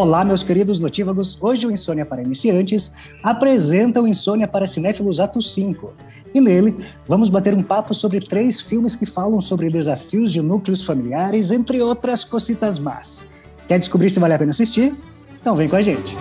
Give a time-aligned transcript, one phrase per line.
[0.00, 1.36] Olá, meus queridos notívagos.
[1.42, 5.92] Hoje o Insônia para Iniciantes apresenta o Insônia para Cinéfilos Ato 5.
[6.32, 6.74] E nele,
[7.06, 11.82] vamos bater um papo sobre três filmes que falam sobre desafios de núcleos familiares, entre
[11.82, 13.26] outras cositas más.
[13.68, 14.96] Quer descobrir se vale a pena assistir?
[15.38, 16.16] Então vem com a gente.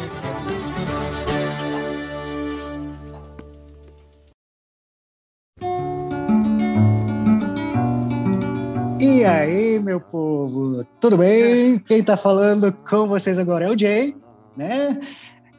[10.00, 11.78] Meu povo, tudo bem?
[11.80, 14.16] Quem tá falando com vocês agora é o Jay,
[14.56, 14.98] né?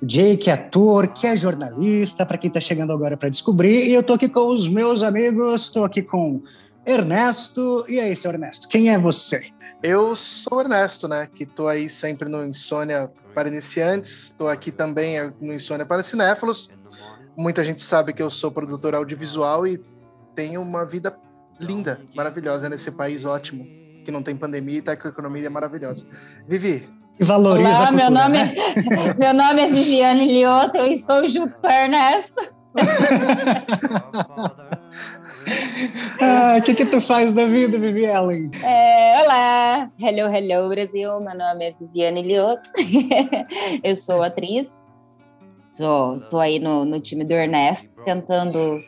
[0.02, 3.86] Jay, que é ator, que é jornalista, para quem tá chegando agora para descobrir.
[3.86, 6.38] E eu tô aqui com os meus amigos, estou aqui com
[6.86, 7.84] Ernesto.
[7.86, 9.46] E aí, seu Ernesto, quem é você?
[9.82, 11.28] Eu sou o Ernesto, né?
[11.32, 16.70] Que tô aí sempre no Insônia para Iniciantes, tô aqui também no Insônia para Cinéfilos.
[17.36, 19.78] Muita gente sabe que eu sou produtor audiovisual e
[20.34, 21.14] tenho uma vida
[21.60, 23.79] linda, maravilhosa nesse país ótimo,
[24.10, 26.06] que não tem pandemia e tá com a economia maravilhosa.
[26.46, 26.88] Vivi.
[27.18, 28.54] E valoriza Olá, a cultura, meu nome, né?
[28.56, 32.60] é, meu nome é Viviane Liotta, eu estou junto com o Ernesto.
[36.20, 38.50] Ah, O que que tu faz da vida, Vivi Ellen?
[38.64, 42.70] É, olá, hello, hello, Brasil, meu nome é Viviane Liotta,
[43.82, 44.82] eu sou atriz,
[45.72, 48.80] sou, tô aí no, no time do Ernesto, tentando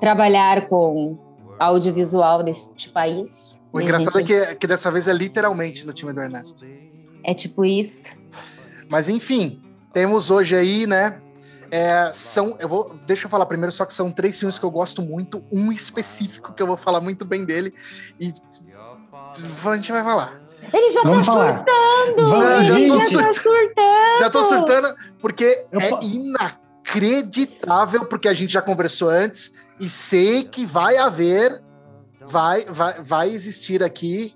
[0.00, 1.18] trabalhar com
[1.58, 3.60] audiovisual deste país.
[3.76, 6.64] O engraçado é que, que dessa vez é literalmente no time do Ernesto.
[7.24, 8.08] É tipo isso.
[8.88, 11.20] Mas enfim, temos hoje aí, né?
[11.70, 14.70] é, são, eu vou, deixa eu falar primeiro, só que são três filmes que eu
[14.70, 17.72] gosto muito, um específico que eu vou falar muito bem dele
[18.20, 18.32] e
[19.64, 20.40] a gente vai falar.
[20.72, 21.64] Ele já Vamos tá falar.
[21.64, 22.30] surtando!
[22.30, 22.68] Vamos,
[23.10, 24.18] já tá surtando!
[24.20, 29.88] Já tô surtando porque Eu é po- inacreditável, porque a gente já conversou antes e
[29.88, 31.62] sei que vai haver,
[32.26, 34.34] vai, vai, vai existir aqui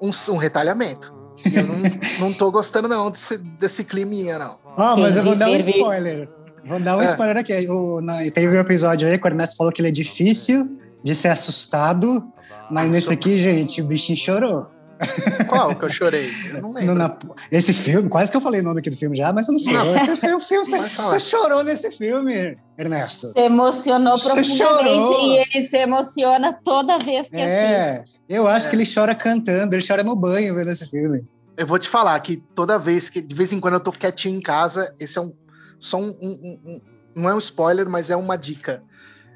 [0.00, 1.14] um, um retalhamento.
[1.46, 1.76] E Eu não,
[2.20, 4.58] não tô gostando não desse, desse climinha, não.
[4.76, 6.28] Ó, mas eu vou dar um spoiler.
[6.64, 7.06] Vou dar um É.
[7.06, 7.68] spoiler aqui.
[7.68, 10.68] O, na, teve um episódio aí que o Ernesto falou que ele é difícil
[11.02, 12.24] de ser assustado,
[12.70, 14.66] mas Ah, nesse aqui, gente, o bichinho chorou.
[15.48, 16.28] Qual que eu chorei?
[16.48, 16.94] Eu não No, lembro.
[16.94, 17.16] na-
[17.50, 19.58] esse filme, quase que eu falei o nome aqui do filme já, mas você não
[19.58, 19.84] chorou.
[19.84, 19.96] Não.
[19.96, 23.28] Esse, esse é o filme, você, você chorou nesse filme, Ernesto.
[23.28, 25.20] Se emocionou Você profundamente chorou.
[25.20, 27.48] e ele se emociona toda vez que assiste.
[27.48, 28.70] É, eu acho É.
[28.70, 31.24] que ele chora cantando, ele chora no banho vendo esse filme.
[31.56, 34.36] Eu vou te falar que toda vez que, de vez em quando eu tô quietinho
[34.36, 35.32] em casa, esse é um,
[35.78, 36.80] só um, um- um- um-
[37.16, 38.82] não é um spoiler, mas é uma dica.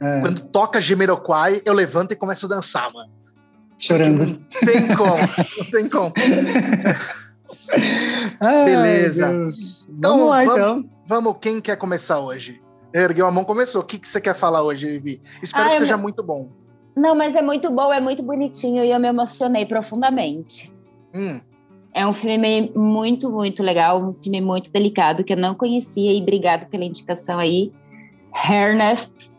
[0.00, 3.10] É, Quando toca Jamiroquai, eu levanto e começo a dançar, mano.
[3.82, 4.26] Chorando.
[4.26, 5.16] Não tem como,
[5.58, 6.12] não tem como.
[8.40, 9.30] Ai, Beleza.
[9.88, 10.84] Então, vamos lá, vamos- então.
[11.06, 12.60] Vamos, quem quer começar hoje?
[12.94, 13.82] Ergueu a mão, começou.
[13.82, 15.20] O que, que você quer falar hoje, Vivi?
[15.42, 16.48] Espero Ah, que seja muito bom.
[16.96, 20.72] Não, mas é muito bom, é muito bonitinho e eu me emocionei profundamente.
[21.14, 21.40] Hum,
[21.94, 26.20] É um filme muito, muito legal, um filme muito delicado que eu não conhecia e
[26.22, 27.72] obrigado pela indicação aí,
[28.50, 29.30] Ernest.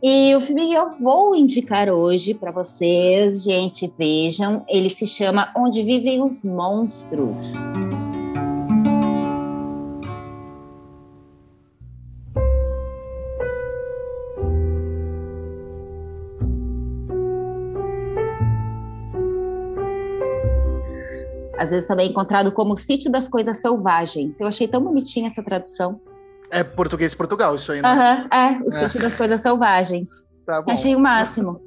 [0.00, 5.52] E o filme que eu vou indicar hoje para vocês, gente, vejam, ele se chama
[5.56, 7.54] Onde Vivem os Monstros.
[21.58, 24.40] Às vezes também encontrado como o Sítio das Coisas Selvagens.
[24.40, 26.00] Eu achei tão bonitinha essa tradução.
[26.50, 27.88] É português Portugal, isso aí, né?
[27.88, 28.70] Aham, é, o É.
[28.70, 30.10] Sítio das Coisas Selvagens.
[30.46, 30.70] Tá bom.
[30.72, 31.60] Achei o máximo.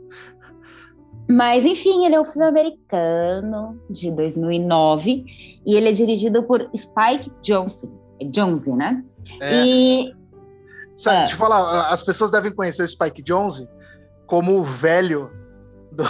[1.29, 5.23] Mas, enfim, ele é um filme americano de 2009
[5.65, 7.89] e ele é dirigido por Spike Jonze,
[8.31, 9.03] Jonze, né?
[9.39, 9.63] É.
[9.65, 10.15] E
[10.97, 11.19] Sabe, É.
[11.21, 13.67] Deixa eu falar, as pessoas devem conhecer o Spike Jonze
[14.27, 15.31] como o velho
[15.91, 16.03] do,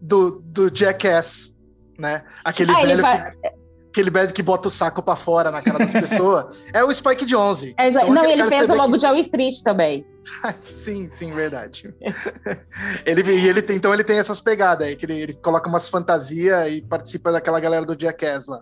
[0.00, 1.60] do, do Jackass,
[1.98, 2.22] né?
[2.44, 3.50] Aquele Ah, velho fa- que,
[3.90, 6.62] aquele velho que bota o saco pra fora na cara das pessoas.
[6.72, 7.74] é o Spike Jonze.
[7.78, 10.06] é, Então, não, ele cara fez você o vê Lobo que- de Wall Street também.
[10.74, 11.92] Sim, sim, verdade.
[13.04, 16.70] ele, ele tem, então ele tem essas pegadas aí, que ele, ele coloca umas fantasias
[16.72, 18.60] e participa daquela galera do Jackass lá.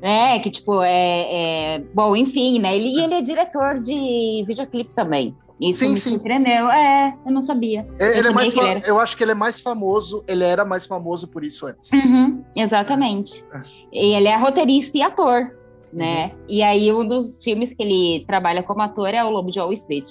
[0.00, 2.76] É, que tipo, é, é- Bom, enfim, né?
[2.76, 5.34] Ele, ele é diretor de videoclipes também.
[5.60, 6.10] Isso Sim, me sim.
[6.10, 6.70] surpreendeu.
[6.70, 7.86] É, eu não sabia.
[8.00, 8.80] É, Ele é mais ele era.
[8.86, 11.92] Eu acho que ele é mais famoso, ele era mais famoso por isso antes.
[11.92, 13.44] Uhum, exatamente.
[13.54, 13.62] É.
[13.92, 15.56] E ele é roteirista e ator,
[15.92, 16.26] né?
[16.26, 16.44] Uhum.
[16.48, 19.72] E aí um dos filmes que ele trabalha como ator é o Lobo de Wall
[19.72, 20.10] Street.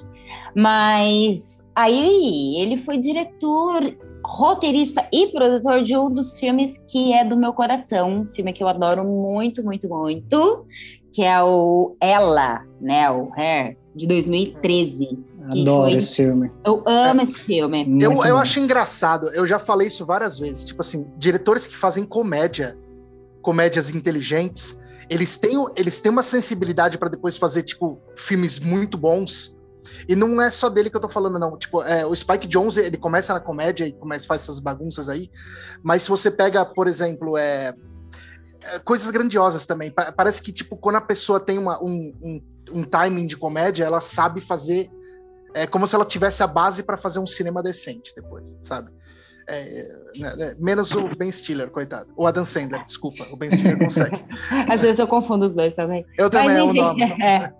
[0.56, 7.36] Mas aí ele foi diretor, roteirista e produtor de um dos filmes que é do
[7.36, 10.66] meu coração, um filme que eu adoro muito, muito, muito,
[11.12, 13.12] que é o Ela, né?
[13.12, 15.06] O Hair de 2013.
[15.06, 15.18] Que
[15.50, 16.52] Adoro foi- esse filme.
[16.66, 17.82] Eu amo esse filme.
[18.02, 18.42] Eu, Muito eu bom.
[18.42, 20.64] acho engraçado, eu já falei isso várias vezes.
[20.64, 22.78] Tipo assim, diretores que fazem comédia,
[23.42, 24.78] comédias inteligentes,
[25.10, 29.60] eles têm, eles têm uma sensibilidade para depois fazer, tipo, filmes muito bons.
[30.08, 31.58] E não é só dele que eu tô falando, não.
[31.58, 35.30] Tipo, é, o Spike Jones, ele começa na comédia e começa faz essas bagunças aí.
[35.82, 37.74] Mas se você pega, por exemplo, é,
[38.64, 39.92] é coisas grandiosas também.
[40.16, 42.42] parece que, tipo, quando a pessoa tem uma, um, um,
[42.80, 44.90] um timing de comédia, ela sabe fazer.
[45.54, 48.92] É como se ela tivesse a base para fazer um cinema decente depois, sabe?
[49.48, 52.08] É, né, né, menos o Ben Stiller, coitado.
[52.16, 53.26] O Adam Sandler, desculpa.
[53.32, 54.24] O Ben Stiller consegue.
[54.70, 56.06] Às vezes eu confundo os dois também.
[56.18, 57.04] Eu também, mas, é o nome.
[57.22, 57.52] É.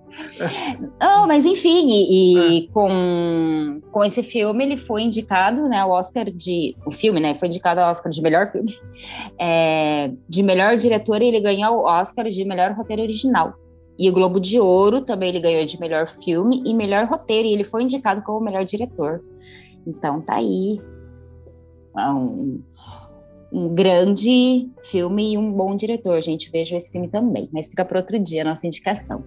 [1.00, 2.68] Não, mas enfim, e, e é.
[2.72, 6.76] com, com esse filme ele foi indicado né, ao Oscar de.
[6.86, 7.36] O filme, né?
[7.38, 8.78] Foi indicado ao Oscar de melhor filme.
[9.40, 13.56] É, de melhor diretor, e ele ganhou o Oscar de melhor roteiro original.
[13.98, 17.54] E o Globo de Ouro também ele ganhou de melhor filme e melhor roteiro, e
[17.54, 19.22] ele foi indicado como melhor diretor.
[19.86, 20.80] Então tá aí
[21.98, 22.62] é um,
[23.52, 26.50] um grande filme e um bom diretor, gente.
[26.50, 29.24] Vejo esse filme também, mas fica para outro dia a nossa indicação.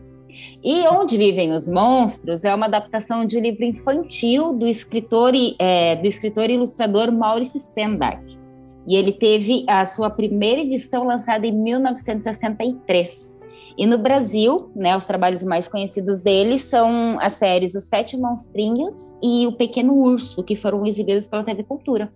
[0.63, 5.57] E Onde Vivem os Monstros é uma adaptação de um livro infantil do escritor e,
[5.59, 8.37] é, do escritor e ilustrador Maurice Sendak.
[8.87, 13.36] E ele teve a sua primeira edição lançada em 1963.
[13.79, 19.19] E no Brasil, né, os trabalhos mais conhecidos dele são as séries Os Sete Monstrinhos
[19.23, 22.11] e O Pequeno Urso, que foram exibidas pela TV Cultura.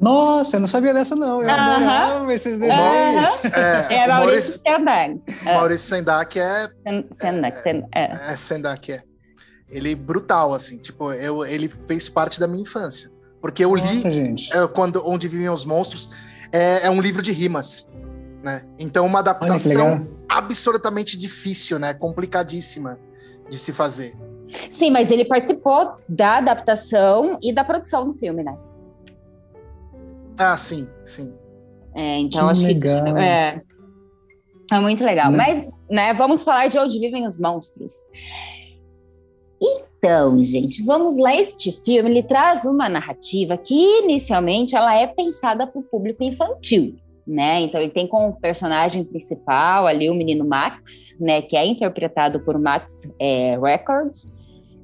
[0.00, 1.42] Nossa, eu não sabia dessa, não.
[1.42, 1.74] Eu uh -huh.
[1.74, 3.34] adorava esses desenhos.
[3.34, 3.90] Uh -huh.
[3.90, 5.20] É, é Maurício Sendak.
[5.44, 6.70] Maurício Sendak é.
[7.12, 7.88] Sendak, Sendak.
[7.94, 9.02] É, é Sendak, é.
[9.68, 10.78] Ele é brutal, assim.
[10.78, 13.10] Tipo, eu, ele fez parte da minha infância.
[13.42, 14.56] Porque eu Nossa, li gente.
[14.56, 16.10] É, quando, Onde Vivem os Monstros.
[16.52, 17.90] É, é um livro de rimas.
[18.42, 18.64] Né?
[18.78, 21.92] Então, uma adaptação absolutamente difícil, né?
[21.92, 22.98] Complicadíssima
[23.48, 24.16] de se fazer.
[24.70, 28.56] Sim, mas ele participou da adaptação e da produção do filme, né?
[30.38, 31.34] Ah, sim, sim.
[31.94, 32.80] É, então que acho legal.
[32.80, 33.62] que isso é,
[34.72, 35.30] é muito legal.
[35.30, 35.36] Né?
[35.36, 37.92] Mas, né, vamos falar de onde vivem os monstros.
[39.60, 41.34] Então, gente, vamos lá.
[41.34, 46.96] Este filme ele traz uma narrativa que inicialmente ela é pensada para o público infantil,
[47.30, 47.60] né?
[47.60, 52.58] Então ele tem como personagem principal ali o menino Max, né, que é interpretado por
[52.58, 54.26] Max é, Records,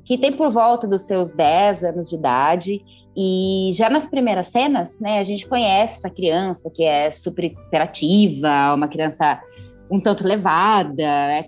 [0.04, 2.84] que tem por volta dos seus 10 anos de idade
[3.16, 8.72] e já nas primeiras cenas, né, a gente conhece essa criança que é super interativa,
[8.74, 9.40] uma criança
[9.90, 11.46] um tanto levada, é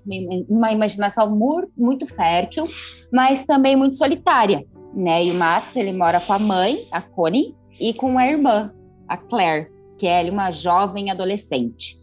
[0.48, 1.28] uma imaginação
[1.76, 2.68] muito fértil,
[3.12, 5.24] mas também muito solitária, né?
[5.24, 8.72] E o Max, ele mora com a mãe, a Connie, e com a irmã,
[9.08, 9.68] a Claire,
[9.98, 11.98] que é uma jovem adolescente.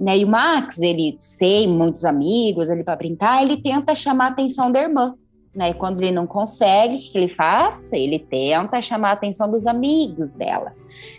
[0.00, 0.18] Né?
[0.18, 4.70] E o Max, ele tem muitos amigos, ele vai brincar, ele tenta chamar a atenção
[4.70, 5.14] da irmã,
[5.54, 5.70] né?
[5.70, 7.92] E quando ele não consegue, o que ele faz?
[7.92, 10.72] Ele tenta chamar a atenção dos amigos dela.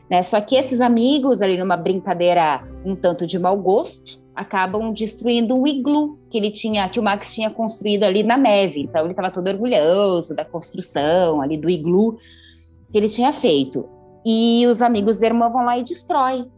[0.09, 0.21] Né?
[0.21, 5.65] Só que esses amigos, ali numa brincadeira um tanto de mau gosto, acabam destruindo o
[5.65, 8.81] iglu que ele tinha, que o Max tinha construído ali na neve.
[8.81, 12.17] Então ele estava todo orgulhoso da construção ali do iglu
[12.91, 13.87] que ele tinha feito.
[14.25, 16.51] E os amigos da irmã vão lá e destroem.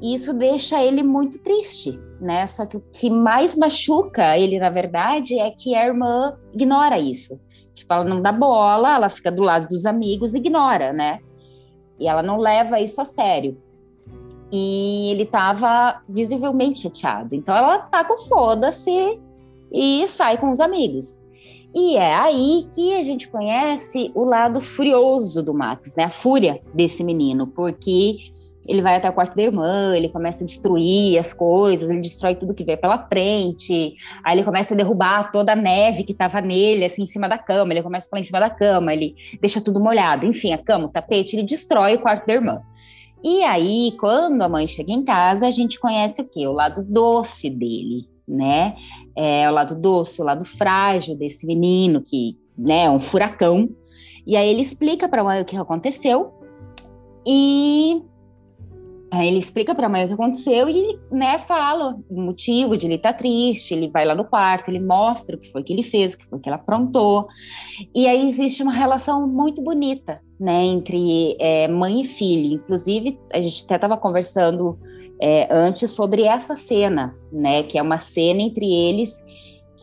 [0.00, 2.46] E isso deixa ele muito triste, né?
[2.46, 7.38] Só que o que mais machuca ele, na verdade, é que a irmã ignora isso.
[7.74, 11.20] Tipo, ela não dá bola, ela fica do lado dos amigos, ignora, né?
[11.98, 13.60] E ela não leva isso a sério.
[14.50, 17.34] E ele estava visivelmente chateado.
[17.34, 19.20] Então ela tá com foda-se
[19.70, 21.19] e sai com os amigos.
[21.74, 26.04] E é aí que a gente conhece o lado furioso do Max, né?
[26.04, 28.16] A fúria desse menino, porque
[28.66, 32.34] ele vai até o quarto da irmã, ele começa a destruir as coisas, ele destrói
[32.34, 36.40] tudo que vê pela frente, aí ele começa a derrubar toda a neve que estava
[36.40, 39.14] nele, assim, em cima da cama, ele começa a pular em cima da cama, ele
[39.40, 42.60] deixa tudo molhado, enfim, a cama, o tapete, ele destrói o quarto da irmã.
[43.22, 46.46] E aí, quando a mãe chega em casa, a gente conhece o quê?
[46.46, 48.76] O lado doce dele, né?
[49.16, 53.68] É o lado doce, o lado frágil desse menino que, né, é um furacão.
[54.26, 56.32] E aí ele explica para a mãe o que aconteceu
[57.26, 58.02] e
[59.12, 62.94] ele explica para a mãe o que aconteceu e, né, fala o motivo de ele
[62.94, 63.74] estar tá triste.
[63.74, 66.26] Ele vai lá no quarto, ele mostra o que foi que ele fez, o que
[66.26, 67.26] foi que ela aprontou.
[67.92, 72.54] E aí existe uma relação muito bonita, né, entre é, mãe e filho.
[72.54, 74.78] Inclusive, a gente até estava conversando
[75.20, 79.22] é, antes sobre essa cena, né, que é uma cena entre eles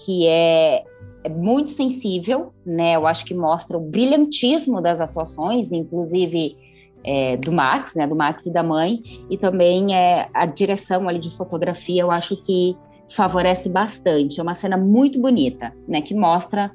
[0.05, 0.83] que é,
[1.23, 2.95] é muito sensível, né.
[2.95, 6.57] Eu acho que mostra o brilhantismo das atuações, inclusive
[7.03, 11.19] é, do Max, né, do Max e da mãe, e também é, a direção ali
[11.19, 12.75] de fotografia, eu acho que
[13.09, 14.39] favorece bastante.
[14.39, 16.71] É uma cena muito bonita, né, que mostra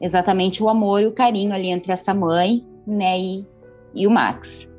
[0.00, 3.46] exatamente o amor e o carinho ali entre essa mãe, né, e,
[3.94, 4.72] e o Max.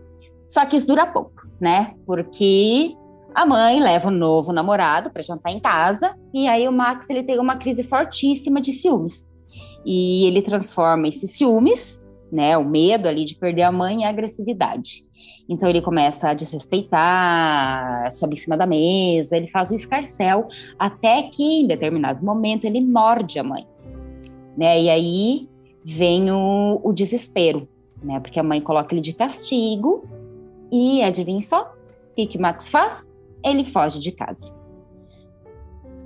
[0.48, 2.96] Só que isso dura pouco, né, porque
[3.38, 7.22] A mãe leva o novo namorado para jantar em casa e aí o Max ele
[7.22, 9.28] tem uma crise fortíssima de ciúmes.
[9.86, 15.04] E ele transforma esses ciúmes, né, o medo ali de perder a mãe em agressividade.
[15.48, 20.48] Então ele começa a desrespeitar, sobe em cima da mesa, ele faz o escarcel,
[20.80, 23.68] até que em determinado momento ele morde a mãe.
[24.58, 24.82] Né?
[24.82, 25.50] E aí
[25.86, 27.70] vem o, o desespero,
[28.02, 28.20] né?
[28.20, 30.08] Porque a mãe coloca ele de castigo
[30.72, 31.72] e adivinha só?
[32.12, 33.08] O que, que Max faz?
[33.52, 34.58] Ele foge de casa.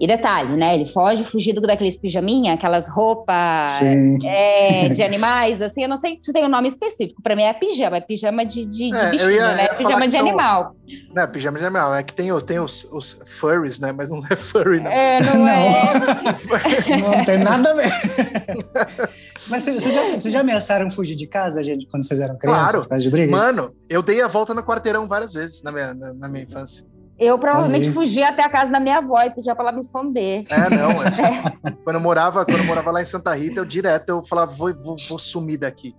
[0.02, 0.74] E detalhe, né?
[0.74, 3.84] Ele foge fugido daqueles pijaminha, aquelas roupas
[4.26, 5.84] é, de animais, assim.
[5.84, 7.22] Eu não sei se tem um nome específico.
[7.22, 9.68] Para mim é pijama, é pijama de, de, de é, bichinho, ia, né?
[9.68, 10.22] Pijama de são...
[10.22, 10.76] animal.
[11.14, 11.94] Não, pijama de animal.
[11.94, 13.92] É que tem, tem os, os furries, né?
[13.92, 14.90] Mas não é furry, não.
[14.90, 15.48] É, não, não.
[15.48, 16.98] é.
[16.98, 17.92] não tem nada a ver.
[19.50, 22.88] Mas vocês já, você já ameaçaram fugir de casa, gente, quando vocês eram crianças?
[22.88, 23.00] Claro.
[23.00, 23.32] De briga?
[23.32, 26.90] Mano, eu dei a volta no quarteirão várias vezes na minha, na, na minha infância.
[27.22, 30.44] Eu provavelmente fugia até a casa da minha avó e pedia para ela me esconder.
[30.50, 30.92] É, não.
[31.22, 31.72] É.
[31.84, 34.74] quando, eu morava, quando eu morava lá em Santa Rita, eu direto eu falava, vou,
[34.74, 35.96] vou, vou sumir daqui.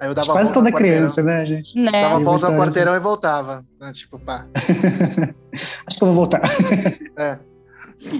[0.00, 1.76] Aí eu dava Quase toda criança, né, gente?
[1.76, 1.90] Né?
[1.90, 3.00] Dava volta no quarteirão assim.
[3.00, 3.64] e voltava.
[3.80, 3.92] Né?
[3.92, 4.46] Tipo, pá.
[5.86, 6.40] acho que eu vou voltar.
[7.18, 7.38] É.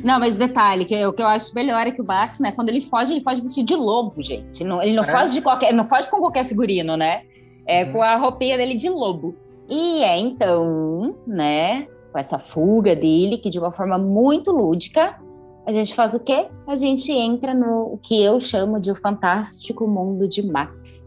[0.04, 2.69] Não, mas detalhe, que o que eu acho melhor é que o Max, né, quando
[2.69, 4.62] ele foge, ele foge vestido de lobo, gente.
[4.62, 5.07] Não, ele não é?
[5.07, 7.23] foge de qualquer, não foge com qualquer figurino, né?
[7.66, 7.92] É uhum.
[7.92, 9.35] com a roupinha dele de lobo.
[9.71, 15.19] E é então, né, com essa fuga dele, que de uma forma muito lúdica,
[15.67, 16.49] a gente faz o quê?
[16.67, 21.07] A gente entra no que eu chamo de o fantástico mundo de Max,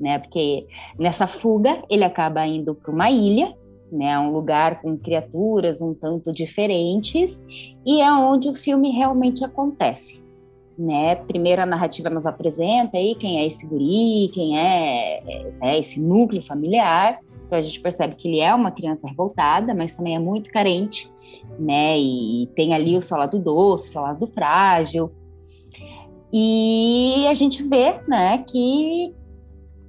[0.00, 0.18] né?
[0.18, 0.66] Porque
[0.98, 3.54] nessa fuga ele acaba indo para uma ilha,
[3.90, 4.18] né?
[4.18, 7.42] Um lugar com criaturas um tanto diferentes
[7.84, 10.24] e é onde o filme realmente acontece.
[10.78, 11.16] Né?
[11.16, 15.98] Primeiro a narrativa nos apresenta aí quem é esse guri, quem é, é, é esse
[15.98, 20.18] núcleo familiar, então a gente percebe que ele é uma criança revoltada, mas também é
[20.18, 21.10] muito carente,
[21.58, 21.98] né?
[21.98, 25.12] E tem ali o seu lado doce, o seu lado frágil.
[26.32, 29.14] E a gente vê, né, que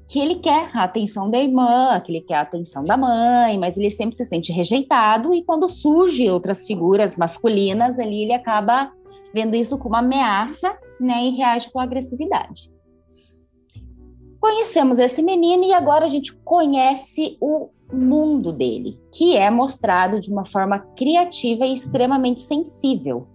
[0.10, 3.78] que ele quer a atenção da irmã, que ele quer a atenção da mãe, mas
[3.78, 8.90] ele sempre se sente rejeitado e quando surge outras figuras masculinas ali, ele acaba
[9.34, 12.72] vendo isso como ameaça, né, e reage com agressividade.
[14.40, 20.32] Conhecemos esse menino e agora a gente conhece o mundo dele, que é mostrado de
[20.32, 23.28] uma forma criativa e extremamente sensível.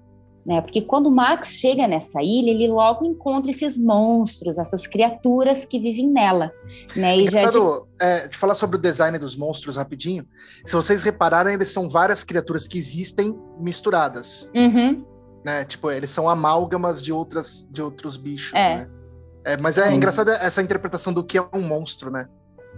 [0.44, 0.60] Né?
[0.60, 6.08] Porque quando Max chega nessa ilha, ele logo encontra esses monstros, essas criaturas que vivem
[6.08, 6.52] nela.
[6.96, 7.16] Né?
[7.16, 8.04] E Engraçado, de...
[8.04, 10.26] É, de falar sobre o design dos monstros rapidinho.
[10.64, 14.50] Se vocês repararem, eles são várias criaturas que existem misturadas.
[14.54, 15.04] Uhum.
[15.44, 15.64] Né?
[15.64, 18.78] Tipo, eles são amálgamas de outras de outros bichos, é.
[18.78, 18.90] né?
[19.44, 22.28] É, mas é engraçado essa interpretação do que é um monstro, né?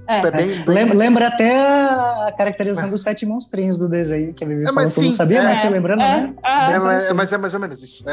[0.06, 0.16] É.
[0.16, 0.64] Tipo, é bem, bem...
[0.66, 2.90] Lembra, lembra, até a caracterização é.
[2.90, 5.68] dos sete monstrinhos do desenho que a Vivi é, falou, mas sim, sabia, mas você
[5.68, 6.34] lembrando, né?
[6.44, 8.04] É, mas, mas é mais ou menos isso.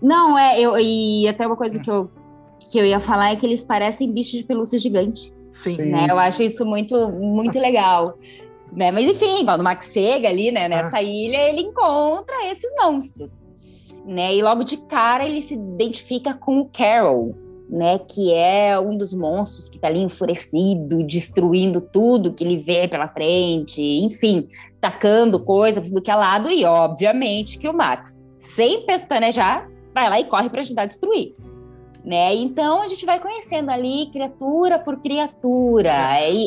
[0.00, 2.10] Não, é, eu, e até uma coisa que eu,
[2.58, 5.32] que eu ia falar é que eles parecem bichos de pelúcia gigante.
[5.48, 5.92] Sim.
[5.92, 6.06] Né?
[6.08, 8.18] Eu acho isso muito, muito legal.
[8.72, 8.90] né?
[8.90, 11.02] Mas enfim, quando o Max chega ali, né, nessa ah.
[11.02, 13.32] ilha, ele encontra esses monstros
[14.04, 14.34] né?
[14.34, 17.34] E logo de cara ele se identifica com o Carol,
[17.68, 17.98] né?
[17.98, 23.08] Que é um dos monstros que tá ali enfurecido, destruindo tudo que ele vê pela
[23.08, 24.48] frente, enfim,
[24.80, 30.20] tacando coisas do que é lado e obviamente que o Max, sem pestanejar, vai lá
[30.20, 31.34] e corre para ajudar a destruir.
[32.04, 32.34] Né?
[32.34, 35.94] Então a gente vai conhecendo ali criatura por criatura.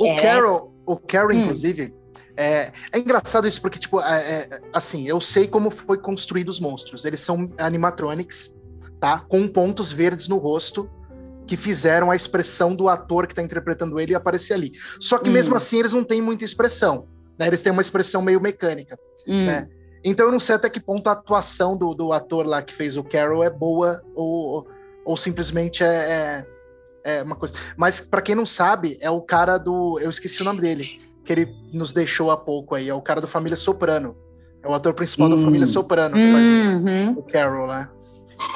[0.02, 0.16] o é...
[0.18, 1.42] Carol, o Carol, hum.
[1.44, 1.94] inclusive,
[2.38, 6.60] é, é, engraçado isso porque, tipo, é, é, assim, eu sei como foi construído os
[6.60, 7.06] monstros.
[7.06, 8.56] Eles são animatronics,
[9.00, 9.20] tá?
[9.20, 10.90] Com pontos verdes no rosto
[11.48, 14.72] que fizeram a expressão do ator que está interpretando ele aparecer ali.
[15.00, 15.34] Só que hum.
[15.34, 17.48] mesmo assim eles não têm muita expressão, né?
[17.48, 19.46] Eles têm uma expressão meio mecânica, hum.
[19.46, 19.68] né?
[20.04, 22.96] Então eu não sei até que ponto a atuação do, do ator lá que fez
[22.96, 24.68] o Carol é boa ou,
[25.04, 26.46] ou simplesmente é,
[27.04, 27.56] é, é uma coisa.
[27.76, 30.00] Mas para quem não sabe, é o cara do.
[30.00, 32.88] Eu esqueci o nome dele que ele nos deixou há pouco aí.
[32.88, 34.16] É o cara do Família Soprano.
[34.64, 35.70] É o ator principal da Família hum.
[35.70, 37.14] Soprano, que faz uhum.
[37.16, 37.90] o, o Carol, né?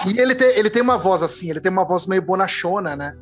[0.07, 3.15] E ele tem, ele tem uma voz assim, ele tem uma voz meio bonachona, né?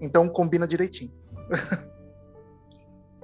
[0.00, 1.10] Então combina direitinho.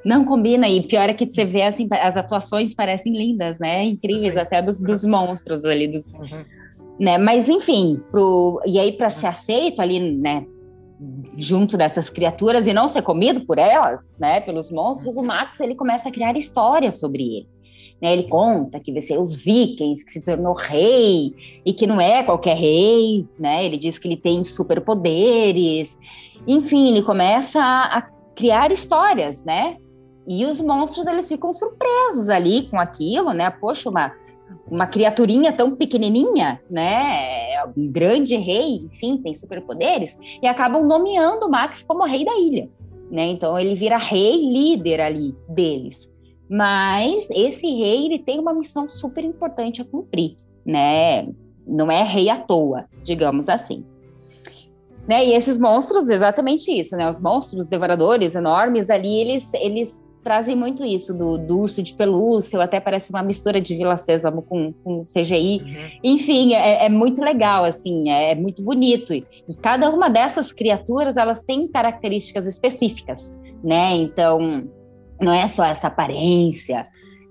[0.04, 3.84] Não combina, e pior é que você vê assim, as atuações parecem lindas, né?
[3.84, 4.40] Incríveis, Sim.
[4.40, 6.14] até dos, dos monstros ali, dos.
[6.14, 6.44] Uhum.
[6.98, 7.18] Né?
[7.18, 10.46] Mas enfim, pro, e aí para ser aceito ali, né?
[11.36, 15.74] Junto dessas criaturas e não ser comido por elas, né, pelos monstros, o Max ele
[15.74, 17.48] começa a criar histórias sobre ele.
[18.00, 22.22] Né, ele conta que ser os vikings, que se tornou rei e que não é
[22.22, 23.64] qualquer rei, né?
[23.66, 25.98] Ele diz que ele tem superpoderes.
[26.46, 28.02] Enfim, ele começa a, a
[28.34, 29.76] criar histórias, né?
[30.26, 33.50] E os monstros, eles ficam surpresos ali com aquilo, né?
[33.50, 34.12] Poxa, uma,
[34.70, 37.62] uma criaturinha tão pequenininha, né?
[37.76, 42.68] Um grande rei, enfim, tem superpoderes, e acabam nomeando o Max como rei da ilha,
[43.10, 43.26] né?
[43.26, 46.08] Então ele vira rei líder ali deles.
[46.48, 51.28] Mas esse rei, ele tem uma missão super importante a cumprir, né?
[51.66, 53.84] Não é rei à toa, digamos assim.
[55.06, 55.26] Né?
[55.26, 57.08] E esses monstros, exatamente isso, né?
[57.08, 62.58] Os monstros devoradores enormes ali, eles, eles trazem muito isso do, do, urso de pelúcia,
[62.58, 65.62] ou até parece uma mistura de Vila Sésamo com, com CGI.
[65.62, 65.90] Uhum.
[66.04, 69.12] Enfim, é, é, muito legal, assim, é, é muito bonito.
[69.14, 73.34] E, e, cada uma dessas criaturas, elas têm características específicas,
[73.64, 73.96] né?
[73.96, 74.68] Então,
[75.20, 76.86] não é só essa aparência.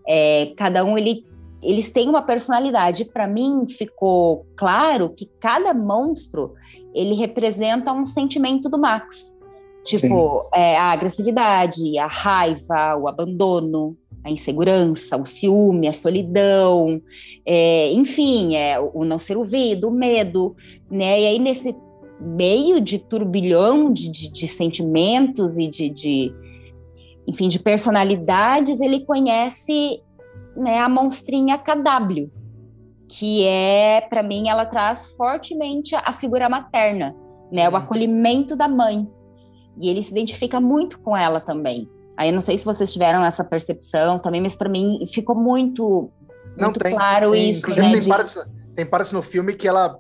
[0.08, 1.26] É, cada um, ele,
[1.62, 3.06] eles têm uma personalidade.
[3.06, 6.54] Para mim, ficou claro que cada monstro,
[6.94, 9.38] ele representa um sentimento do Max.
[9.84, 17.02] Tipo, é, a agressividade, a raiva, o abandono, a insegurança, o ciúme, a solidão,
[17.46, 20.56] é, enfim, é, o não ser ouvido, o medo,
[20.90, 21.22] né?
[21.22, 21.76] E aí, nesse
[22.20, 26.34] meio de turbilhão de, de, de sentimentos e de, de,
[27.26, 30.02] enfim, de personalidades, ele conhece
[30.56, 32.30] né, a monstrinha KW,
[33.08, 37.16] que é, para mim, ela traz fortemente a figura materna,
[37.52, 37.70] né?
[37.70, 39.08] O acolhimento da mãe.
[39.80, 41.90] E ele se identifica muito com ela também.
[42.18, 46.12] Aí não sei se vocês tiveram essa percepção também, mas para mim ficou muito,
[46.58, 47.62] não, muito tem, claro tem, isso.
[47.62, 48.10] Inclusive né, tem, de...
[48.10, 49.98] partes, tem partes no filme que ela,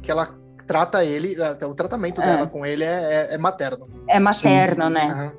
[0.00, 1.34] que ela trata ele,
[1.68, 2.26] o tratamento é.
[2.26, 3.88] dela com ele é, é, é materno.
[4.08, 4.92] É materno, Sim.
[4.92, 5.32] né?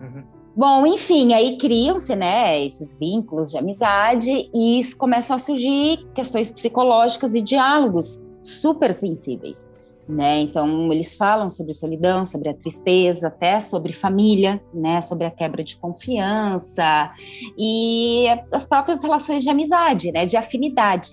[0.00, 0.08] Uhum.
[0.08, 0.24] Uhum.
[0.56, 6.50] Bom, enfim, aí criam-se, né, esses vínculos de amizade e isso começam a surgir questões
[6.50, 9.70] psicológicas e diálogos super sensíveis
[10.08, 10.40] né?
[10.40, 15.00] Então eles falam sobre solidão, sobre a tristeza, até sobre família, né?
[15.00, 17.12] Sobre a quebra de confiança
[17.56, 20.24] e as próprias relações de amizade, né?
[20.24, 21.10] De afinidade.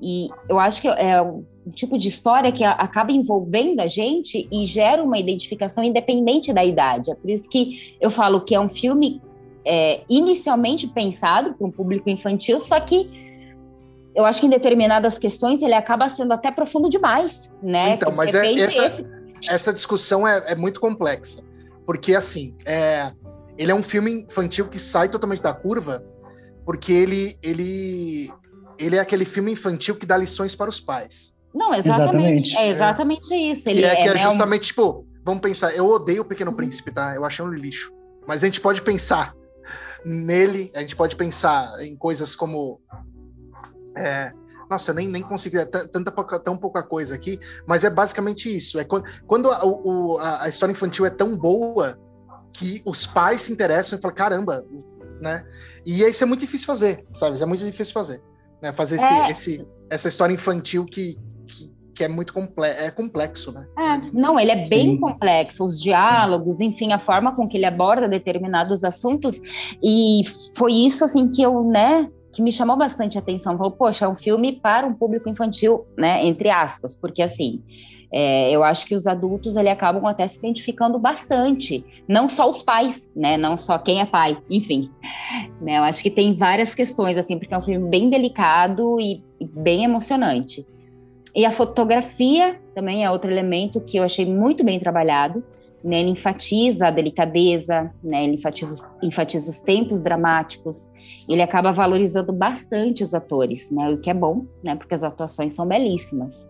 [0.00, 1.44] E eu acho que é um
[1.74, 7.10] tipo de história que acaba envolvendo a gente e gera uma identificação independente da idade.
[7.10, 9.20] É por isso que eu falo que é um filme
[9.64, 13.27] é, inicialmente pensado para um público infantil, só que
[14.18, 17.90] eu acho que em determinadas questões ele acaba sendo até profundo demais, né?
[17.90, 19.06] Então, mas é, essa, esse...
[19.48, 21.44] essa discussão é, é, muito complexa,
[21.86, 23.12] porque assim, é,
[23.56, 26.04] ele é um filme infantil que sai totalmente da curva,
[26.64, 28.28] porque ele, ele,
[28.76, 31.38] ele é aquele filme infantil que dá lições para os pais.
[31.54, 32.50] Não, exatamente.
[32.50, 32.58] exatamente.
[32.58, 33.70] É exatamente isso.
[33.70, 34.66] Ele é, que é, é justamente, um...
[34.66, 37.14] tipo, vamos pensar, eu odeio o Pequeno Príncipe, tá?
[37.14, 37.94] Eu achei um lixo.
[38.26, 39.32] Mas a gente pode pensar
[40.04, 42.80] nele, a gente pode pensar em coisas como
[43.96, 44.32] é,
[44.68, 48.54] nossa, eu nem, nem consegui, é tanta pouca, tão pouca coisa aqui, mas é basicamente
[48.54, 48.78] isso.
[48.78, 51.98] É quando, quando a, o, a, história infantil é tão boa
[52.52, 54.64] que os pais se interessam e falam, caramba,
[55.20, 55.44] né?
[55.86, 57.36] E isso é muito difícil fazer, sabe?
[57.36, 58.22] Isso é muito difícil fazer.
[58.62, 58.72] Né?
[58.72, 59.30] Fazer esse, é.
[59.30, 63.66] esse, essa história infantil que, que, que é muito complexo, é complexo, né?
[63.78, 65.00] É, não, ele é bem Sim.
[65.00, 69.40] complexo, os diálogos, enfim, a forma com que ele aborda determinados assuntos,
[69.82, 70.22] e
[70.56, 73.56] foi isso, assim, que eu, né, que me chamou bastante atenção.
[73.56, 76.24] Falou, poxa, é um filme para um público infantil, né?
[76.24, 77.60] Entre aspas, porque assim.
[78.10, 82.62] É, eu acho que os adultos ele acabam até se identificando bastante, não só os
[82.62, 83.36] pais, né?
[83.36, 84.90] Não só quem é pai, enfim.
[85.60, 85.76] Né?
[85.76, 89.44] Eu acho que tem várias questões assim, porque é um filme bem delicado e, e
[89.44, 90.64] bem emocionante.
[91.34, 95.44] E a fotografia também é outro elemento que eu achei muito bem trabalhado
[95.82, 100.90] né, ele enfatiza a delicadeza, né, ele enfatiza, enfatiza, os tempos dramáticos,
[101.28, 105.54] ele acaba valorizando bastante os atores, né, o que é bom, né, porque as atuações
[105.54, 106.48] são belíssimas.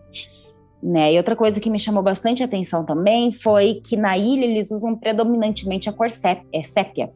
[0.81, 1.13] Né?
[1.13, 4.95] E outra coisa que me chamou bastante atenção também foi que na ilha eles usam
[4.95, 6.07] predominantemente a cor
[6.53, 7.11] é, sépia,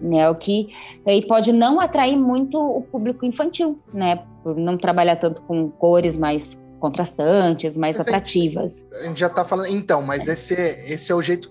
[0.00, 0.68] né, o que
[1.04, 6.16] aí pode não atrair muito o público infantil, né, por não trabalhar tanto com cores
[6.16, 8.86] mais contrastantes, mais mas atrativas.
[8.92, 9.68] A gente já tá falando.
[9.68, 11.50] Então, mas esse, é, esse é o jeito.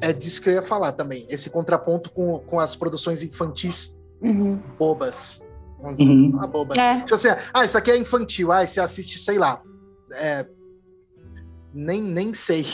[0.00, 1.26] é disso que eu ia falar também.
[1.28, 4.60] Esse contraponto com, com as produções infantis uhum.
[4.78, 5.42] bobas.
[5.80, 6.38] Vamos uhum.
[6.40, 6.76] ah, bobas.
[6.76, 7.00] É.
[7.00, 8.50] Tipo assim, ah, isso aqui é infantil.
[8.50, 9.62] Ah, você assiste, sei lá.
[10.14, 10.46] É,
[11.72, 12.66] nem, nem sei.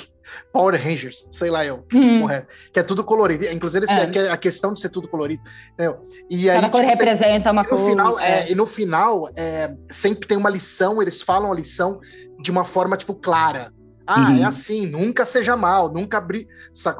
[0.52, 2.26] Power Rangers, sei lá eu, hum.
[2.72, 3.44] que é tudo colorido.
[3.46, 4.30] Inclusive, é.
[4.30, 5.42] a questão de ser tudo colorido.
[5.72, 6.06] Entendeu?
[6.30, 7.88] E aí, Cada cor tipo, representa tem, uma e no cor.
[7.88, 8.40] Final, é.
[8.40, 8.50] é.
[8.50, 12.00] e no final, é, sempre tem uma lição, eles falam a lição
[12.40, 13.72] de uma forma, tipo, clara.
[14.06, 14.42] Ah, é uhum.
[14.42, 16.46] é assim, nunca seja mal, nunca abrir.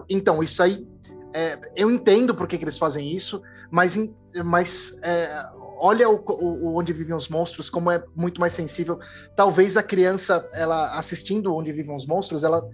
[0.08, 0.87] Então, isso aí,
[1.34, 3.98] é, eu entendo por que, que, eles fazem isso, mas,
[4.42, 5.44] mas é,
[5.78, 8.98] olha o, o, onde vivem os monstros, como é muito mais sensível.
[9.37, 12.66] Talvez a criança, ela assistindo onde vivem os monstros, ela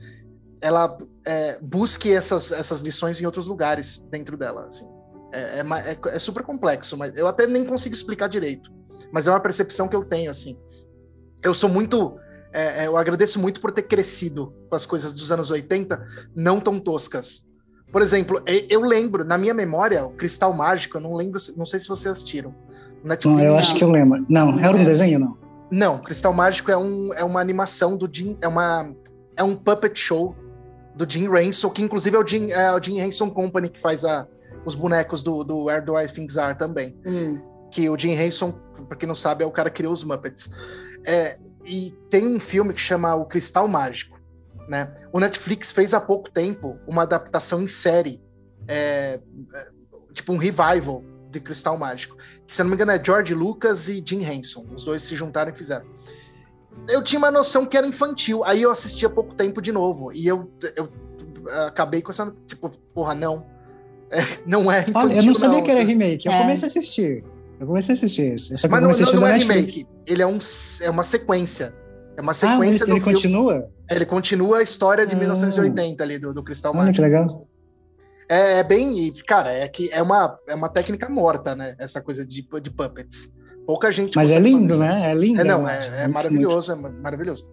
[0.61, 4.88] ela é, busque essas, essas lições em outros lugares dentro dela, assim.
[5.33, 8.70] É, é, é, é, super complexo, mas eu até nem consigo explicar direito.
[9.12, 10.59] Mas é uma percepção que eu tenho, assim.
[11.42, 12.18] Eu sou muito.
[12.53, 16.61] É, é eu agradeço muito por ter crescido com as coisas dos anos 80, não
[16.61, 17.49] tão toscas.
[17.92, 21.81] Por exemplo, eu lembro, na minha memória, o Cristal Mágico, eu não lembro, não sei
[21.81, 22.55] se vocês assistiram.
[23.03, 24.25] Netflix, não, eu acho que eu lembro.
[24.29, 25.38] Não, era um desenho, não.
[25.73, 28.92] Não, Cristal Mágico é, um, é uma animação do Jim, é uma
[29.37, 30.37] é um puppet show
[30.94, 34.05] do Jim Ransom, que inclusive é o Jim, é o Jim Henson Company que faz
[34.05, 34.26] a,
[34.64, 36.96] os bonecos do, do Where Do I Things Are também.
[37.07, 37.40] Hum.
[37.70, 38.53] Que o Jim Henson,
[38.88, 40.50] pra quem não sabe, é o cara que criou os Muppets.
[41.07, 44.18] É, e tem um filme que chama O Cristal Mágico.
[44.68, 44.92] Né?
[45.12, 48.22] O Netflix fez há pouco tempo uma adaptação em série,
[48.68, 49.20] é,
[49.55, 49.66] é
[50.12, 52.16] tipo um revival de Cristal Mágico.
[52.46, 54.66] Que, se não me engano, é George Lucas e Jim Henson.
[54.74, 55.87] Os dois se juntaram e fizeram.
[56.88, 58.42] Eu tinha uma noção que era infantil.
[58.44, 60.11] Aí eu assisti há pouco tempo de novo.
[60.12, 60.88] E eu, eu
[61.66, 62.35] acabei com essa.
[62.46, 63.46] Tipo, porra, não.
[64.11, 65.00] É, não é infantil.
[65.00, 65.64] Olha, eu não sabia não.
[65.64, 66.26] que era remake.
[66.26, 66.40] Eu é.
[66.40, 67.24] comecei a assistir.
[67.61, 68.56] Eu comecei a assistir esse.
[68.56, 69.87] Só que Mas não, não, não é remake.
[70.06, 70.38] Ele é, um,
[70.83, 71.74] é uma sequência.
[72.16, 73.14] É uma ah, sequência ah, do ele filme.
[73.14, 73.70] continua?
[73.88, 75.18] Ele continua a história de ah.
[75.18, 76.96] 1980 ali, do, do Cristal Mágico.
[76.96, 77.26] que legal.
[78.28, 81.74] É, é, bem, cara, é que é uma, é uma técnica morta, né?
[81.78, 83.33] Essa coisa de, de puppets.
[83.70, 84.16] Pouca gente.
[84.16, 85.12] Mas é lindo, né?
[85.12, 85.42] É lindo.
[85.42, 86.96] É, não, é, é maravilhoso, muito.
[86.96, 87.46] é maravilhoso.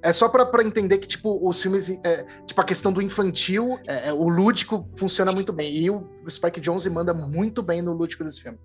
[0.00, 1.90] É só para entender que, tipo, os filmes.
[2.04, 5.72] É, tipo, a questão do infantil, é, é, o lúdico funciona muito bem.
[5.72, 8.56] E o Spike Jonze manda muito bem no lúdico desse filme.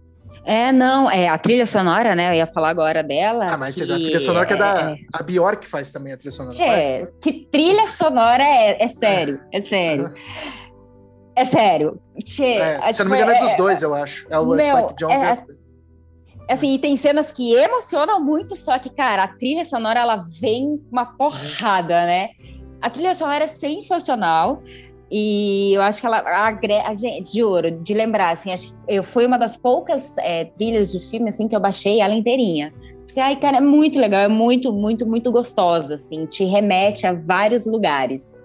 [0.46, 2.30] É, não, é a trilha sonora, né?
[2.30, 3.48] Eu ia falar agora dela.
[3.50, 4.92] Ah, mas que, a trilha sonora que é da.
[4.92, 4.96] É.
[5.12, 6.56] A Bjork faz também a trilha sonora.
[6.62, 7.10] É, faz.
[7.22, 10.14] que trilha sonora é, é sério, é sério.
[11.40, 12.02] É sério.
[12.26, 14.28] Che, é, se não me engano, é dos dois, eu acho.
[14.30, 15.22] É o meu, Spike Jones.
[15.22, 15.44] É, é,
[16.50, 20.82] assim, e tem cenas que emocionam muito, só que, cara, a trilha sonora ela vem
[20.92, 22.30] uma porrada, né?
[22.82, 24.62] A trilha sonora é sensacional.
[25.12, 29.26] E eu acho que ela agrega, de ouro, de lembrar, assim, acho que eu fui
[29.26, 32.72] uma das poucas é, trilhas de filme, assim, que eu baixei ela inteirinha.
[33.10, 37.14] Assim, ai, cara, é muito legal, é muito, muito, muito gostosa, assim, te remete a
[37.14, 38.36] vários lugares.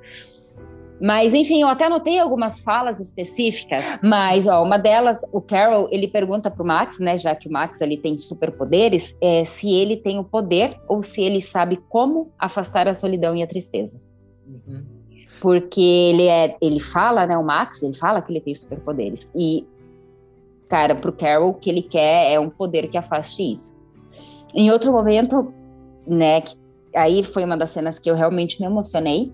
[1.01, 6.07] Mas, enfim, eu até anotei algumas falas específicas, mas, ó, uma delas, o Carol, ele
[6.07, 10.19] pergunta pro Max, né, já que o Max, ali tem superpoderes, é, se ele tem
[10.19, 13.99] o poder ou se ele sabe como afastar a solidão e a tristeza.
[14.47, 14.87] Uhum.
[15.43, 19.33] Porque ele é, ele fala, né, o Max, ele fala que ele tem superpoderes.
[19.35, 19.67] E,
[20.69, 23.77] cara, pro Carol, o que ele quer é um poder que afaste isso.
[24.55, 25.53] Em outro momento,
[26.07, 26.57] né, que,
[26.95, 29.33] aí foi uma das cenas que eu realmente me emocionei,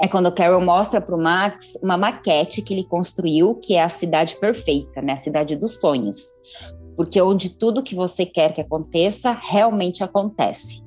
[0.00, 3.82] é quando o Carol mostra para o Max uma maquete que ele construiu, que é
[3.82, 5.12] a cidade perfeita, né?
[5.12, 6.26] A cidade dos sonhos.
[6.96, 10.82] Porque onde tudo que você quer que aconteça, realmente acontece.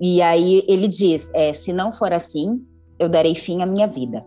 [0.00, 2.62] E aí ele diz: é, se não for assim,
[2.98, 4.22] eu darei fim à minha vida.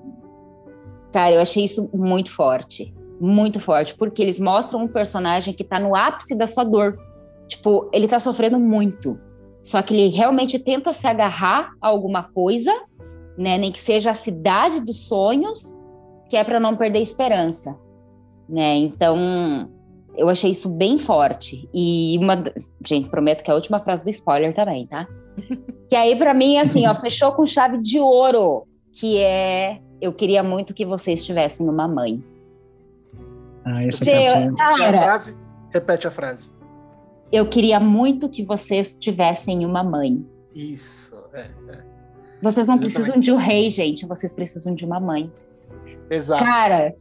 [1.14, 2.94] Cara, eu achei isso muito forte.
[3.20, 6.98] Muito forte, porque eles mostram um personagem que tá no ápice da sua dor.
[7.48, 9.20] Tipo, ele tá sofrendo muito.
[9.62, 12.72] Só que ele realmente tenta se agarrar a alguma coisa
[13.40, 13.58] né?
[13.58, 15.74] Nem que seja a cidade dos sonhos,
[16.30, 17.74] que é para não perder esperança,
[18.50, 18.76] né?
[18.76, 19.72] Então,
[20.18, 21.70] eu achei isso bem forte.
[21.74, 22.44] E uma,
[22.86, 25.08] gente, prometo que é a última frase do spoiler também, tá?
[25.90, 30.44] que aí para mim assim, ó, fechou com chave de ouro, que é eu queria
[30.44, 32.22] muito que vocês tivessem uma mãe.
[33.64, 35.38] Ah, essa Porque, cara, a frase,
[35.72, 36.52] repete a frase.
[37.32, 40.26] Eu queria muito que vocês tivessem uma mãe.
[40.56, 41.89] Isso, é, é.
[42.42, 42.94] Vocês não Exatamente.
[42.94, 44.06] precisam de um rei, gente.
[44.06, 45.32] Vocês precisam de uma mãe.
[46.10, 46.44] Exato.
[46.44, 46.96] Cara.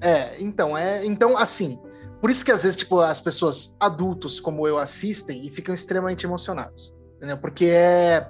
[0.00, 1.78] É, então, é, então assim,
[2.20, 6.26] por isso que às vezes, tipo, as pessoas adultos como eu assistem e ficam extremamente
[6.26, 6.94] emocionados.
[7.16, 7.38] Entendeu?
[7.38, 8.28] Porque é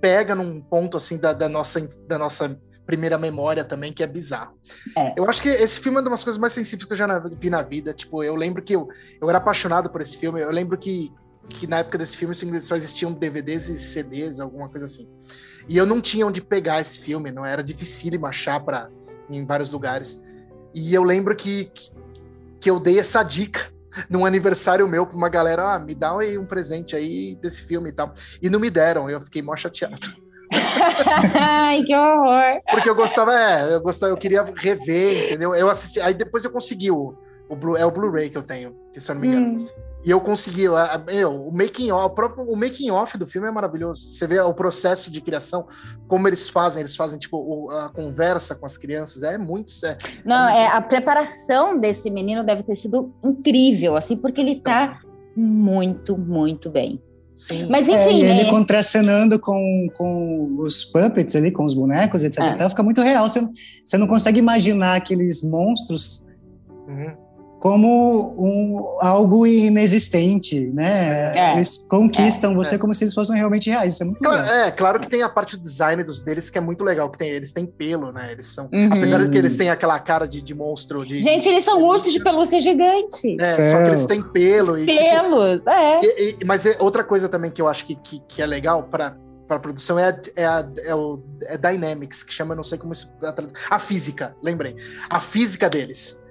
[0.00, 4.58] pega num ponto assim da, da nossa da nossa primeira memória também, que é bizarro.
[4.98, 5.14] É.
[5.16, 7.48] Eu acho que esse filme é uma das coisas mais sensíveis que eu já vi
[7.48, 7.94] na vida.
[7.94, 8.88] Tipo, eu lembro que eu,
[9.20, 10.40] eu era apaixonado por esse filme.
[10.40, 11.12] Eu lembro que,
[11.48, 15.08] que na época desse filme assim, só existiam DVDs e CDs, alguma coisa assim.
[15.68, 18.90] E eu não tinha onde pegar esse filme, não era difícil achar para
[19.30, 20.22] em vários lugares.
[20.74, 21.70] E eu lembro que,
[22.60, 23.72] que eu dei essa dica
[24.08, 27.90] num aniversário meu para uma galera, ah, me dá aí um presente aí desse filme
[27.90, 28.12] e tal.
[28.40, 30.22] E não me deram, eu fiquei mó chateado.
[31.34, 32.60] Ai, que horror!
[32.70, 35.54] Porque eu gostava, é, eu gostava, eu queria rever, entendeu?
[35.54, 37.14] Eu assisti, aí depois eu consegui o,
[37.48, 39.60] o Blu, é o Blu-ray que eu tenho, que se eu não me engano.
[39.60, 39.91] Hum.
[40.04, 40.64] E eu consegui,
[41.06, 44.08] meu, o making off, o próprio o making off do filme é maravilhoso.
[44.08, 45.66] Você vê o processo de criação,
[46.08, 49.98] como eles fazem, eles fazem tipo a conversa com as crianças, é muito sério.
[50.24, 54.98] Não, é, é a preparação desse menino deve ter sido incrível, assim, porque ele tá
[55.36, 57.00] muito, muito bem.
[57.32, 57.68] Sim.
[57.70, 58.50] Mas enfim, é, e ele né?
[58.50, 62.40] contracenando com, com os puppets ali, com os bonecos, etc.
[62.40, 62.48] É.
[62.50, 63.28] Então fica muito real.
[63.28, 63.50] Você não,
[63.84, 66.26] você não consegue imaginar aqueles monstros.
[66.88, 67.21] Uhum
[67.62, 71.32] como um, algo inexistente, né?
[71.38, 71.54] É.
[71.54, 72.54] Eles conquistam É.
[72.56, 72.78] você É.
[72.78, 73.94] como se eles fossem realmente reais.
[73.94, 74.54] Isso é muito Claro, legal.
[74.66, 77.18] é, claro que tem a parte do design dos deles que é muito legal, que
[77.18, 78.32] tem, eles têm pelo, né?
[78.32, 78.68] Eles são.
[78.72, 78.88] Uhum.
[78.92, 81.22] Apesar de que eles têm aquela cara de, de monstro de.
[81.22, 83.36] Gente, eles são ursos de pelúcia gigante.
[83.40, 83.82] É, só Céu.
[83.84, 84.84] que eles têm pelo e.
[84.84, 86.00] tipo, Pelos, é.
[86.02, 88.82] e- e- mas é outra coisa também que eu acho que, que, que é legal
[88.82, 92.62] para para produção é a, é, a, é o é Dynamics, que chama, eu não
[92.62, 93.12] sei como isso.
[93.70, 94.74] A física, lembrei.
[95.10, 96.21] A física deles.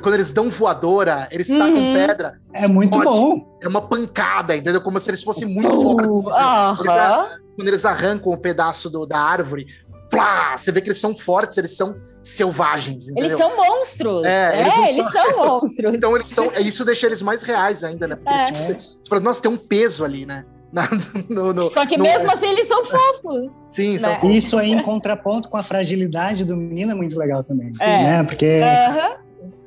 [0.00, 1.94] Quando eles dão voadora, eles tacam Uhum.
[1.94, 3.04] pedra, É muito Pode.
[3.04, 3.58] bom.
[3.62, 4.80] é uma pancada, entendeu?
[4.80, 6.20] Como se eles fossem muito Oh, fortes.
[6.20, 6.32] entendeu?
[6.32, 7.28] Eles, Aham.
[7.56, 9.66] quando eles arrancam o pedaço do- da árvore,
[10.08, 13.24] plá, você vê que eles são fortes, eles são selvagens, entendeu?
[13.30, 14.24] Eles são monstros.
[14.24, 15.94] É, É, eles eles, não são- são monstros.
[15.94, 16.52] Então eles são.
[16.60, 18.16] Isso deixa eles mais reais ainda, né?
[18.16, 18.44] Porque É.
[18.44, 20.44] tipo, você fala, nossa, tem um peso ali, né?
[20.72, 20.88] Na-
[21.28, 23.50] no- no- Só que no- mesmo assim eles são fofos.
[23.68, 24.20] Sim, são né?
[24.24, 27.70] Isso aí, em contraponto com a fragilidade do menino, é muito legal também.
[27.80, 27.86] É.
[28.04, 28.24] Né?
[28.24, 28.60] Porque.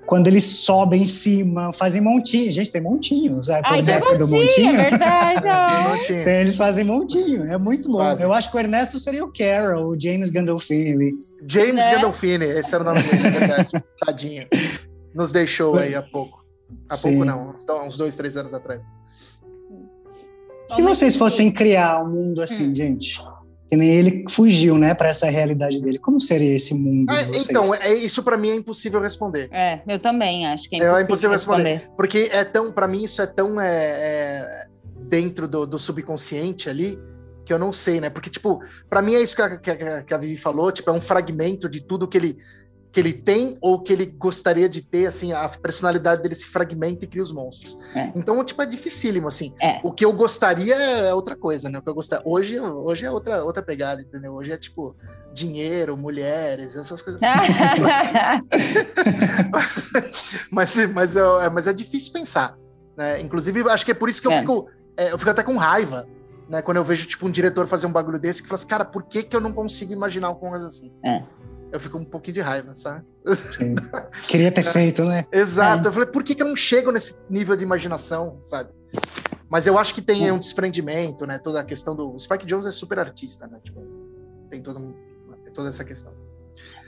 [0.05, 2.51] Quando eles sobem em cima, fazem montinho.
[2.51, 3.43] Gente, tem montinho.
[3.43, 3.61] Sabe?
[3.65, 4.77] Ai, tem deck do É montinho.
[4.77, 5.41] verdade.
[6.05, 6.23] tinha.
[6.23, 7.97] Tem, Eles fazem montinho, é muito bom.
[7.99, 8.25] Fazem.
[8.25, 11.11] Eu acho que o Ernesto seria o Carol, o James Gandolfini.
[11.49, 11.95] James Né?
[11.95, 13.69] Gandolfini, esse era o nome dele, é verdade.
[14.05, 14.47] Tadinho.
[15.13, 16.45] Nos deixou aí há pouco.
[16.89, 17.09] Há Sim.
[17.11, 18.83] pouco não, uns- uns dois, três anos atrás.
[20.67, 22.75] Se vocês fossem criar um mundo assim, Hum.
[22.75, 23.21] gente,
[23.69, 27.11] que nem ele fugiu, né, para essa realidade dele, como seria esse mundo?
[27.11, 27.49] Vocês?
[27.49, 29.49] então, é, isso pra mim é impossível responder.
[29.51, 31.69] É, eu também acho que é É, impossível, é impossível responder.
[31.73, 31.95] responder.
[31.97, 34.67] Porque é tão, para mim, isso é tão é, é,
[35.09, 36.97] dentro do, do subconsciente ali
[37.43, 38.09] que eu não sei, né?
[38.09, 40.89] Porque, tipo, pra mim é isso que a, que a- que a Vivi falou, tipo,
[40.89, 42.37] é um fragmento de tudo que ele,
[42.95, 47.03] que ele tem ou que ele gostaria de ter, assim, a personalidade dele se fragmenta
[47.03, 47.77] e cria os monstros.
[47.93, 48.13] É.
[48.15, 49.53] Então, tipo, é dificílimo, assim.
[49.61, 49.81] É.
[49.83, 51.79] O que eu gostaria é outra coisa, né?
[51.79, 52.25] O que eu gostaria...
[52.25, 54.33] Hoje, hoje é outra, outra pegada, entendeu?
[54.35, 54.95] Hoje é, tipo,
[55.33, 57.83] dinheiro, mulheres, essas coisas assim.
[60.49, 62.55] mas, mas, é, mas é difícil pensar.
[62.95, 63.19] Né?
[63.19, 64.39] Inclusive, acho que é por isso que eu É.
[64.39, 64.69] fico.
[64.95, 66.07] é, eu fico até com raiva,
[66.49, 66.61] né?
[66.61, 69.03] Quando eu vejo, tipo, um diretor fazer um bagulho desse que fala assim, cara, por
[69.03, 70.93] que, que eu não consigo imaginar uma coisa assim?
[71.03, 71.21] É.
[71.71, 73.05] Eu fico um pouquinho de raiva, sabe?
[73.51, 73.75] Sim.
[74.27, 75.25] Queria ter feito, né?
[75.31, 75.87] Exato.
[75.87, 78.69] Eu falei, por que, que eu não chego nesse nível de imaginação, sabe?
[79.49, 81.37] Mas eu acho que tem um desprendimento, né?
[81.37, 82.13] Toda a questão do.
[82.13, 83.59] O Spike Jones é super artista, né?
[83.63, 83.81] Tipo,
[84.49, 84.93] tem, todo, um-
[85.43, 86.13] tem toda essa questão.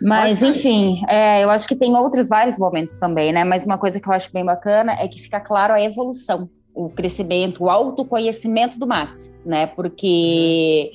[0.01, 0.49] Mas, Mas aí.
[0.57, 3.43] enfim, é, eu acho que tem outros vários momentos também, né?
[3.43, 6.89] Mas uma coisa que eu acho bem bacana é que fica claro a evolução, o
[6.89, 9.67] crescimento, o autoconhecimento do Max, né?
[9.67, 10.91] Porque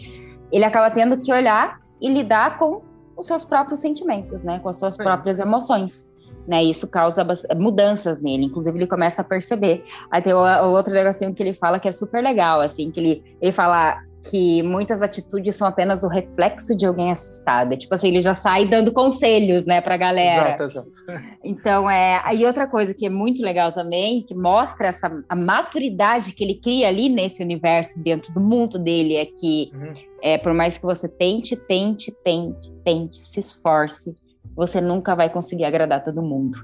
[0.50, 2.82] ele acaba tendo que olhar e lidar com
[3.22, 4.58] os seus próprios sentimentos, né?
[4.58, 5.02] Com as suas Sim.
[5.02, 6.06] próprias emoções.
[6.44, 7.24] Né, isso causa
[7.56, 9.84] mudanças nele, inclusive ele começa a perceber.
[10.10, 12.98] Aí tem o, o outro negocinho que ele fala que é super legal, assim, que
[12.98, 17.72] ele, ele fala que muitas atitudes são apenas o reflexo de alguém assustado.
[17.72, 20.56] É Tipo assim, ele já sai dando conselhos, né, pra galera.
[20.56, 20.90] Exato, exato.
[21.44, 22.20] Então, é.
[22.24, 26.54] Aí outra coisa que é muito legal também, que mostra essa a maturidade que ele
[26.54, 29.92] cria ali nesse universo, dentro do mundo dele, é que Uhum.
[30.22, 34.14] É, por mais que você tente, tente, tente, tente, se esforce,
[34.54, 36.56] você nunca vai conseguir agradar todo mundo.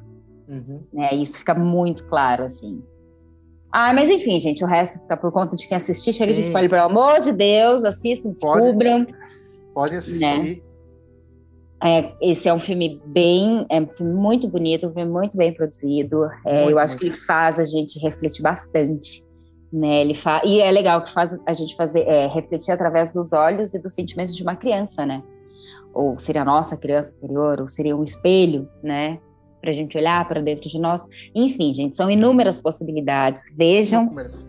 [0.48, 0.80] Uhum.
[0.92, 1.14] Né?
[1.14, 2.82] Isso fica muito claro, assim.
[3.70, 6.12] Ah, mas enfim, gente, o resto fica por conta de quem assistir.
[6.12, 6.48] Chega de Sim.
[6.48, 8.62] spoiler, pelo amor de Deus, assistam, Pode.
[8.62, 9.06] descubram.
[9.74, 10.62] Podem assistir.
[11.82, 15.52] É, esse é um filme bem, é um filme muito bonito, um filme muito bem
[15.52, 16.24] produzido.
[16.44, 17.00] É, Muito, eu acho muito.
[17.00, 19.24] que ele faz a gente refletir bastante,
[19.72, 20.00] né?
[20.00, 20.42] Ele fa...
[20.44, 23.94] e é legal que faz a gente fazer é, refletir através dos olhos e dos
[23.94, 25.22] sentimentos de uma criança, né?
[25.92, 29.18] Ou seria a nossa criança interior, ou seria um espelho, né?
[29.60, 31.04] Para a gente olhar para dentro de nós.
[31.34, 33.44] Enfim, gente, são inúmeras possibilidades.
[33.56, 34.48] Vejam Inúmeras.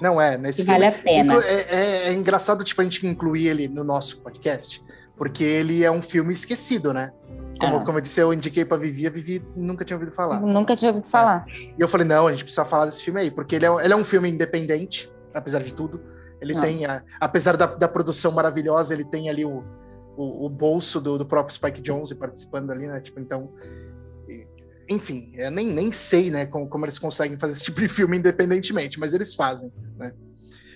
[0.00, 0.72] Não é, nesse filme.
[0.72, 1.34] vale a pena.
[1.44, 4.82] É, é- é engraçado, tipo, a gente incluir ele no nosso podcast,
[5.16, 7.12] porque ele é um filme esquecido, né?
[7.60, 7.84] Como, Ah.
[7.84, 10.40] como eu disse, eu indiquei pra Vivi, a Vivi nunca tinha ouvido falar.
[10.40, 11.44] Nunca tinha ouvido falar.
[11.48, 13.92] E eu falei, não, a gente precisa falar desse filme aí, porque ele é, ele
[13.92, 16.00] é um filme independente, apesar de tudo.
[16.40, 16.60] Ele Ah.
[16.60, 19.62] tem, a- apesar da, da produção maravilhosa, ele tem ali o,
[20.16, 22.98] o, o bolso do, do próprio Spike Jonze participando ali, né?
[23.00, 23.52] Tipo, então.
[24.88, 28.18] Enfim, eu nem, nem sei, né, como, como eles conseguem fazer esse tipo de filme
[28.18, 30.12] independentemente, mas eles fazem, né?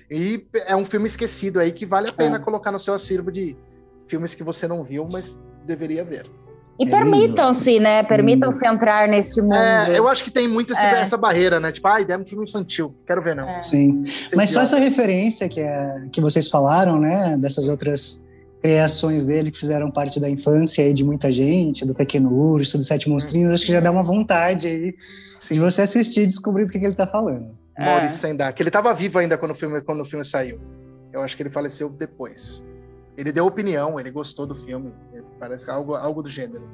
[0.08, 2.38] E é um filme esquecido aí que vale a pena É.
[2.38, 3.56] colocar no seu acervo de
[4.06, 6.30] filmes que você não viu, mas deveria ver.
[6.78, 8.02] E É permitam-se, né?
[8.02, 9.54] Permitam-se entrar nesse mundo.
[9.56, 11.00] É, eu acho que tem muito esse- É.
[11.00, 11.70] essa barreira, né?
[11.70, 13.48] Tipo, ai, é um filme infantil, quero ver não.
[13.48, 13.60] É.
[13.60, 14.02] Sim.
[14.34, 18.24] Mas só essa referência que, é, que vocês falaram, né, dessas outras
[18.60, 22.82] criações dele que fizeram parte da infância aí de muita gente, do Pequeno Urso, do
[22.82, 24.94] Sete Monstrinhos, acho que já dá uma vontade aí
[25.50, 27.50] de você assistir e descobrir do que, que ele tá falando.
[27.76, 27.84] É.
[27.84, 28.60] Maurice Sendak.
[28.60, 30.58] Ele estava vivo ainda quando o, filme, quando o filme saiu.
[31.12, 32.64] Eu acho que ele faleceu depois.
[33.16, 34.90] Ele deu opinião, ele gostou do filme.
[35.38, 36.68] Parece algo, algo do gênero.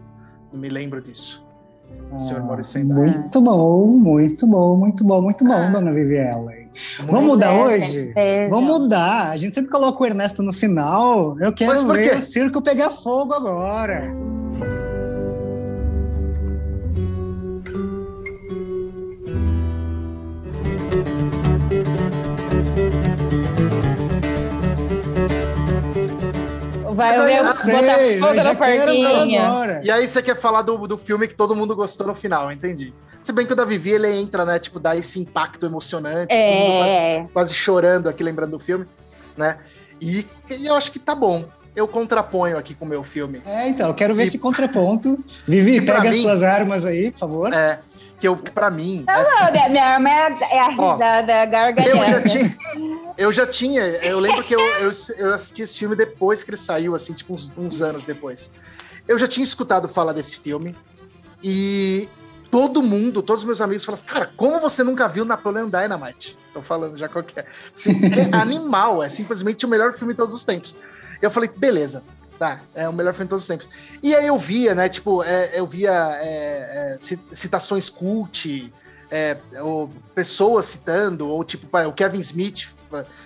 [0.52, 1.44] Não me lembro disso.
[2.16, 2.86] senhor Ah, Maurício.
[2.86, 5.70] Muito bom, muito bom, muito bom, muito bom, Ah.
[5.70, 6.52] dona Viviela.
[7.06, 8.04] Vamos mudar É, hoje?
[8.14, 8.48] certeza.
[8.50, 9.30] Vamos mudar.
[9.32, 11.36] A gente sempre coloca o Ernesto no final.
[11.40, 14.14] Eu quero ver o circo pegar fogo agora.
[27.00, 29.46] Vai Mas ver eu botar Sei, fogo eu já na quero ver porquinha.
[29.46, 29.80] agora.
[29.82, 32.92] E aí você quer falar do, do filme que todo mundo gostou no final, entendi.
[33.22, 34.58] Se bem que o da Vivi, ele entra, né?
[34.58, 38.86] Tipo, dá esse impacto emocionante, mundo quase, É, quase chorando aqui, lembrando do filme,
[39.36, 39.56] né?
[39.98, 41.46] E, e eu acho que tá bom.
[41.74, 43.40] Eu contraponho aqui com o meu filme.
[43.46, 45.18] É, então, eu quero ver E- esse contraponto.
[45.46, 47.52] Vivi, pega as mim- suas armas aí, por favor.
[47.54, 47.78] É,
[48.18, 50.68] que eu, que pra mim, é assim, Não, minha, minha arma é a, é a
[50.68, 52.22] risada eu já gargalhada.
[52.28, 52.56] tinha.
[53.16, 56.56] Eu já tinha, eu lembro que eu, eu, eu assisti esse filme depois que ele
[56.56, 58.50] saiu, assim, tipo uns, uns anos depois.
[59.06, 60.76] Eu já tinha escutado falar desse filme
[61.42, 62.08] e
[62.50, 66.38] todo mundo, todos os meus amigos falaram assim, cara, como você nunca viu Napoleon Dynamite?
[66.52, 67.46] Tô falando já qualquer.
[67.74, 70.76] Assim, é animal, é simplesmente o melhor filme de todos os tempos.
[71.22, 72.02] Eu falei, beleza,
[72.38, 73.68] tá, é o melhor filme de todos os tempos.
[74.02, 78.72] E aí eu via, né, tipo, é, eu via é, é, ci- citações cult,
[79.10, 82.68] é, ou pessoas citando, ou tipo, o Kevin Smith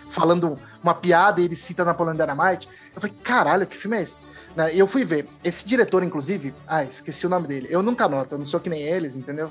[0.08, 2.68] falando uma piada e ele cita Napoleon Dynamite.
[2.94, 4.16] Eu falei, caralho, que filme é esse?
[4.56, 5.28] Né, E eu fui ver.
[5.42, 7.68] Esse diretor, inclusive, ah, esqueci o nome dele.
[7.70, 9.50] Eu nunca anoto, eu não sou que nem eles, entendeu?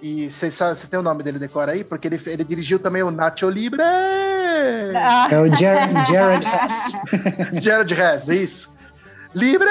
[0.00, 1.82] E vocês sabem, você tem o nome dele decora aí?
[1.82, 3.82] Porque ele, ele dirigiu também o Nacho Libre!
[3.82, 6.92] Ah, É o Jared, Jared Hess.
[7.60, 8.72] Jared Hess, isso.
[9.34, 9.68] Libre!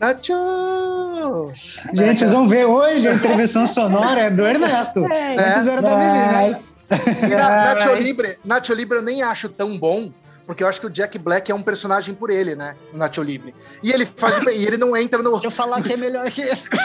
[0.00, 1.52] Nacho!
[1.92, 5.04] Gente, vocês vão ver hoje a intervenção sonora é do Ernesto.
[5.06, 5.32] É.
[5.32, 6.50] Antes era da Vivi, né?
[6.90, 10.12] E na, Nacho, Mas- Libre, Nacho Libre eu nem acho tão bom,
[10.46, 12.76] porque eu acho que o Jack Black é um personagem por ele, né?
[12.92, 13.54] O Nacho Libre.
[13.82, 15.34] E ele faz e ele não entra no.
[15.40, 16.68] Se eu falar que é melhor que esse.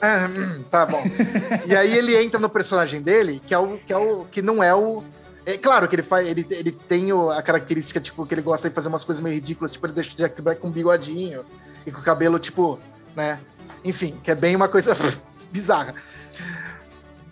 [0.00, 1.02] Ah, hum, tá bom.
[1.66, 4.62] E aí ele entra no personagem dele, que é o que, é o, que não
[4.62, 5.02] é o.
[5.46, 8.68] É claro que ele faz, ele, ele tem o- a característica, tipo, que ele gosta
[8.68, 11.46] de fazer umas coisas meio ridículas, tipo, ele deixa o Jack Black com um bigodinho
[11.86, 12.78] e com o cabelo, tipo,
[13.16, 13.40] né?
[13.84, 14.94] Enfim, que é bem uma coisa
[15.50, 15.94] bizarra.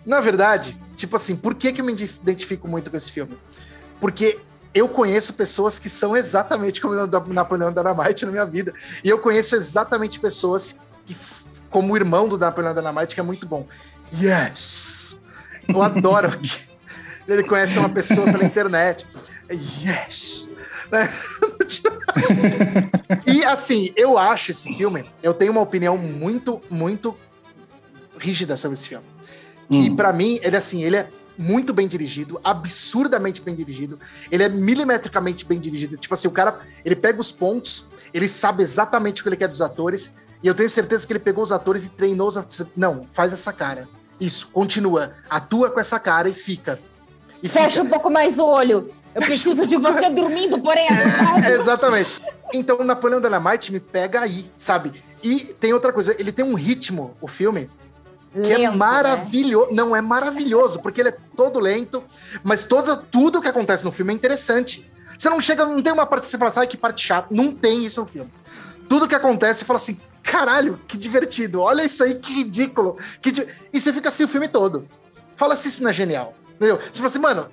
[0.05, 3.37] Na verdade, tipo assim, por que, que eu me identifico muito com esse filme?
[3.99, 4.39] Porque
[4.73, 8.73] eu conheço pessoas que são exatamente como o Napoleão Dynamite na minha vida.
[9.03, 11.15] E eu conheço exatamente pessoas que,
[11.69, 13.65] como o irmão do Napoleão Dynamite, que é muito bom.
[14.13, 15.19] Yes!
[15.67, 16.29] Eu adoro
[17.27, 19.07] ele conhece uma pessoa pela internet.
[19.49, 20.49] Yes!
[23.25, 27.17] E assim, eu acho esse filme, eu tenho uma opinião muito, muito
[28.17, 29.05] rígida sobre esse filme.
[29.69, 29.95] Que Hum.
[29.95, 33.99] pra mim, ele assim, ele é muito bem dirigido, absurdamente bem dirigido.
[34.31, 35.97] Ele é milimetricamente bem dirigido.
[35.97, 39.47] Tipo assim, o cara, ele pega os pontos, ele sabe exatamente o que ele quer
[39.49, 42.65] dos atores, e eu tenho certeza que ele pegou os atores e treinou os atores.
[42.75, 43.87] Não, faz essa cara.
[44.19, 45.13] Isso, continua.
[45.29, 46.79] Atua com essa cara e fica.
[47.43, 48.91] E Fecha um pouco mais o olho.
[49.13, 51.45] Eu preciso de você dormindo, porém acordado.
[51.49, 52.21] Exatamente.
[52.53, 54.93] Então, o Napoleão Dynamite me pega aí, sabe?
[55.23, 57.69] E tem outra coisa, ele tem um ritmo, o filme,
[58.43, 58.77] que é Lento, né?
[58.77, 59.69] maravilhoso.
[59.71, 62.03] Não, é maravilhoso, porque ele é todo lento,
[62.43, 64.89] mas toda, tudo que acontece no filme é interessante.
[65.17, 67.27] Você não chega, não tem uma parte que você fala assim, ai, que parte chata.
[67.31, 68.31] Não tem isso no filme.
[68.89, 71.61] Tudo que acontece, você fala assim, caralho, que divertido.
[71.61, 72.97] Olha isso aí, que ridículo.
[73.21, 74.87] Que di-" E você fica assim o filme todo.
[75.35, 76.33] Fala se isso não é genial.
[76.55, 76.77] Entendeu?
[76.77, 77.47] Você fala assim, mano,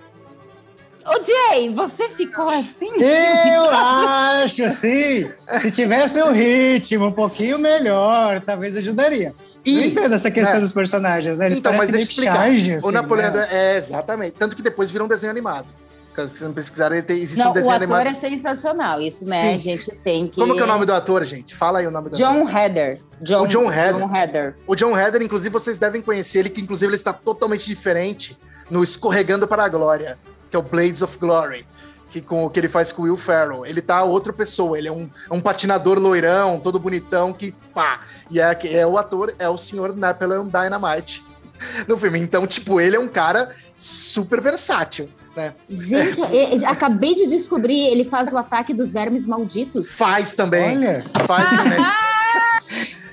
[1.07, 2.89] Ô, Jay, você ficou assim?
[3.01, 5.29] Eu acho, assim,
[5.61, 9.35] se tivesse um ritmo um pouquinho melhor, talvez ajudaria.
[9.65, 10.61] E- entendo essa questão né?
[10.61, 11.47] dos personagens, né?
[11.47, 12.35] Eles Então, mas parecem deixa explicar.
[12.37, 13.49] charges, o assim, Napoleão né?
[13.51, 14.33] é exatamente.
[14.39, 15.67] Tanto que depois vira um desenho animado.
[16.15, 18.07] Se você não pesquisar, ele tem, existe Não, um o desenho ator animado.
[18.07, 19.01] é sensacional.
[19.01, 19.41] Isso, né?
[19.41, 19.55] Sim.
[19.55, 20.39] A gente tem que.
[20.39, 21.55] Como que é o nome do ator, gente?
[21.55, 22.27] Fala aí o nome do ator.
[22.45, 23.01] John Heather.
[23.23, 23.99] John, O John Heather.
[24.07, 24.55] John Heather.
[24.67, 28.37] O John Heather, inclusive, vocês devem conhecer ele, que inclusive ele está totalmente diferente
[28.71, 30.19] no Escorregando para a Glória,
[30.53, 31.67] que é o Blades of Glory,
[32.11, 33.65] que, com o que ele faz com o Will Ferrell.
[33.65, 38.03] Ele tá outra pessoa, ele é um, é um patinador loirão, todo bonitão, que pá.
[38.31, 41.25] E é, é o ator, é o senhor Napoleon Dynamite
[41.89, 42.21] no filme.
[42.21, 45.55] Então, tipo, ele é um cara super versátil, né?
[45.71, 49.91] Gente, eu- acabei de descobrir, ele faz o ataque dos vermes malditos.
[49.91, 50.77] Faz também.
[50.77, 51.79] Olha, Faz também.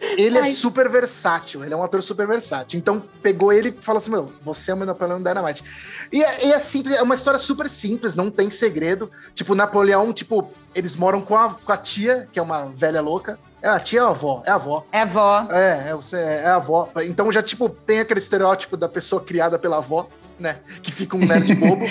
[0.00, 0.46] Ele é Ai.
[0.48, 2.78] super versátil, ele é um ator super versátil.
[2.78, 5.64] Então, pegou ele e falou assim: Meu, você é o meu Napoleão Dynamite.
[6.12, 9.10] E é, e é simples, é uma história super simples, não tem segredo.
[9.34, 13.38] Tipo, Napoleão, tipo, eles moram com a, com a tia, que é uma velha louca.
[13.60, 14.42] É a tia ou a avó?
[14.46, 14.86] É a avó.
[14.92, 15.46] É vó.
[15.50, 16.88] É, é, você- é a avó.
[17.02, 20.08] Então já, tipo, tem aquele estereótipo da pessoa criada pela avó,
[20.38, 20.56] né?
[20.82, 21.84] Que fica um nerd bobo.
[21.84, 21.90] né?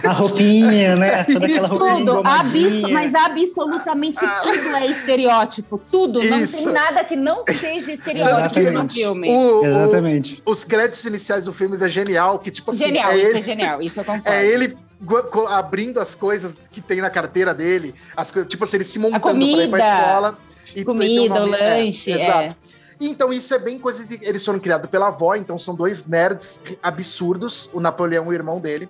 [0.04, 1.24] A roupinha, né?
[1.32, 1.76] Toda aquela Isso.
[1.76, 5.78] roupinha Tudo, abso- mas absolutamente tudo é estereótipo.
[5.90, 6.20] Tudo.
[6.20, 6.64] Não Isso.
[6.64, 9.30] tem nada que não seja estereótipo no filme.
[9.30, 10.42] O- o- Exatamente.
[10.44, 13.42] os créditos iniciais do filme é genial, que tipo assim, Genial, é isso ele, é
[13.42, 14.28] genial, isso eu concordo.
[14.30, 14.76] é ele
[15.50, 19.64] abrindo as coisas que tem na carteira dele, as tipo assim, ele se montando pra
[19.64, 20.38] ir pra escola.
[20.74, 22.14] E e comida, ter o é, lanche, é.
[22.14, 22.56] exato.
[23.10, 24.18] Então isso é bem coisa de...
[24.22, 28.60] Eles foram criados pela avó, então são dois nerds absurdos, o Napoleão e o irmão
[28.60, 28.88] dele.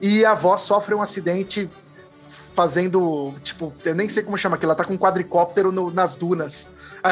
[0.00, 1.70] E a avó sofre um acidente
[2.54, 6.16] fazendo, tipo, eu nem sei como chama aquilo, ela tá com um quadricóptero no- nas
[6.16, 6.70] dunas.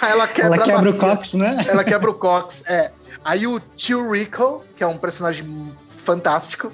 [0.00, 1.56] Aí ela quebra, Ela quebra o cox, né?
[1.68, 2.92] Ela quebra o Cox, é.
[3.24, 5.72] Aí o tio Rico, que é um personagem
[6.04, 6.70] fantástico,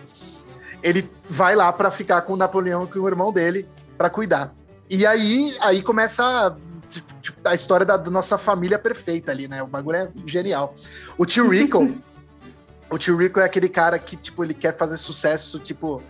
[0.83, 4.53] ele vai lá pra ficar com o Napoleão e com o irmão dele pra cuidar.
[4.91, 6.57] E aí, aí começa
[6.89, 9.63] tipo, tipo, a história da, da nossa família perfeita ali, né?
[9.63, 10.75] O bagulho é genial.
[11.17, 11.95] O tio Rico,
[12.91, 16.03] o tio Rico é aquele cara que, tipo, ele quer fazer sucesso, tipo,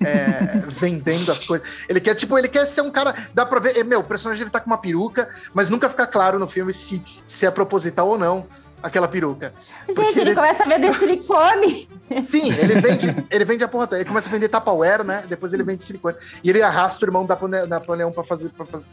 [0.00, 1.66] é, vendendo as coisas.
[1.88, 3.14] Ele quer, tipo, ele quer ser um cara.
[3.32, 3.84] Dá pra ver.
[3.84, 7.02] Meu, o personagem ele tá com uma peruca, mas nunca fica claro no filme se,
[7.26, 8.46] se é proposital ou não
[8.84, 9.52] aquela peruca.
[9.88, 11.88] Gente, ele, ele- começa a vender silicone.
[12.24, 13.96] Sim, ele vende, ele vende a porra toda.
[14.00, 15.24] Ele começa a vender Tupperware, né?
[15.28, 16.16] Depois ele vende silicone.
[16.42, 18.86] E ele arrasta o irmão da Napole- Napoleão pra fazer, pra fazer,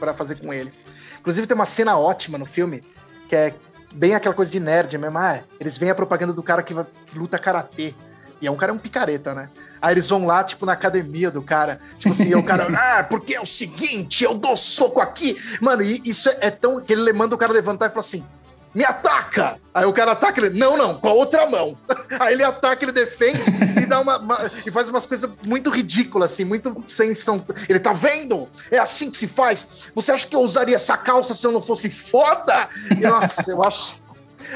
[0.00, 0.72] pra fazer com ele.
[1.20, 2.82] Inclusive, tem uma cena ótima no filme,
[3.28, 3.54] que é
[3.94, 5.18] bem aquela coisa de nerd mesmo.
[5.18, 7.94] Ah, eles veem a propaganda do cara que, vai- que luta karatê.
[8.40, 9.48] E é um cara é um picareta, né?
[9.80, 11.80] Aí eles vão lá, tipo, na academia do cara.
[11.98, 12.66] Tipo assim, e o cara,
[12.98, 15.36] ah, porque é o seguinte, eu dou soco aqui.
[15.62, 16.80] Mano, e isso é, é tão.
[16.80, 18.26] que ele manda o cara levantar e fala assim:
[18.74, 19.58] me ataca!
[19.72, 21.76] Aí o cara ataca ele, não, não, com a outra mão.
[22.20, 23.40] Aí ele ataca, ele defende
[23.82, 27.44] e dá uma, uma- e faz umas coisas muito ridículas, assim, muito sem são.
[27.68, 28.48] Ele tá vendo?
[28.70, 29.90] É assim que se faz.
[29.94, 32.68] Você acha que eu usaria essa calça se eu não fosse foda?
[32.96, 34.02] E, nossa, eu acho.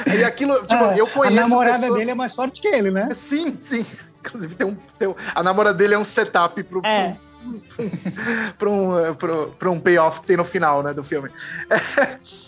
[0.07, 1.39] Aí aquilo, tipo, Ah, eu conheço.
[1.39, 3.09] a namorada pessoa- dele é mais forte que ele, né?
[3.13, 3.85] Sim, sim.
[4.21, 7.17] Inclusive, tem um, tem um- a namorada dele é um setup pro, É.
[8.59, 11.31] para um, pro- pra um payoff que tem no final né, do filme.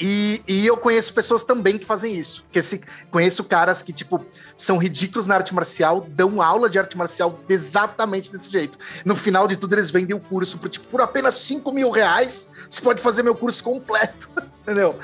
[0.00, 2.44] E, e eu conheço pessoas também que fazem isso.
[2.50, 2.80] Que esse,
[3.10, 4.24] conheço caras que, tipo,
[4.56, 8.78] são ridículos na arte marcial, dão aula de arte marcial exatamente desse jeito.
[9.04, 12.48] No final de tudo, eles vendem o curso por, tipo, por apenas 5 mil reais,
[12.68, 14.30] você pode fazer meu curso completo.
[14.62, 14.96] Entendeu?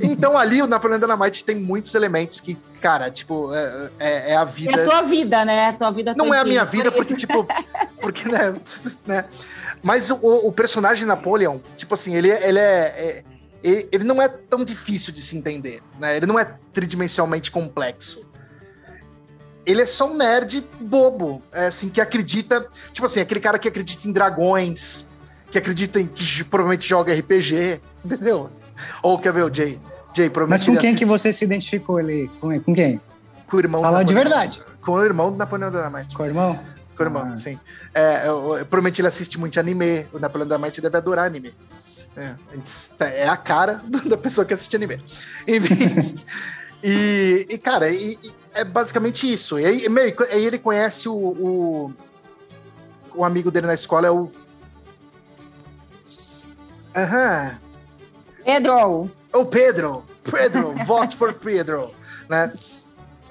[0.00, 4.42] Então ali o Napoleão Dynamite tem muitos elementos que, cara, tipo, é, é- é a
[4.42, 4.82] É vida.
[4.82, 5.66] a tua vida, né?
[5.68, 7.46] A tua vida Não é a minha vida, porque, tipo.
[8.00, 8.54] Porque, né?
[9.06, 9.24] né?
[9.82, 13.24] Mas o, o personagem Napoleon, tipo assim, ele, é- ele é, é-
[13.62, 16.16] Ele não é tão difícil de se entender, né?
[16.16, 18.26] Ele não é tridimensionalmente complexo.
[19.66, 22.66] Ele é só um nerd bobo, é, assim, que acredita.
[22.92, 25.06] Tipo assim, aquele cara que acredita em dragões,
[25.50, 26.06] que acredita em.
[26.06, 28.50] que provavelmente joga RPG, entendeu?
[29.02, 29.78] Ou quer ver o Jay?
[30.16, 30.68] Jay, provavelmente.
[30.70, 32.28] Mas com quem que você se identificou ali?
[32.40, 33.00] Com, com quem?
[33.46, 33.82] Com o irmão.
[33.82, 34.62] Fala de verdade.
[34.80, 36.16] Com o irmão do Napoleão Dynamite.
[36.16, 36.58] Com o irmão?
[36.96, 37.32] Com o irmão, Ah.
[37.32, 37.58] sim.
[37.94, 40.06] É, eu- eu- provavelmente ele assiste muito anime.
[40.12, 41.54] O Napoleão Dynamite deve adorar anime.
[42.16, 45.02] É, a gente- é a cara da pessoa que assiste anime.
[45.46, 46.14] Enfim.
[46.82, 49.58] e, e, cara, e- e é basicamente isso.
[49.58, 51.94] E aí, meu, co- aí ele conhece o, o,
[53.14, 54.30] o amigo dele na escola, é o.
[56.96, 57.58] Aham.
[58.44, 60.04] Pedro, O Pedro.
[60.24, 61.94] Pedro, vote for Pedro,
[62.28, 62.52] né?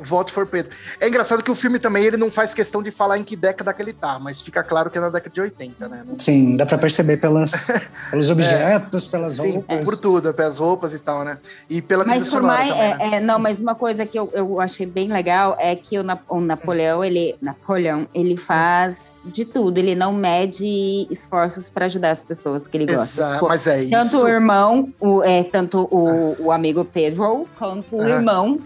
[0.02, 0.72] Vote for Pedro.
[1.00, 3.74] É engraçado que o filme também ele não faz questão de falar em que década
[3.74, 6.04] que ele tá, mas fica claro que é na década de 80, né?
[6.06, 7.68] Não- Sim, dá pra perceber pelas,
[8.10, 9.84] pelos objetos, pelas Sim, roupas.
[9.84, 11.38] por tudo, pelas roupas e tal, né?
[11.70, 12.70] E pela mas por mais.
[12.70, 12.98] também, né?
[13.00, 16.04] é, é, não, mas uma coisa que eu, eu achei bem legal é que o,
[16.04, 17.36] Na- o Napoleão, ele.
[17.42, 19.78] Napoleão, ele faz de tudo.
[19.78, 23.02] Ele não mede esforços para ajudar as pessoas que ele gosta.
[23.04, 24.24] Exato, Tipo, mas é Tanto isso.
[24.26, 28.10] o irmão, o, é, tanto o, o amigo Pedro, quanto o Aham.
[28.10, 28.60] irmão,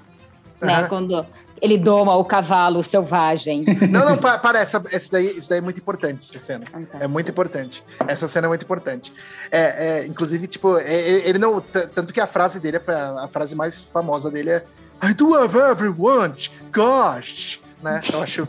[0.64, 0.88] né?
[0.88, 1.26] Quando
[1.62, 3.64] ele doma o cavalo selvagem.
[3.90, 6.66] Não, não, pa- para, essa, essa daí, isso daí é muito importante, essa cena.
[7.00, 7.84] É muito importante.
[8.08, 9.14] Essa cena é muito importante.
[9.52, 11.62] É, é, inclusive, tipo, é- é- ele não.
[11.62, 14.64] Tanto que a frase dele, é pra- a frase mais famosa dele é
[15.04, 16.34] I do have everyone,
[16.74, 17.60] gosh!
[17.82, 18.02] Né?
[18.14, 18.48] Eu, acho,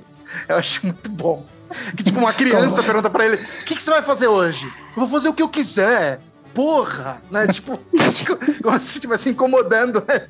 [0.48, 1.44] eu acho muito bom.
[1.96, 4.66] Que, tipo, uma criança pergunta pra ele: o que, que você vai fazer hoje?
[4.66, 6.20] Eu vou fazer o que eu quiser.
[6.55, 7.20] Porra!
[7.30, 7.46] Né?
[7.52, 7.78] Tipo,
[8.62, 10.02] como se estivesse incomodando.
[10.07, 10.26] Né?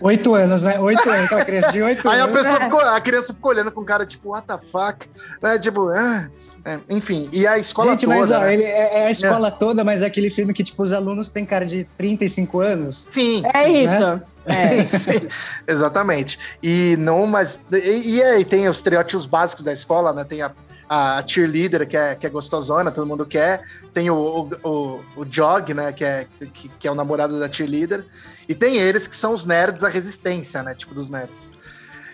[0.00, 0.78] Oito anos, né?
[0.78, 2.40] Oito anos, aquela criança de oito Aí a anos.
[2.40, 5.08] pessoa ficou, a criança ficou olhando com cara, tipo, what the fuck?
[5.42, 5.58] Né?
[5.58, 6.28] Tipo, ah,
[6.64, 8.16] é, enfim, e a escola Gente, toda.
[8.16, 8.54] mas ó, né?
[8.54, 11.44] ele é, é a escola toda, mas é aquele filme que, tipo, os alunos têm
[11.44, 13.06] cara de 35 anos.
[13.10, 14.22] Sim, É sim, isso.
[14.44, 14.84] É.
[14.86, 15.28] Sim, sim,
[15.68, 16.36] exatamente.
[16.60, 17.60] E não, mas.
[17.70, 20.24] E, e aí tem os estereótipos básicos da escola, né?
[20.24, 20.50] Tem a,
[20.94, 23.62] a cheerleader, que é, que é gostosona, todo mundo quer.
[23.94, 25.90] Tem o, o, o, o Jog, né?
[25.90, 28.04] Que é, que, que é o namorado da cheerleader.
[28.46, 30.74] E tem eles que são os nerds, a resistência, né?
[30.74, 31.50] Tipo, dos nerds.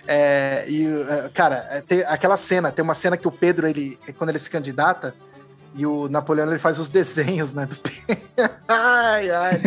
[0.07, 3.99] É, e, é, cara, é, tem aquela cena, tem uma cena que o Pedro, ele,
[4.17, 5.13] quando ele se candidata,
[5.75, 7.67] e o Napoleão ele faz os desenhos, né?
[7.67, 7.77] Do...
[8.69, 9.61] ai, ai.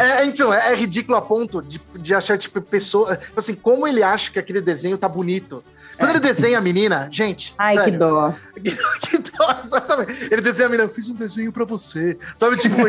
[0.00, 3.16] É, então, é, é, ridículo a ponto de, de achar, tipo, pessoa.
[3.16, 5.62] Tipo assim, como ele acha que aquele desenho tá bonito.
[5.98, 6.12] Quando é.
[6.14, 7.54] ele desenha a menina, gente.
[7.58, 8.34] Ai, sério, que dó.
[8.54, 10.28] Que, dó, exatamente.
[10.30, 12.18] Ele desenha a menina, eu fiz um desenho pra você.
[12.36, 12.76] Sabe, tipo.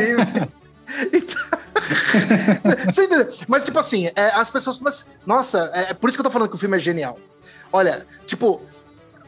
[2.86, 3.27] Você entendeu?
[3.47, 4.79] Mas, tipo assim, é, as pessoas.
[4.79, 7.19] Mas, nossa, é, é por isso que eu tô falando que o filme é genial.
[7.73, 8.61] Olha, tipo,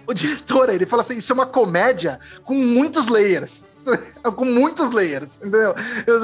[0.08, 3.66] o diretor, ele fala assim, isso é uma comédia com muitos layers.
[4.36, 5.76] com muitos layers, entendeu?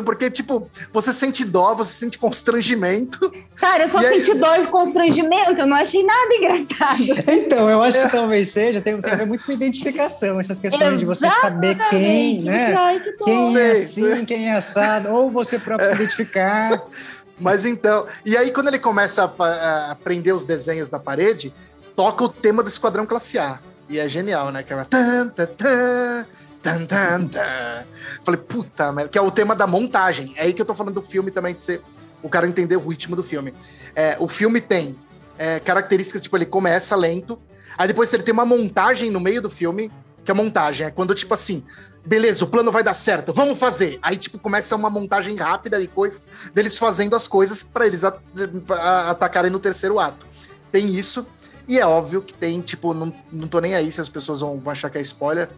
[0.06, 3.32] Porque, tipo, você sente dó, você sente constrangimento.
[3.56, 4.38] Cara, eu só senti aí...
[4.38, 7.04] dó e constrangimento, eu não achei nada engraçado.
[7.44, 8.06] Então, eu acho é.
[8.06, 11.00] que talvez seja, tem, tem a ver muito com identificação, essas questões Exatamente.
[11.00, 12.74] de você saber quem, né?
[12.74, 16.70] Ai, que quem é assim, quem é assado, ou você próprio se identificar.
[17.40, 21.54] Mas então, e aí quando ele começa a, a prender os desenhos na parede,
[21.96, 23.60] toca o tema do Esquadrão Classe A.
[23.90, 24.62] E é genial, né?
[24.62, 24.86] Aquela.
[24.86, 26.26] Tan, tan, tan,
[26.62, 27.86] tan, tan, tan.
[28.24, 29.10] Falei, puta merda.
[29.10, 30.34] Que é o tema da montagem.
[30.38, 31.82] É aí que eu tô falando do filme também, de ser
[32.22, 33.54] o cara entender o ritmo do filme.
[33.96, 34.98] É, o filme tem
[35.38, 37.40] é, características, tipo, ele começa lento.
[37.78, 39.92] Aí depois ele tem uma montagem no meio do filme,
[40.24, 40.88] que é montagem.
[40.88, 41.64] É quando, tipo assim,
[42.06, 44.00] beleza, o plano vai dar certo, vamos fazer.
[44.02, 49.52] Aí, tipo, começa uma montagem rápida de coisas deles fazendo as coisas para eles atacarem
[49.52, 50.26] no terceiro ato.
[50.72, 51.28] Tem isso.
[51.68, 54.60] E é óbvio que tem, tipo, não, não tô nem aí se as pessoas vão,
[54.60, 55.50] vão achar que é spoiler,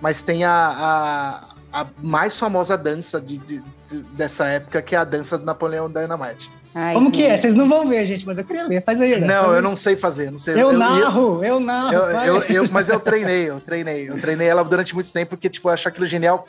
[0.00, 4.98] mas tem a, a, a mais famosa dança de, de, de, dessa época, que é
[4.98, 6.50] a dança do Napoleão Dynamite.
[6.74, 7.36] Ai, Como que é?
[7.36, 8.80] Vocês não vão ver, gente, mas eu queria ver.
[8.80, 9.18] Faz aí.
[9.18, 9.26] Né?
[9.26, 10.30] Não, eu não sei fazer.
[10.30, 10.54] Não sei.
[10.54, 11.92] Eu, eu narro, eu, eu narro.
[11.94, 14.08] Eu, eu, mas eu treinei, eu treinei.
[14.08, 16.46] Eu treinei ela durante muito tempo, porque, tipo, eu acho aquilo genial.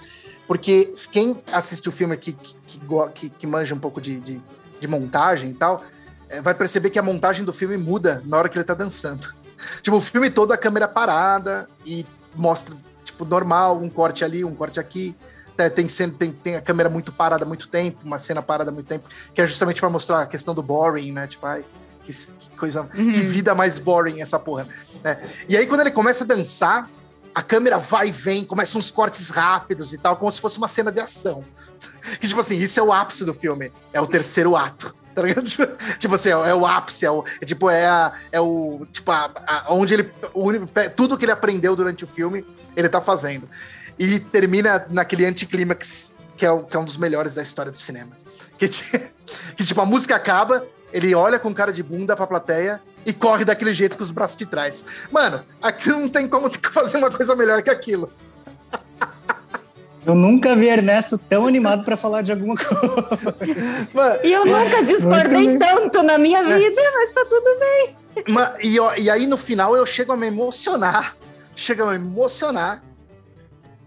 [0.48, 2.80] Porque quem assiste o filme aqui, que, que,
[3.16, 4.42] que, que manja um pouco de, de,
[4.80, 5.84] de montagem e tal,
[6.40, 9.34] vai perceber que a montagem do filme muda na hora que ele tá dançando.
[9.82, 12.04] Tipo, o filme todo a câmera parada e
[12.36, 15.16] mostra, tipo, normal, um corte ali, um corte aqui.
[15.58, 18.74] É, tem, tem, tem a câmera muito parada há muito tempo, uma cena parada há
[18.74, 21.28] muito tempo, que é justamente para mostrar a questão do boring, né?
[21.28, 21.64] Tipo, ai,
[22.04, 23.12] que, que coisa, uhum.
[23.12, 24.68] que vida mais boring essa porra.
[25.04, 25.22] Né?
[25.48, 26.90] E aí, quando ele começa a dançar,
[27.34, 30.68] a câmera vai e vem, começam uns cortes rápidos e tal, como se fosse uma
[30.68, 31.44] cena de ação.
[32.20, 33.72] Que, tipo assim, isso é o ápice do filme.
[33.92, 34.96] É o terceiro ato.
[35.16, 35.46] Tá ligado?
[36.00, 38.86] Tipo assim, é, é, o ápice, é, o, é tipo, é, a, é o.
[38.92, 40.12] Tipo, a, a, onde ele.
[40.34, 40.52] O,
[40.96, 42.46] tudo que ele aprendeu durante o filme,
[42.76, 43.50] ele tá fazendo.
[44.00, 48.12] E termina naquele anticlímax, que, é que é um dos melhores da história do cinema.
[48.58, 48.70] Que,
[49.56, 53.44] que, tipo, a música acaba, ele olha com cara de bunda pra plateia e corre
[53.44, 54.86] daquele jeito com os braços de trás.
[55.12, 58.12] Mano, aqui não tem como fazer uma coisa melhor que aquilo.
[60.06, 64.20] Eu nunca vi Ernesto tão animado para falar de alguma coisa.
[64.24, 66.58] e eu nunca discordei tanto na minha é.
[66.58, 66.92] vida, é.
[66.92, 67.96] mas tá tudo bem.
[68.28, 71.16] Mas, e, e, aí no final eu chego a me emocionar.
[71.56, 72.84] Chego a me emocionar.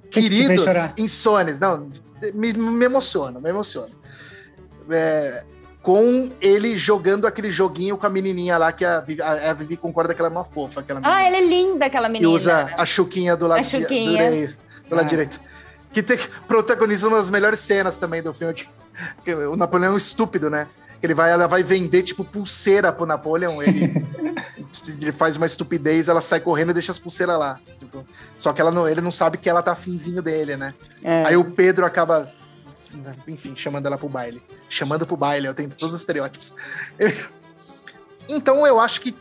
[0.08, 1.58] Que Queridos, que insones.
[1.58, 1.90] Não,
[2.32, 3.90] me, me emociona, me emociona.
[4.88, 5.42] É,
[5.82, 10.14] com ele jogando aquele joguinho com a menininha lá, que a, a, a Vivi concorda
[10.14, 10.78] que ela é uma fofa.
[10.78, 12.30] Aquela ah, ela é linda, aquela menina.
[12.30, 15.02] E usa a chuquinha do lado, de, do, do lado ah.
[15.02, 15.40] direito
[15.94, 16.18] que tem,
[16.48, 18.52] protagoniza uma das melhores cenas também do filme.
[18.52, 18.66] Que,
[19.24, 20.66] que o Napoleão é um estúpido, né?
[21.00, 23.62] Ele vai, ela vai vender, tipo, pulseira pro Napoleão.
[23.62, 23.92] Ele,
[25.00, 27.60] ele faz uma estupidez, ela sai correndo e deixa as pulseiras lá.
[27.78, 28.04] Tipo,
[28.36, 30.74] só que ela não, ele não sabe que ela tá finzinho dele, né?
[31.02, 31.28] É.
[31.28, 32.28] Aí o Pedro acaba,
[33.28, 34.42] enfim, chamando ela pro baile.
[34.68, 36.54] Chamando pro baile, eu tenho todos os estereótipos.
[38.28, 39.14] Então eu acho que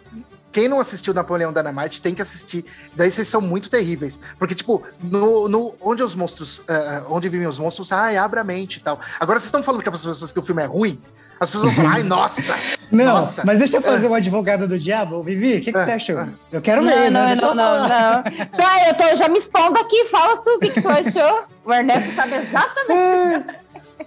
[0.54, 2.64] quem não assistiu Napoleão Dynamite tem que assistir.
[2.64, 4.20] Isso daí vocês são muito terríveis.
[4.38, 6.60] Porque, tipo, no, no onde os monstros.
[6.60, 9.00] Uh, onde vivem os monstros, ai, abre a mente e tal.
[9.20, 11.02] Agora vocês estão falando que as pessoas que o filme é ruim?
[11.40, 12.54] As pessoas vão falar, ai, nossa!
[12.94, 13.42] Não, nossa.
[13.44, 15.24] mas deixa eu fazer o um advogado do diabo.
[15.24, 15.84] Vivi, o que, que é.
[15.84, 16.28] você achou?
[16.52, 17.36] Eu quero ver, não, né?
[17.36, 18.24] Não, não, não, não.
[18.56, 20.06] Tá, eu tô já me expondo aqui.
[20.06, 21.46] Fala tu o que, que tu achou.
[21.66, 23.48] O Ernesto sabe exatamente.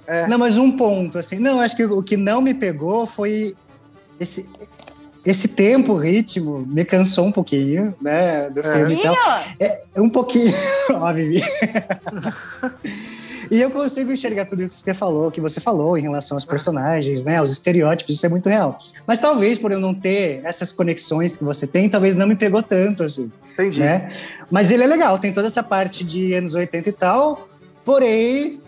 [0.07, 0.29] É.
[0.29, 1.41] Não, mas um ponto, assim.
[1.41, 3.57] Não, acho que o que não me pegou foi
[4.21, 4.49] esse,
[5.27, 8.99] esse tempo, o ritmo, me cansou um pouquinho, né, do filme é.
[8.99, 9.17] e tal.
[9.59, 10.53] É, um pouquinho,
[10.95, 11.43] ó, Vivi.
[13.51, 16.45] e eu consigo enxergar tudo isso que você falou, que você falou em relação aos
[16.45, 18.79] personagens, né, aos estereótipos, isso é muito real.
[19.05, 22.63] Mas talvez por eu não ter essas conexões que você tem, talvez não me pegou
[22.63, 23.33] tanto, assim.
[23.55, 23.81] Entendi.
[23.81, 24.09] Né?
[24.49, 27.49] Mas ele é legal, tem toda essa parte de anos 80 e tal,
[27.85, 28.61] porém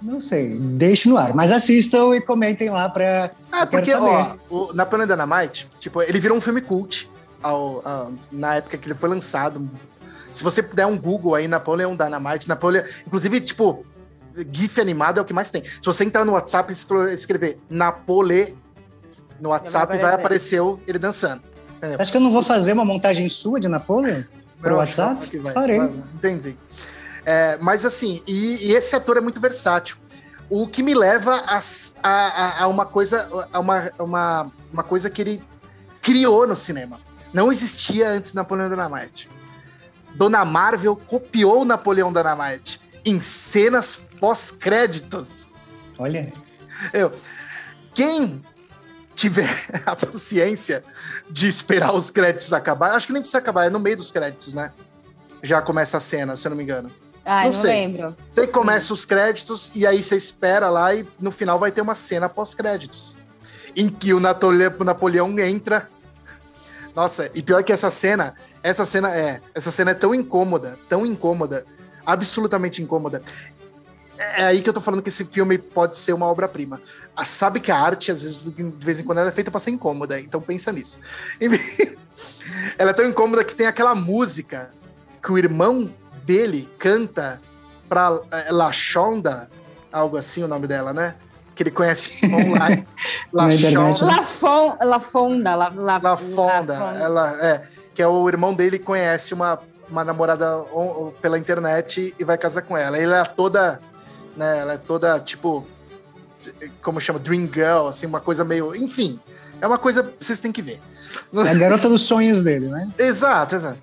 [0.00, 1.34] não sei, deixe no ar.
[1.34, 3.30] Mas assistam e comentem lá pra.
[3.50, 7.10] Ah, porque, ó, o Napoleon Dynamite, tipo, ele virou um filme cult
[7.42, 9.68] ao, ao, na época que ele foi lançado.
[10.32, 12.82] Se você der um Google aí, Napoleon Dynamite, Napoleon.
[13.06, 13.84] Inclusive, tipo,
[14.52, 15.62] GIF animado é o que mais tem.
[15.64, 18.56] Se você entrar no WhatsApp e escrever Napole
[19.40, 21.42] no WhatsApp, vai aparecer ele dançando.
[21.80, 21.96] É.
[22.00, 24.24] Acho que eu não vou fazer uma montagem sua de Napoleão?
[24.60, 25.38] Pro WhatsApp?
[25.38, 25.54] Vai.
[25.54, 26.56] Vai, entendi.
[27.30, 29.98] É, mas assim, e, e, esse ator é muito versátil.
[30.48, 31.60] O que me leva a,
[32.02, 35.42] a, a uma coisa, a uma, uma, uma coisa que ele
[36.00, 36.98] criou no cinema.
[37.30, 39.28] Não existia antes Napoleão Dynamite.
[40.14, 45.50] Dona Marvel copiou Napoleão Dynamite em cenas pós-créditos.
[45.98, 46.32] Olha.
[46.94, 47.12] Eu,
[47.94, 48.42] quem
[49.14, 49.54] tiver
[49.84, 50.82] a paciência
[51.30, 54.54] de esperar os créditos acabar, acho que nem precisa acabar, é no meio dos créditos,
[54.54, 54.72] né?
[55.42, 56.90] Já começa a cena, se eu não me engano.
[57.28, 57.70] Ah, não, não sei.
[57.70, 58.16] lembro.
[58.32, 61.94] Você começa os créditos e aí você espera lá e no final vai ter uma
[61.94, 63.18] cena pós-créditos.
[63.76, 65.90] Em que o Napoleão entra.
[66.96, 71.04] Nossa, e pior que essa cena, essa cena é, essa cena é tão incômoda, tão
[71.04, 71.66] incômoda,
[72.04, 73.22] absolutamente incômoda.
[74.16, 76.80] É aí que eu tô falando que esse filme pode ser uma obra-prima.
[77.26, 79.70] Sabe que a arte, às vezes, de vez em quando, ela é feita para ser
[79.70, 80.98] incômoda, então pensa nisso.
[82.78, 84.72] ela é tão incômoda que tem aquela música
[85.22, 85.94] que o irmão
[86.28, 87.40] dele canta
[87.88, 89.48] pra é, La Shonda,
[89.90, 91.16] algo assim o nome dela, né?
[91.54, 92.86] Que ele conhece online.
[93.32, 94.04] La Shonda.
[94.04, 95.56] La, Fon, La Fonda.
[95.56, 96.74] La, La, La Fonda.
[97.00, 97.62] Ela, é,
[97.94, 99.58] que é o irmão dele conhece uma,
[99.90, 100.64] uma namorada
[101.20, 102.98] pela internet e vai casar com ela.
[102.98, 103.80] Ele é toda
[104.38, 104.60] né?
[104.60, 105.66] Ela é toda, tipo,
[106.80, 107.18] como chama?
[107.18, 108.74] Dream Girl, assim, uma coisa meio.
[108.74, 109.18] Enfim,
[109.60, 110.80] é uma coisa que vocês têm que ver.
[111.34, 112.88] É a garota dos sonhos dele, né?
[112.96, 113.80] exato, exato.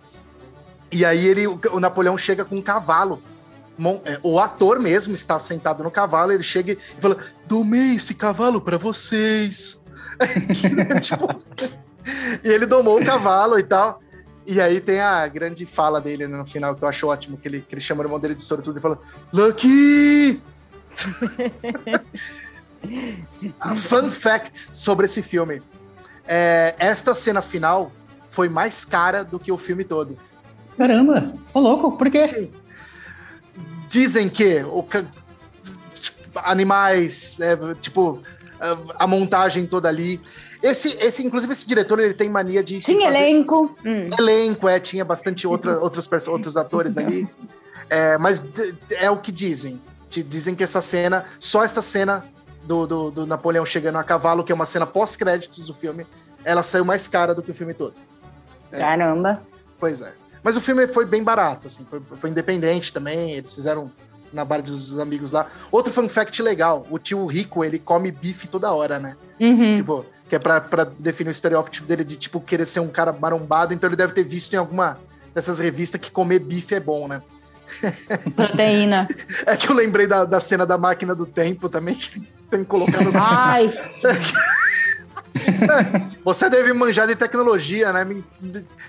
[0.96, 3.22] E aí ele, o Napoleão chega com um cavalo.
[4.06, 8.62] É, o ator mesmo está sentado no cavalo, ele chega e fala: Domei esse cavalo
[8.62, 9.82] para vocês.
[11.02, 11.28] tipo,
[12.42, 14.02] e ele domou o cavalo e tal.
[14.46, 17.60] E aí tem a grande fala dele no final, que eu acho ótimo, que ele,
[17.60, 18.98] que ele chama o irmão dele de sortudo e fala,
[19.34, 20.42] Lucky!
[23.76, 25.62] Fun fact sobre esse filme.
[26.26, 27.92] É, esta cena final
[28.30, 30.18] foi mais cara do que o filme todo.
[30.78, 31.34] Caramba!
[31.54, 32.52] Ô louco, por quê?
[33.88, 34.84] Dizem que o,
[36.36, 38.22] animais, é, tipo,
[38.98, 40.22] a montagem toda ali.
[40.62, 42.80] Esse, esse, inclusive, esse diretor, ele tem mania de.
[42.80, 43.24] Tinha fazer...
[43.24, 43.76] elenco.
[43.86, 44.08] Hum.
[44.18, 47.28] Elenco, é, tinha bastante outra, outros, outros atores ali.
[47.90, 48.44] É, mas
[48.92, 49.82] é o que dizem.
[50.10, 52.26] Dizem que essa cena, só essa cena
[52.64, 56.08] do, do, do Napoleão chegando a cavalo, que é uma cena pós-créditos do filme,
[56.44, 57.94] ela saiu mais cara do que o filme todo.
[58.72, 58.80] É.
[58.80, 59.42] Caramba.
[59.78, 60.14] Pois é.
[60.46, 63.92] Mas o filme foi bem barato, assim, foi, foi independente também, eles fizeram
[64.32, 65.48] na bar dos amigos lá.
[65.72, 69.18] Outro fun fact legal, o tio Rico, ele come bife toda hora, né?
[69.40, 69.76] Uhum.
[69.76, 73.12] Tipo, que é pra, pra definir o estereótipo dele de, tipo, querer ser um cara
[73.12, 75.00] marombado, então ele deve ter visto em alguma
[75.34, 77.24] dessas revistas que comer bife é bom, né?
[78.38, 79.08] Proteína.
[79.48, 82.22] é que eu lembrei da, da cena da máquina do tempo também, que
[82.52, 83.10] tem que colocar no...
[83.16, 83.74] Ai!
[86.24, 88.06] Você deve manjar de tecnologia, né?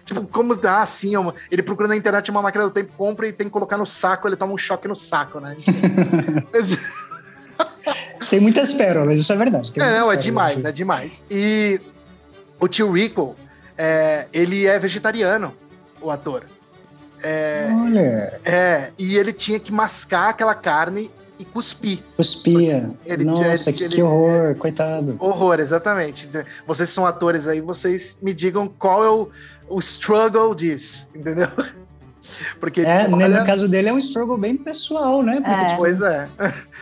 [0.05, 0.59] Tipo, como.
[0.65, 1.13] Ah, sim,
[1.51, 4.29] ele procura na internet uma máquina do tempo, compra e tem que colocar no saco,
[4.29, 5.57] ele toma um choque no saco, né?
[8.31, 9.73] tem muitas pérolas, isso é verdade.
[9.77, 11.25] é, não, é demais, é demais.
[11.31, 11.81] E
[12.61, 13.37] o tio Rico,
[13.77, 15.55] é, ele é vegetariano,
[16.01, 16.45] o ator.
[17.23, 18.41] É, Olha.
[18.45, 22.03] É, e ele tinha que mascar aquela carne e cuspir.
[22.17, 22.91] Cuspia.
[23.05, 25.17] Ele, Nossa, ele, que, ele, que horror, coitado.
[25.19, 26.29] Horror, exatamente.
[26.67, 29.29] Vocês são atores aí, vocês me digam qual é o,
[29.69, 31.49] o struggle disso, entendeu?
[32.59, 33.41] Porque, é, tipo, olha...
[33.41, 35.41] no caso dele é um struggle bem pessoal, né?
[35.41, 35.67] Porque, é.
[35.67, 36.29] Tipo, pois é.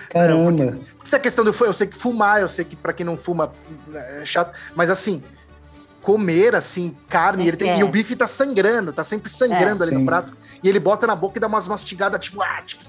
[0.09, 0.51] Caramba.
[0.65, 3.05] Não, porque, porque a questão do eu sei que fumar, eu sei que para quem
[3.05, 3.53] não fuma
[3.93, 5.23] é chato, mas assim,
[6.01, 7.79] comer assim carne, é, ele tem, é.
[7.79, 10.01] e o bife tá sangrando, tá sempre sangrando é, ali sim.
[10.01, 10.33] no prato,
[10.63, 12.83] e ele bota na boca e dá umas mastigadas tipo, ah, tipo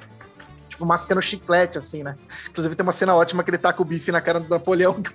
[0.75, 2.17] tipo, mascando chiclete, assim, né?
[2.49, 5.01] Inclusive tem uma cena ótima que ele tá com o bife na cara do Napoleão.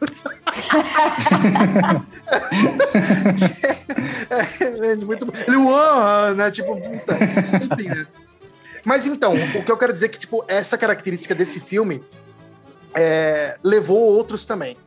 [4.31, 6.51] é, é, muito Ele, uau, né?
[6.51, 7.15] Tipo, puta.
[7.15, 8.07] Enfim, né?
[8.85, 12.03] Mas então, o que eu quero dizer é que, tipo, essa característica desse filme
[12.95, 14.79] é, levou outros também.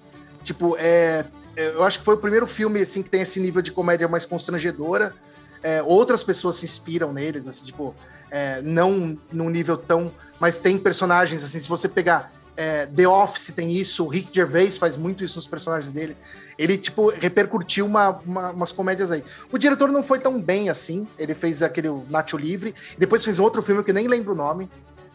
[0.44, 1.24] Tipo, é,
[1.56, 4.08] é, eu acho que foi o primeiro filme, assim, que tem esse nível de comédia
[4.08, 5.14] mais constrangedora.
[5.62, 7.96] É, outras pessoas se inspiram neles, assim, tipo,
[8.34, 10.12] é, não num nível tão.
[10.40, 14.76] Mas tem personagens, assim, se você pegar é, The Office tem isso, o Rick Gervais
[14.76, 16.18] faz muito isso nos personagens dele.
[16.58, 19.24] Ele, tipo, repercutiu uma, uma, umas comédias aí.
[19.52, 23.62] O diretor não foi tão bem assim, ele fez aquele Nacho Livre, depois fez outro
[23.62, 24.70] filme que nem lembro o nome,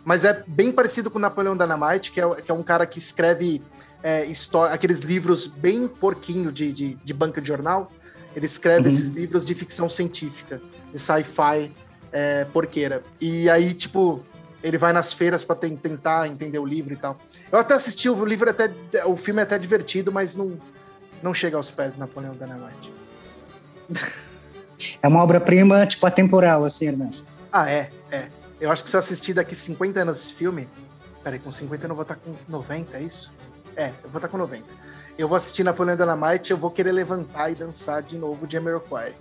[0.05, 3.61] mas é bem parecido com Napoleão Dynamite, que é, que é um cara que escreve
[4.03, 4.27] é,
[4.71, 7.91] aqueles livros bem porquinho de, de, de banca de jornal.
[8.35, 8.95] Ele escreve uhum.
[8.95, 10.63] esses livros de ficção científica,
[10.93, 11.73] de sci-fi
[12.13, 13.03] é, porqueira.
[13.21, 14.23] E aí, tipo,
[14.63, 17.19] ele vai nas feiras para tentar entender o livro e tal.
[17.51, 18.71] Eu até assisti o livro, até
[19.07, 20.59] o filme é até divertido, mas não,
[21.23, 22.93] não chega aos pés de Napoleão Dynamite.
[25.03, 27.33] É uma obra-prima, tipo, atemporal, assim, Ernesto.
[27.53, 28.29] Ah, é, é.
[28.61, 30.69] Eu acho que se eu assistir daqui 50 anos esse filme.
[31.23, 33.33] Peraí, com 50 eu não vou estar com 90, é isso?
[33.77, 34.65] É, eu vou estar com 90.
[35.17, 39.15] Eu vou assistir Napoleão Dynamite, eu vou querer levantar e dançar de novo de Jamiroquai.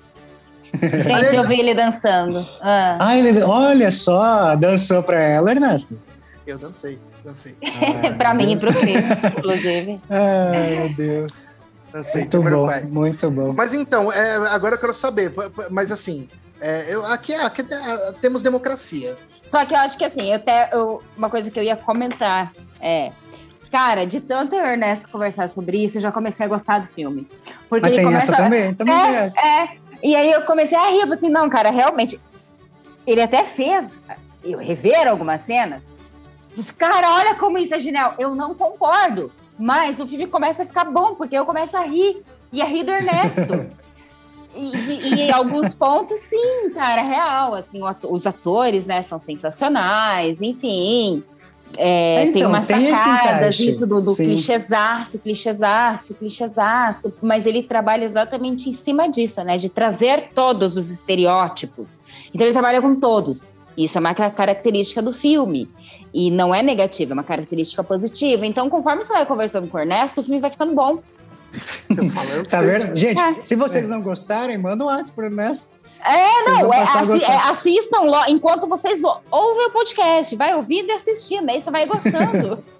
[0.73, 2.45] Gente, eu vi ele dançando.
[2.61, 2.97] Ah.
[2.99, 5.99] Ah, ele, olha só, dançou pra ela, Ernesto.
[6.45, 7.55] Eu dancei, dancei.
[7.63, 9.01] Ah, pra mim e pro filme,
[9.37, 10.01] inclusive.
[10.09, 11.55] Ai, meu Deus.
[11.93, 12.81] Dancei Muito bom, Jamiroquai.
[12.83, 13.53] muito bom.
[13.53, 15.33] Mas então, é, agora eu quero saber,
[15.71, 16.27] mas assim,
[16.61, 19.15] é, eu, aqui, aqui é, temos democracia.
[19.45, 22.51] Só que eu acho que assim, eu até, eu- uma coisa que eu ia comentar
[22.81, 23.11] é.
[23.71, 26.79] Cara, de tanto eu e o Ernesto conversar sobre isso, eu já comecei a gostar
[26.79, 27.27] do filme.
[27.69, 28.31] Porque Mas ele tem começa.
[28.31, 29.39] essa também, também tem essa.
[29.41, 29.77] É, é.
[30.01, 32.19] E aí eu comecei a rir, eu falei assim, não, cara, realmente.
[33.05, 33.97] Ele até fez
[34.43, 35.87] eu rever algumas cenas.
[36.55, 38.15] Disse, cara, olha como isso é genial.
[38.17, 39.31] Eu não concordo.
[39.57, 42.23] Mas o filme começa a ficar bom, porque eu começo a rir.
[42.51, 43.69] E a rir do Ernesto.
[44.55, 47.53] E, em alguns pontos, sim, cara, real.
[47.53, 47.79] Assim,
[48.09, 51.23] os atores, né, são sensacionais, enfim.
[51.75, 54.25] É, É, tem então, umas tem sacadas, isso do, do sim.
[54.25, 59.57] clichêzaço, clichêzaço, clichêzaço, mas ele trabalha exatamente em cima disso, né?
[59.57, 61.99] De trazer todos os estereótipos.
[62.33, 63.51] Então ele trabalha com todos.
[63.77, 65.67] Isso é uma ca- característica do filme.
[66.13, 68.43] E não é negativa, é uma característica positiva.
[68.45, 70.97] Então, conforme você vai conversando com o Ernesto, o filme vai ficando bom.
[72.49, 72.95] Tá vendo?
[72.95, 73.35] Gente, É.
[73.43, 75.73] se vocês não gostarem, manda um ato pro Ernesto.
[76.03, 80.35] É, Vocês não, é, assi- é, assistam lo- enquanto vocês ouvem o podcast.
[80.35, 82.63] Vai ouvindo e assistindo, aí você vai gostando.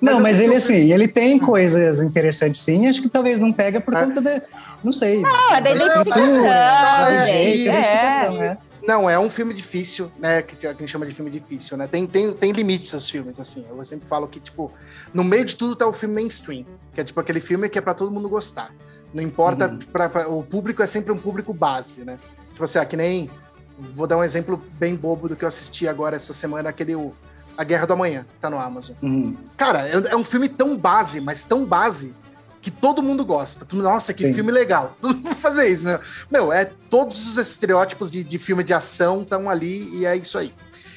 [0.00, 3.52] Não, eu mas ele que assim, ele tem coisas interessantes sim, acho que talvez não
[3.52, 4.04] pega por É.
[4.04, 4.42] conta da,
[4.82, 6.40] não sei, Não, é da identificação.
[6.42, 8.58] do é, jeito, da é.
[8.88, 10.40] Não, é um filme difícil, né?
[10.40, 11.86] Que, que a gente chama de filme difícil, né?
[11.86, 13.66] Tem, tem, tem limites aos filmes, assim.
[13.68, 14.72] Eu sempre falo que, tipo,
[15.12, 16.64] no meio de tudo tá o filme mainstream,
[16.94, 18.74] que é tipo aquele filme que é pra todo mundo gostar.
[19.12, 19.78] Não importa, Uhum.
[19.92, 22.18] pra, pra- o público é sempre um público base, né?
[22.52, 23.30] Tipo assim, ah, que nem.
[23.78, 26.94] Vou dar um exemplo bem bobo do que eu assisti agora essa semana, aquele.
[26.96, 27.12] o-
[27.58, 28.94] A Guerra do Amanhã, que tá no Amazon.
[29.02, 29.36] Uhum.
[29.58, 32.14] Cara, é, é um filme tão base, mas tão base,
[32.60, 33.66] que todo mundo gosta.
[33.72, 34.34] Nossa, que Sim.
[34.34, 34.96] filme legal.
[35.00, 35.98] Todo mundo vai fazer isso, né?
[36.30, 40.36] Meu, é todos os estereótipos de, de filme de ação estão ali e é isso
[40.38, 40.54] aí.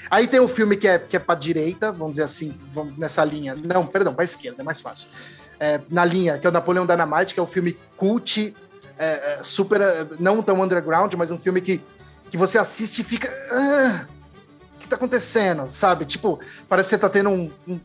[0.10, 3.24] Aí tem o filme que é, que é pra direita, vamos dizer assim, vamos nessa
[3.24, 3.56] linha.
[3.56, 5.08] Não, perdão, pra esquerda, é mais fácil.
[5.60, 8.54] É, na linha, que é o Napoleão Dynamite, que é o filme cult,
[8.98, 9.80] é, é, super,
[10.20, 11.82] não tão underground, mas um filme que,
[12.30, 13.30] que você assiste e fica...
[13.52, 14.06] "Ah,
[14.76, 16.06] o que tá acontecendo, sabe?
[16.06, 17.80] Tipo, parece que você tá tendo um, um,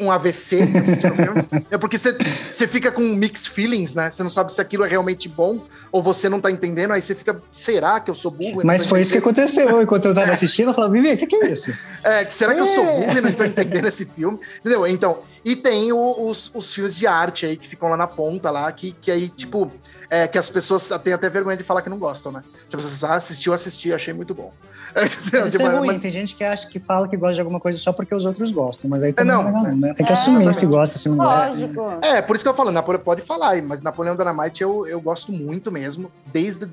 [0.00, 1.46] um AVC assistindo filme.
[1.70, 4.10] É porque você, fica com mixed feelings, né?
[4.10, 5.60] Você não sabe se aquilo é realmente bom
[5.92, 8.62] ou você não tá entendendo, aí você fica, será que eu sou burro?
[8.64, 9.82] Mas foi isso que aconteceu.
[9.82, 11.72] Enquanto eu tava assistindo, eu falava, Vivi, o que, que é isso?
[12.02, 13.00] É, será que eu sou É.
[13.00, 14.38] burro e não tô entendendo esse filme?
[14.60, 14.86] Entendeu?
[14.86, 18.50] Então, e tem o- os, os filmes de arte aí que ficam lá na ponta
[18.50, 19.70] lá, que, que aí, tipo,
[20.08, 22.42] é, que as pessoas têm até vergonha de falar que não gostam, né?
[22.68, 24.52] Tipo, você ah, assistiu, assisti, achei muito bom.
[24.96, 25.86] Isso Tipo, é ruim.
[25.88, 28.24] mas- Tem gente que acha que fala que gosta de alguma coisa só porque os
[28.24, 28.90] outros gostam.
[28.90, 29.94] Mas aí também não, não, é né?
[29.94, 30.66] Tem que é, assumir se exatamente.
[30.76, 31.50] gosta, se não gosta.
[31.52, 31.82] Lógico.
[32.02, 35.30] É, por isso que eu falo, Napoleão pode falar, mas Napoleão Dynamite eu, eu gosto
[35.32, 36.68] muito mesmo, desde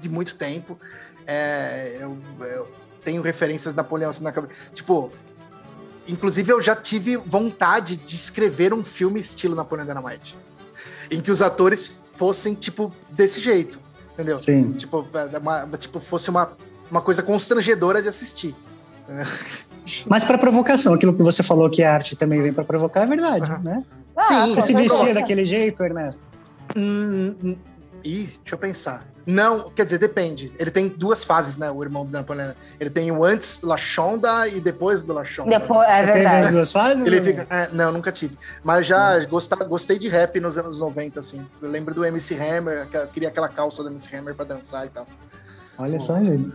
[0.00, 0.78] de muito tempo.
[1.26, 2.68] É, eu, eu
[3.04, 4.54] tenho referências de Napoleão assim na cabeça.
[4.74, 5.10] Tipo,
[6.06, 10.38] inclusive eu já tive vontade de escrever um filme estilo Napoleão Dynamite,
[11.10, 13.80] em que os atores fossem, tipo, desse jeito,
[14.14, 14.38] entendeu?
[14.38, 14.72] Sim.
[14.72, 16.52] Tipo, é, uma- tipo fosse uma,
[16.90, 18.54] uma coisa constrangedora de assistir.
[20.06, 23.06] Mas para provocação, aquilo que você falou que a arte também vem para provocar é
[23.06, 23.58] verdade, Aham.
[23.62, 23.84] né?
[24.16, 26.28] Ah, Sim, Você se vestia daquele jeito, Ernesto?
[26.76, 27.56] Hum, hum,
[28.04, 29.04] ih, deixa eu pensar.
[29.26, 30.52] Não, quer dizer, depende.
[30.58, 31.70] Ele tem duas fases, né?
[31.70, 32.54] O irmão do Napoleão.
[32.80, 35.58] Ele tem o antes La Chonda e depois do La Chonda.
[35.58, 36.50] Depois, é Você teve as verdade.
[36.52, 37.06] duas fases?
[37.06, 37.46] Ele fica.
[37.50, 38.36] é, não, nunca tive.
[38.64, 41.46] Mas já gosta- gostei de rap nos anos 90, assim.
[41.60, 44.86] Eu lembro do MC Hammer, que eu queria aquela calça do MC Hammer pra dançar
[44.86, 45.06] e tal.
[45.78, 46.52] Olha só, gente.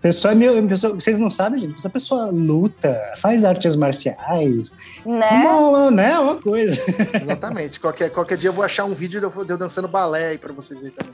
[0.00, 1.76] Pessoa é meu, pessoa, vocês não sabem, gente?
[1.76, 4.72] Essa pessoa luta, faz artes marciais.
[5.04, 5.30] Né?
[5.44, 6.18] Uma, né?
[6.18, 6.80] Uma coisa.
[7.22, 7.78] Exatamente.
[7.78, 10.38] qualquer, qualquer dia eu vou achar um vídeo de eu, de eu dançando balé aí
[10.38, 11.12] pra vocês verem também.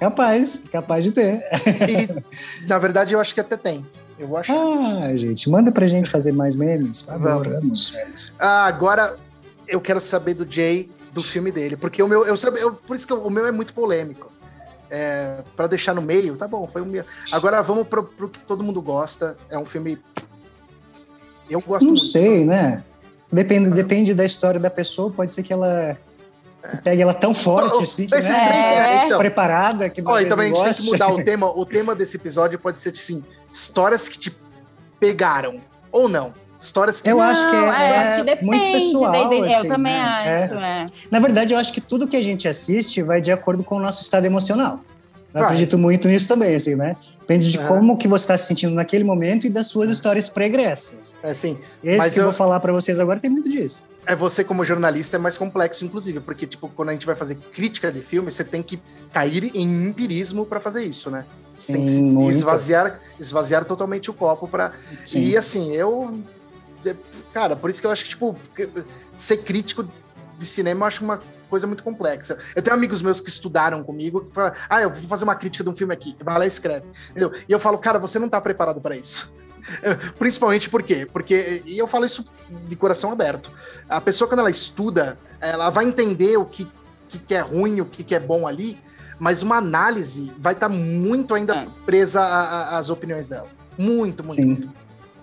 [0.00, 1.44] Capaz, capaz de ter.
[1.86, 3.86] E, na verdade, eu acho que até tem.
[4.18, 4.56] Eu vou achar.
[4.56, 7.02] Ah, gente, manda pra gente fazer mais memes.
[7.02, 7.56] Vamos.
[7.58, 8.34] amo os memes.
[8.38, 9.16] Ah, agora
[9.68, 12.96] eu quero saber do Jay, do filme dele, porque o meu, eu sabe, eu, por
[12.96, 14.30] isso que o meu é muito polêmico.
[14.92, 17.04] É, para deixar no meio, tá bom, foi o meu.
[17.30, 19.36] Agora vamos pro, pro que todo mundo gosta.
[19.48, 19.98] É um filme.
[21.48, 22.06] Eu gosto Não muito.
[22.06, 22.82] sei, né?
[23.30, 25.96] Depende, depende da história da pessoa, pode ser que ela
[26.82, 28.44] pegue ela tão forte Oh, assim, que, esses né?
[28.46, 29.18] três, é, então.
[29.18, 31.46] preparada que Ó, e talvez também a não gente tem que mudar o tema.
[31.50, 34.36] O tema desse episódio pode ser assim: histórias que te
[34.98, 35.60] pegaram.
[35.92, 36.32] Ou não.
[36.60, 37.08] Histórias que.
[37.10, 39.12] Eu acho que é, Não, é acho que depende muito pessoal.
[39.12, 39.46] da ideia.
[39.46, 40.00] assim, eu também né?
[40.44, 40.60] acho, É.
[40.60, 40.86] né?
[41.10, 43.80] Na verdade, eu acho que tudo que a gente assiste vai de acordo com o
[43.80, 44.80] nosso estado emocional.
[45.32, 46.96] Eu acredito muito nisso também, assim, né?
[47.20, 47.68] Depende de uhum.
[47.68, 51.16] como que você está se sentindo naquele momento e das suas histórias pregressas.
[51.22, 51.58] É sim.
[51.82, 53.86] Esse mas que eu vou falar para vocês agora tem muito disso.
[54.04, 57.36] É você como jornalista é mais complexo, inclusive, porque tipo quando a gente vai fazer
[57.36, 61.24] crítica de filme, você tem que cair em empirismo para fazer isso, né?
[61.56, 64.72] Você sim, tem que esvaziar, esvaziar totalmente o copo para
[65.14, 66.18] e assim eu,
[67.32, 68.36] cara, por isso que eu acho que tipo
[69.14, 69.86] ser crítico
[70.36, 71.20] de cinema eu acho uma
[71.50, 72.38] coisa muito complexa.
[72.54, 75.62] Eu tenho amigos meus que estudaram comigo, que falam, ah, eu vou fazer uma crítica
[75.62, 76.86] de um filme aqui, vai lá e escreve.
[77.10, 77.32] Entendeu?
[77.46, 79.34] E eu falo, cara, você não tá preparado para isso.
[80.18, 81.06] Principalmente por quê?
[81.12, 82.24] Porque, e eu falo isso
[82.66, 83.50] de coração aberto,
[83.88, 86.66] a pessoa quando ela estuda, ela vai entender o que,
[87.08, 88.78] que, que é ruim, o que, que é bom ali,
[89.18, 91.68] mas uma análise vai estar tá muito ainda é.
[91.84, 92.24] presa
[92.70, 93.48] às opiniões dela.
[93.76, 94.34] Muito, muito.
[94.34, 94.44] Sim.
[94.46, 94.70] Muito.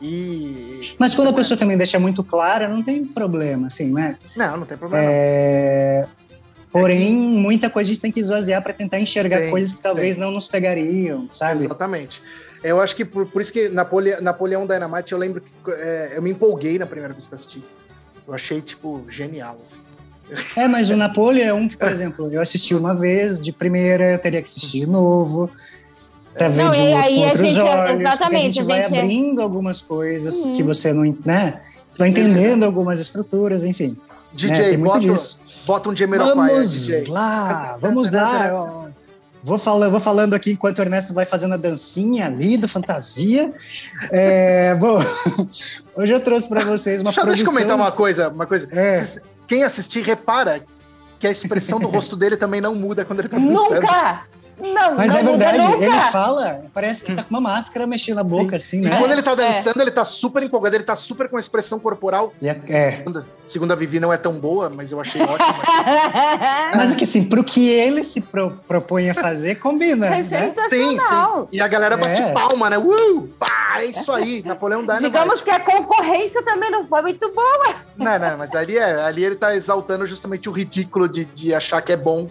[0.01, 0.95] E...
[0.97, 4.17] Mas quando a pessoa também deixa muito clara, não tem problema, assim, né?
[4.35, 5.05] Não, não tem problema.
[5.07, 6.05] É...
[6.71, 7.13] Porém, é que...
[7.13, 10.23] muita coisa a gente tem que esvaziar para tentar enxergar tem, coisas que talvez tem.
[10.23, 11.65] não nos pegariam, sabe?
[11.65, 12.21] Exatamente.
[12.63, 14.19] Eu acho que por, por isso que Napole...
[14.21, 17.63] Napoleão Dynamite, eu lembro que é, eu me empolguei na primeira vez que assisti.
[18.27, 19.81] Eu achei, tipo, genial, assim.
[20.57, 24.11] É, mas o Napoleão, é um que, por exemplo, eu assisti uma vez, de primeira
[24.11, 25.49] eu teria que assistir de novo
[26.37, 28.99] para ver não, de outro, aí outros gente, olhos, exatamente, a gente, a gente vai
[28.99, 30.53] abrindo algumas coisas uhum.
[30.53, 31.61] que você não, né?
[31.91, 33.97] Você vai entendendo algumas estruturas, enfim.
[34.33, 34.77] DJ, né?
[34.77, 35.41] bota, disso.
[35.65, 37.05] bota um Jamiroquai Vamos DJ.
[37.07, 38.91] lá, vamos lá.
[39.43, 43.53] Vou falando, vou falando aqui enquanto o Ernesto vai fazendo a dancinha ali do Fantasia.
[44.11, 44.99] É, bom,
[45.95, 47.25] hoje eu trouxe para vocês uma Deixa, produção...
[47.25, 48.29] deixa eu comentar uma coisa.
[48.29, 48.67] Uma coisa.
[48.71, 49.01] É.
[49.47, 50.63] Quem assistir, repara
[51.19, 53.81] que a expressão do rosto dele também não muda quando ele tá dançando.
[53.81, 54.23] Nunca!
[54.59, 58.23] Não, Mas não é verdade, ele fala, parece que tá com uma máscara mexendo na
[58.23, 58.55] boca, Sim.
[58.55, 58.95] assim, né?
[58.95, 59.35] E quando ele tá é.
[59.35, 59.83] dançando, é.
[59.83, 62.33] ele tá super empolgado, ele tá super com a expressão corporal.
[62.41, 62.59] É.
[62.67, 62.91] é.
[62.91, 65.55] Segunda, segundo a Vivi, não é tão boa, mas eu achei ótima.
[66.75, 70.07] mas é que assim, pro que ele se pro, propõe a fazer, combina.
[70.07, 70.53] É né?
[70.69, 71.47] Sim, sim.
[71.51, 72.33] E a galera bate é.
[72.33, 72.79] palma, né?
[72.79, 73.27] Uh!
[73.37, 75.03] Pá, é isso aí, Napoleão Dynamite.
[75.03, 77.75] Digamos que a concorrência também não foi muito boa.
[77.95, 81.79] Não, não, mas ali, é, ali ele tá exaltando justamente o ridículo de, de achar
[81.81, 82.27] que é bom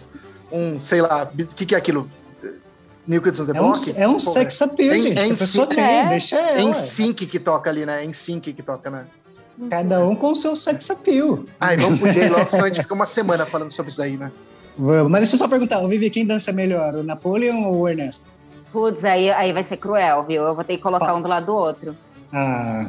[0.51, 2.09] um, sei lá, o que, que é aquilo?
[3.07, 3.91] New Kids on the Block?
[3.95, 5.19] É um, é um sex appeal, é, gente.
[5.19, 6.09] É, em sync, tem, é.
[6.09, 6.59] deixa ela.
[6.59, 8.01] É em sync que toca ali, né?
[8.01, 9.05] É em sync que toca, né?
[9.69, 11.39] Cada um com o seu sex appeal.
[11.59, 14.17] Ai, vamos pro Jay logo, senão a gente fica uma semana falando sobre isso daí,
[14.17, 14.31] né?
[14.77, 17.89] Vamos, mas deixa eu só perguntar, o Vivi, quem dança melhor, o Napoleon ou o
[17.89, 18.27] Ernesto?
[18.71, 20.43] Putz, aí, aí vai ser cruel, viu?
[20.43, 21.95] Eu vou ter que colocar um do lado do outro.
[22.31, 22.85] Ah,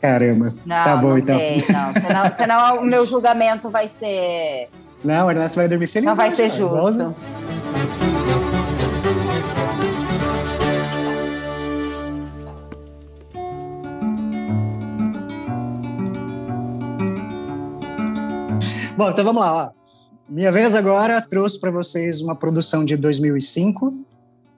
[0.00, 0.54] caramba.
[0.64, 1.36] Não, tá bom, não então.
[1.36, 1.92] Sei, não.
[1.92, 4.68] Senão, senão o meu julgamento vai ser...
[5.04, 6.06] Não, Ernesto vai dormir feliz.
[6.06, 7.14] Não vai ser justo.
[18.96, 19.66] Bom, então vamos lá.
[19.66, 19.70] Ó.
[20.26, 23.92] Minha vez agora trouxe para vocês uma produção de 2005,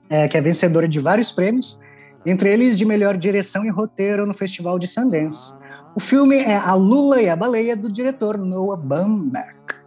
[0.09, 1.81] é, que é vencedora de vários prêmios,
[2.25, 5.53] entre eles de melhor direção e roteiro no Festival de Sundance.
[5.93, 9.86] O filme é A Lula e a Baleia, do diretor Noah Baumbach.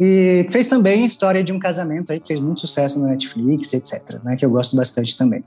[0.00, 4.20] E fez também História de um Casamento, aí, que fez muito sucesso no Netflix, etc.,
[4.22, 5.44] né, que eu gosto bastante também.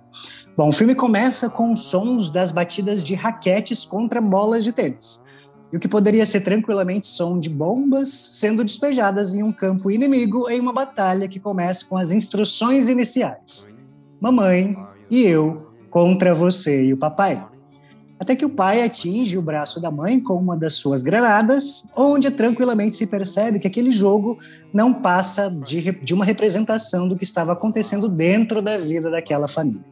[0.57, 5.21] Bom, o filme começa com sons das batidas de raquetes contra bolas de tênis
[5.71, 10.49] e o que poderia ser tranquilamente som de bombas sendo despejadas em um campo inimigo
[10.49, 13.73] em uma batalha que começa com as instruções iniciais:
[14.19, 14.75] Mamãe
[15.09, 17.43] e eu contra você e o papai.
[18.21, 22.29] Até que o pai atinge o braço da mãe com uma das suas granadas, onde
[22.29, 24.37] tranquilamente se percebe que aquele jogo
[24.71, 29.83] não passa de, de uma representação do que estava acontecendo dentro da vida daquela família.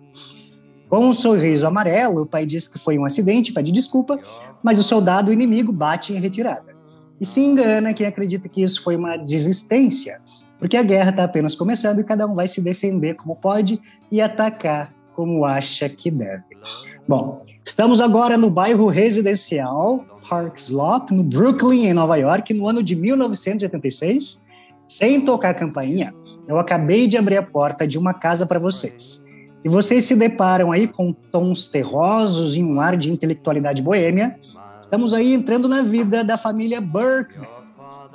[0.88, 4.20] Com um sorriso amarelo, o pai diz que foi um acidente, pede desculpa,
[4.62, 6.76] mas o soldado inimigo bate em retirada.
[7.20, 10.22] E se engana quem acredita que isso foi uma desistência,
[10.60, 14.22] porque a guerra está apenas começando e cada um vai se defender como pode e
[14.22, 16.46] atacar como acha que deve.
[17.06, 22.82] Bom, estamos agora no bairro residencial Park Slope, no Brooklyn, em Nova York, no ano
[22.82, 24.42] de 1986.
[24.88, 26.14] Sem tocar a campainha,
[26.48, 29.26] eu acabei de abrir a porta de uma casa para vocês.
[29.62, 34.40] E vocês se deparam aí com tons terrosos e um ar de intelectualidade boêmia.
[34.80, 37.38] Estamos aí entrando na vida da família Burke.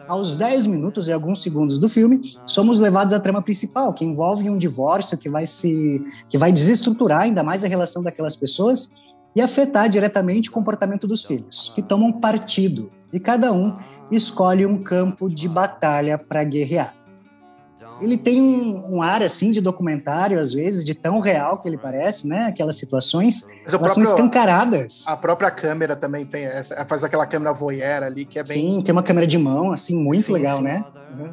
[0.07, 4.51] Aos 10 minutos e alguns segundos do filme, somos levados à trama principal, que envolve
[4.51, 8.93] um divórcio que vai se que vai desestruturar ainda mais a relação daquelas pessoas
[9.35, 12.91] e afetar diretamente o comportamento dos filhos, que tomam partido.
[13.13, 13.77] E cada um
[14.11, 17.04] escolhe um campo de batalha para guerrear
[18.01, 21.79] ele tem um, um, ar assim de documentário às vezes de tão real que ele
[21.79, 22.47] parece, né?
[22.47, 25.05] Aquelas situações elas próprio, são escancaradas.
[25.07, 28.77] A própria câmera também tem essa, faz aquela câmera voyeur ali que é bem.
[28.77, 30.65] Sim, tem uma câmera de mão assim muito sim, legal, sim.
[30.65, 30.85] né?
[31.19, 31.33] Uhum.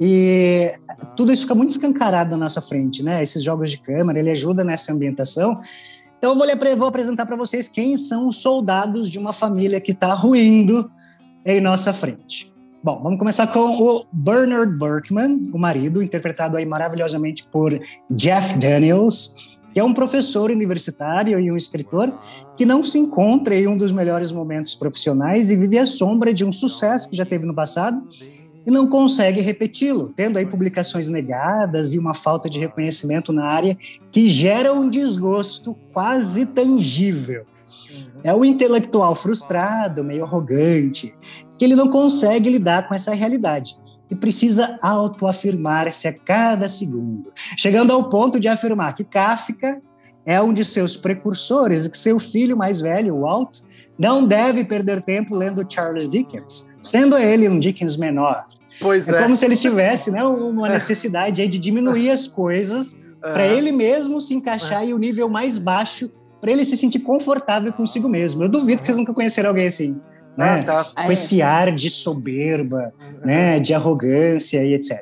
[0.00, 0.72] E
[1.16, 3.22] tudo isso fica muito escancarado na nossa frente, né?
[3.22, 5.60] Esses jogos de câmera, ele ajuda nessa ambientação.
[6.18, 9.92] Então eu vou, vou apresentar para vocês quem são os soldados de uma família que
[9.92, 10.90] está ruindo
[11.44, 12.53] em nossa frente.
[12.84, 17.72] Bom, vamos começar com o Bernard Berkman, o marido, interpretado aí maravilhosamente por
[18.10, 22.12] Jeff Daniels, que é um professor universitário e um escritor
[22.58, 26.44] que não se encontra em um dos melhores momentos profissionais e vive à sombra de
[26.44, 28.06] um sucesso que já teve no passado
[28.66, 33.78] e não consegue repeti-lo, tendo aí publicações negadas e uma falta de reconhecimento na área
[34.12, 37.46] que gera um desgosto quase tangível.
[38.22, 41.14] É o intelectual frustrado, meio arrogante,
[41.58, 43.76] que ele não consegue lidar com essa realidade
[44.10, 49.80] e precisa autoafirmar-se a cada segundo, chegando ao ponto de afirmar que Kafka
[50.26, 53.60] é um de seus precursores e que seu filho mais velho, Walt,
[53.98, 58.44] não deve perder tempo lendo Charles Dickens, sendo ele um Dickens menor.
[58.80, 59.18] Pois é.
[59.18, 64.20] É como se ele tivesse né, uma necessidade de diminuir as coisas para ele mesmo
[64.20, 68.42] se encaixar em um nível mais baixo, para ele se sentir confortável consigo mesmo.
[68.42, 69.98] Eu duvido que vocês nunca conheceram alguém assim.
[70.36, 70.60] Né?
[70.60, 70.84] Ah, tá.
[71.04, 72.92] Com esse ar de soberba,
[73.24, 75.00] né, de arrogância e etc.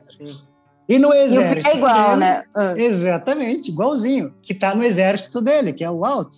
[0.89, 1.69] E no E o filho exército.
[1.69, 2.43] é igual, dele- né?
[2.55, 2.75] Ah.
[2.77, 6.35] Exatamente, igualzinho, que está no exército dele, que é o Walt,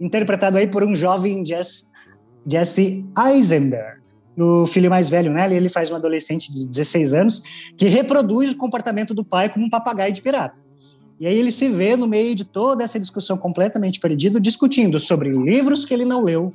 [0.00, 1.88] interpretado aí por um jovem Jess,
[2.50, 3.98] Jesse Eisenberg,
[4.38, 5.52] o filho mais velho, né?
[5.52, 7.42] Ele faz um adolescente de 16 anos
[7.76, 10.62] que reproduz o comportamento do pai como um papagaio de pirata.
[11.20, 15.28] E aí ele se vê no meio de toda essa discussão completamente perdido, discutindo sobre
[15.30, 16.54] livros que ele não leu,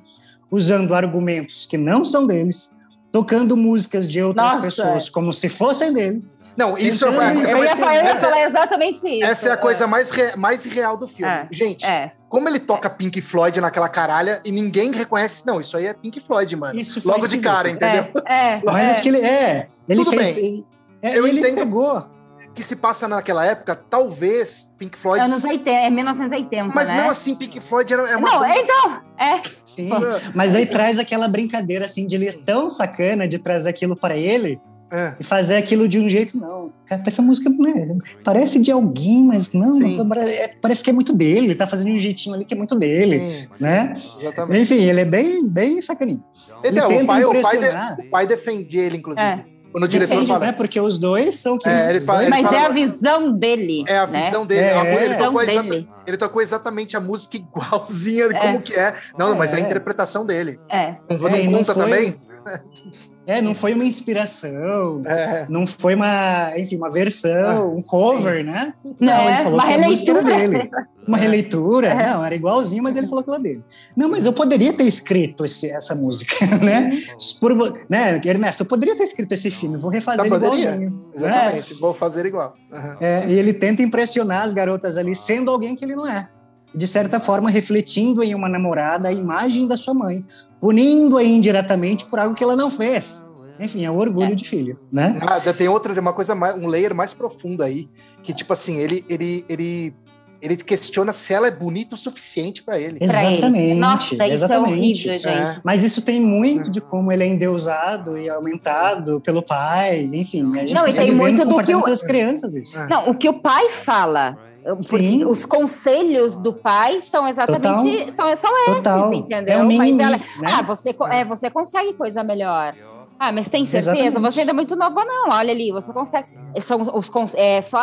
[0.53, 2.71] usando argumentos que não são deles,
[3.11, 4.61] tocando músicas de outras Nossa.
[4.61, 6.23] pessoas como se fossem dele.
[6.55, 9.25] Não, isso é coisa Eu ia falar, Essa, falar exatamente isso.
[9.25, 11.31] essa é a coisa mais, re- mais real do filme.
[11.33, 12.11] É, Gente, É.
[12.29, 15.43] como ele toca Pink Floyd naquela caralha e ninguém reconhece.
[15.47, 16.79] Não, isso aí é Pink Floyd, mano.
[16.79, 18.05] Isso Logo de cara, entendeu?
[18.27, 18.91] É, é, Mas é.
[18.91, 19.65] acho que ele é.
[19.89, 20.35] Ele Tudo fez.
[20.35, 20.63] bem.
[21.01, 21.55] é, Eu ele entendo.
[21.55, 22.07] pegou.
[22.53, 25.23] Que se passa naquela época, talvez Pink Floyd.
[25.23, 26.95] Anos 80, é 1980, Mas né?
[26.97, 28.29] mesmo assim, Pink Floyd era, é uma.
[28.29, 29.41] Não, banda- então, é.
[29.63, 29.89] Sim.
[30.35, 34.15] Mas aí traz aquela brincadeira assim de ele é tão sacana de trazer aquilo para
[34.15, 34.59] ele
[34.91, 35.15] É.
[35.19, 36.71] e fazer aquilo de um jeito não.
[36.85, 37.87] Cara, essa música né,
[38.23, 39.97] parece de alguém, mas não, Sim.
[39.97, 41.47] não, é- parece que é muito dele.
[41.47, 43.93] Ele tá fazendo um jeitinho ali que é muito dele, Sim, sim, né?
[44.21, 44.61] Exatamente.
[44.61, 46.23] Enfim, ele é bem, bem sacaninho.
[46.63, 49.52] Então, ele o pai, o, pai de- o pai defendia ele, inclusive.
[49.73, 49.73] É.
[49.73, 50.45] Quando o diretor Defende, fala.
[50.45, 50.51] né?
[50.51, 53.31] Porque os dois são que É, ele fala- dois- ele Mas fala- é a visão
[53.31, 53.83] dele.
[53.87, 54.21] É a né?
[54.21, 54.61] visão dele.
[54.61, 55.17] É, ele, é.
[55.17, 55.89] visão tocou exata- dele.
[56.07, 58.39] ele tocou exatamente a música igualzinha de É.
[58.39, 58.93] como que é.
[59.17, 59.61] Não, não, mas é a É.
[59.63, 60.59] interpretação dele.
[60.71, 60.95] É.
[61.09, 62.21] Não, não É, não conta foi- também?
[63.25, 65.45] É, não foi uma inspiração, É.
[65.49, 68.73] não foi uma, enfim, uma versão, um cover, né?
[68.99, 70.59] Não, ele falou uma que a música era releitura.
[70.63, 70.69] dele.
[71.05, 72.09] Uma releitura, É.
[72.13, 73.61] não, era igualzinho, mas ele falou que era dele.
[73.95, 76.91] Não, mas eu poderia ter escrito esse- essa música, né?
[77.39, 78.21] Por, vo- né?
[78.23, 80.89] Ernesto, eu poderia ter escrito esse filme, vou refazer Não, igualzinho.
[80.89, 80.91] né?
[81.13, 81.73] Exatamente.
[81.75, 82.55] Vou fazer igual.
[83.01, 86.29] É, e ele tenta impressionar as garotas ali, sendo alguém que ele não é.
[86.75, 90.25] De certa forma, refletindo em uma namorada a imagem da sua mãe,
[90.59, 93.29] punindo-a indiretamente por algo que ela não fez.
[93.59, 95.17] Enfim, é o orgulho de filho, né?
[95.21, 97.87] Ah, tem outra, uma coisa, mais, um layer mais profundo aí,
[98.23, 99.93] que tipo assim, ele, ele, ele,
[100.41, 102.97] ele questiona se ela é bonita o suficiente pra ele.
[102.99, 103.75] Exatamente.
[103.79, 105.07] Nossa, isso exatamente.
[105.07, 105.61] é horrível, gente.
[105.63, 110.51] Mas isso tem muito de como ele é endeusado e aumentado pelo pai, enfim.
[110.55, 112.79] A gente Não, e consegue tem muito do que o- das crianças isso.
[112.79, 112.87] É.
[112.87, 114.35] Não, o que o pai fala.
[114.81, 115.25] Sim.
[115.25, 119.13] os conselhos do pai são exatamente são, são esses, Total.
[119.13, 119.55] entendeu?
[119.59, 120.23] É um mimimi, ela- né?
[120.45, 122.73] Ah, você, co- é, você consegue coisa melhor.
[123.19, 123.91] Ah, mas tem certeza?
[124.07, 124.33] Exatamente.
[124.33, 125.29] Você ainda é muito nova, não.
[125.29, 126.27] Olha ali, você consegue.
[126.61, 127.79] São os, os é só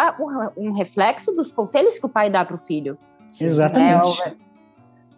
[0.57, 2.99] um reflexo dos conselhos que o pai dá para o filho.
[3.41, 4.22] Exatamente.
[4.22, 4.35] É,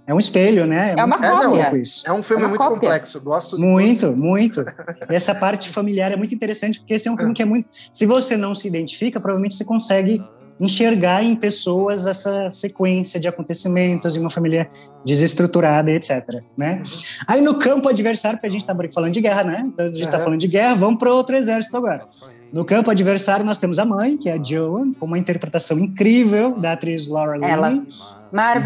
[0.09, 0.93] É um espelho, né?
[0.97, 1.49] É uma muito É, não, cópia.
[1.63, 2.03] louco isso.
[2.09, 2.79] É um filme É uma muito cópia.
[2.81, 3.21] complexo.
[3.21, 4.61] Gosto Muito, muito.
[5.09, 7.69] Essa parte familiar é muito interessante, porque esse é um filme que é muito.
[7.93, 10.23] Se você não se identifica, provavelmente você consegue
[10.63, 14.71] enxergar em pessoas essa sequência de acontecimentos de uma família
[15.05, 16.41] desestruturada, etc.
[16.57, 16.83] Né?
[17.27, 19.65] Aí no campo adversário, porque a gente está falando de guerra, né?
[19.67, 22.07] Então a gente está falando de guerra, vamos para outro exército agora.
[22.53, 26.57] No campo adversário, nós temos a mãe, que é a Joan, com uma interpretação incrível
[26.57, 27.71] da atriz Laura Ela.
[27.71, 27.89] Linney.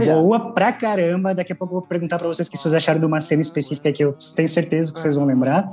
[0.04, 1.34] Boa pra caramba.
[1.34, 3.40] Daqui a pouco eu vou perguntar pra vocês o que vocês acharam de uma cena
[3.40, 5.70] específica que eu tenho certeza que vocês vão lembrar.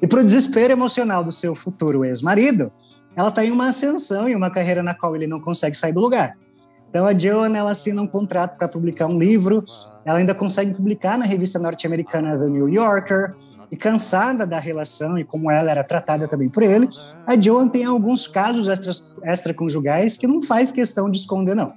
[0.00, 2.70] E pro desespero emocional do seu futuro ex-marido,
[3.18, 5.98] ela tá em uma ascensão e uma carreira na qual ele não consegue sair do
[5.98, 6.38] lugar.
[6.88, 9.64] Então a Joan ela assina um contrato para publicar um livro.
[10.04, 13.34] Ela ainda consegue publicar na revista norte-americana The New Yorker.
[13.72, 16.88] E cansada da relação e como ela era tratada também por ele,
[17.26, 18.68] a Joan tem alguns casos
[19.24, 21.72] extraconjugais que não faz questão de esconder, não.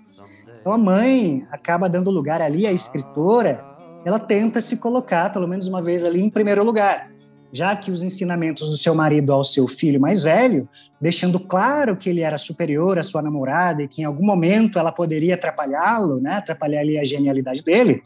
[0.62, 3.66] Então a mãe acaba dando lugar ali à escritora,
[4.06, 7.11] ela tenta se colocar, pelo menos uma vez ali, em primeiro lugar.
[7.54, 10.68] Já que os ensinamentos do seu marido ao seu filho mais velho,
[11.00, 14.92] deixando claro que ele era superior à sua namorada e que em algum momento ela
[14.92, 18.02] poderia atrapalhá-lo, né, atrapalhar ali a genialidade dele,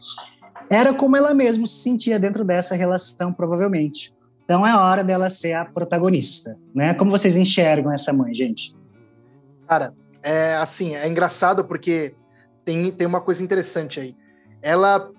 [0.70, 4.12] era como ela mesma se sentia dentro dessa relação, provavelmente.
[4.44, 6.94] Então é hora dela ser a protagonista, né?
[6.94, 8.76] Como vocês enxergam essa mãe, gente?
[9.68, 9.92] Cara,
[10.22, 12.14] é assim, é engraçado porque
[12.64, 14.16] tem, tem uma coisa interessante aí.
[14.62, 15.10] Ela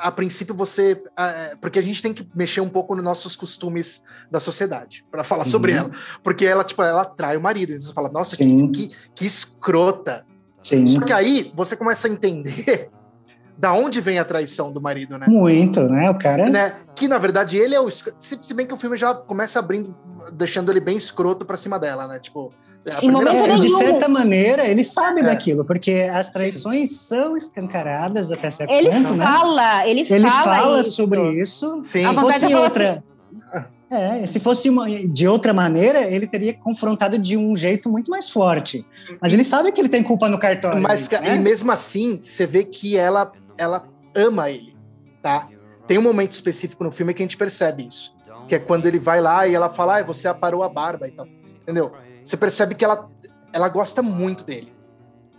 [0.00, 1.02] a princípio você.
[1.16, 5.22] É, porque a gente tem que mexer um pouco nos nossos costumes da sociedade para
[5.24, 5.50] falar uhum.
[5.50, 5.90] sobre ela.
[6.22, 7.72] Porque ela, tipo, ela atrai o marido.
[7.72, 10.24] E você fala, nossa, que, que, que, escrota.
[10.62, 10.86] Sim.
[10.86, 12.90] Só que aí você começa a entender
[13.56, 15.26] da onde vem a traição do marido, né?
[15.28, 16.10] Muito, né?
[16.10, 16.48] O cara.
[16.48, 16.74] Né?
[16.94, 17.90] Que na verdade ele é o.
[17.90, 19.96] Se bem que o filme já começa abrindo,
[20.32, 22.18] deixando ele bem escroto pra cima dela, né?
[22.18, 22.52] Tipo,
[22.84, 25.24] é, de certa maneira, ele sabe é.
[25.24, 26.96] daquilo, porque as traições Sim.
[26.96, 29.24] são escancaradas até certo ele ponto, né?
[29.24, 29.90] fala, né?
[29.90, 31.82] Ele, ele fala, fala sobre isso.
[31.82, 32.02] Sim.
[32.02, 33.02] Se fosse outra...
[33.90, 38.28] É, se fosse uma, de outra maneira, ele teria confrontado de um jeito muito mais
[38.28, 38.86] forte.
[39.18, 40.80] Mas ele sabe que ele tem culpa no cartório.
[40.80, 41.36] Mas né?
[41.36, 44.76] e mesmo assim, você vê que ela, ela ama ele,
[45.22, 45.48] tá?
[45.86, 48.14] Tem um momento específico no filme que a gente percebe isso,
[48.48, 51.10] que é quando ele vai lá e ela fala, ah, você aparou a barba e
[51.10, 51.26] tal,
[51.62, 51.92] entendeu?
[52.24, 53.08] você percebe que ela,
[53.52, 54.72] ela gosta muito dele.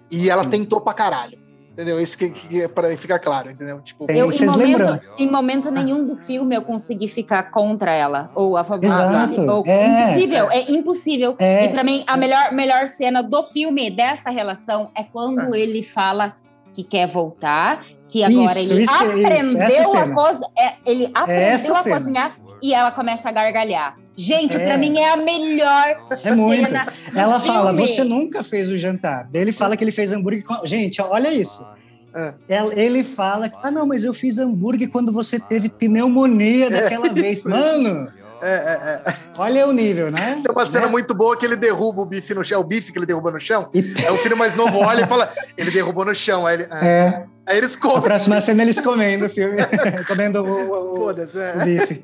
[0.09, 0.49] E ela Sim.
[0.49, 1.37] tentou pra caralho.
[1.71, 1.99] Entendeu?
[2.01, 3.79] Isso que, que é para ficar claro, entendeu?
[3.79, 8.29] Tipo, eu, vocês em, momento, em momento nenhum do filme eu consegui ficar contra ela
[8.35, 9.41] ou a favor Exato.
[9.49, 11.35] Ou, é, impossível, é, é impossível.
[11.39, 15.59] É, e para mim a melhor melhor cena do filme dessa relação é quando é.
[15.59, 16.35] ele fala
[16.73, 21.75] que quer voltar, que agora isso, ele isso, aprendeu isso, a cozinhar, é, ele aprendeu
[21.75, 23.97] a cozinhar e ela começa a gargalhar.
[24.15, 24.65] Gente, é.
[24.65, 26.69] para mim é a melhor É muito.
[27.15, 29.29] Ela fala, você nunca fez o jantar.
[29.31, 30.43] Daí ele fala que ele fez hambúrguer.
[30.43, 30.65] Com...
[30.65, 31.65] Gente, olha isso.
[32.13, 32.33] É.
[32.75, 36.69] Ele fala, ah, não, mas eu fiz hambúrguer quando você teve pneumonia é.
[36.69, 37.13] daquela é.
[37.13, 37.45] vez.
[37.45, 40.39] Mano, é, é, é, Olha o nível, né?
[40.43, 40.91] Tem uma cena né?
[40.91, 42.57] muito boa que ele derruba o bife no chão.
[42.57, 43.69] É o bife que ele derruba no chão.
[44.05, 46.45] É o filho mais novo olha e fala, ele derrubou no chão.
[46.45, 46.85] Aí, ele, ah.
[46.85, 47.25] é.
[47.49, 47.97] Aí eles comem.
[47.97, 49.57] A próxima cena eles comendo o filme.
[50.07, 52.03] comendo o, o, o, o bife.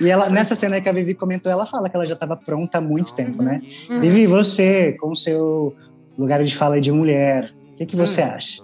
[0.00, 2.78] E ela, nessa cena que a Vivi comentou, ela fala que ela já estava pronta
[2.78, 3.60] há muito tempo, né?
[3.90, 4.00] Uhum.
[4.00, 5.74] Vivi, você, com o seu
[6.18, 8.30] lugar de fala de mulher, o que, que você uhum.
[8.32, 8.62] acha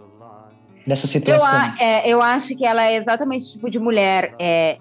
[0.87, 1.75] dessa situação?
[1.79, 4.79] Eu, é, eu, acho que ela é exatamente o tipo de mulher é,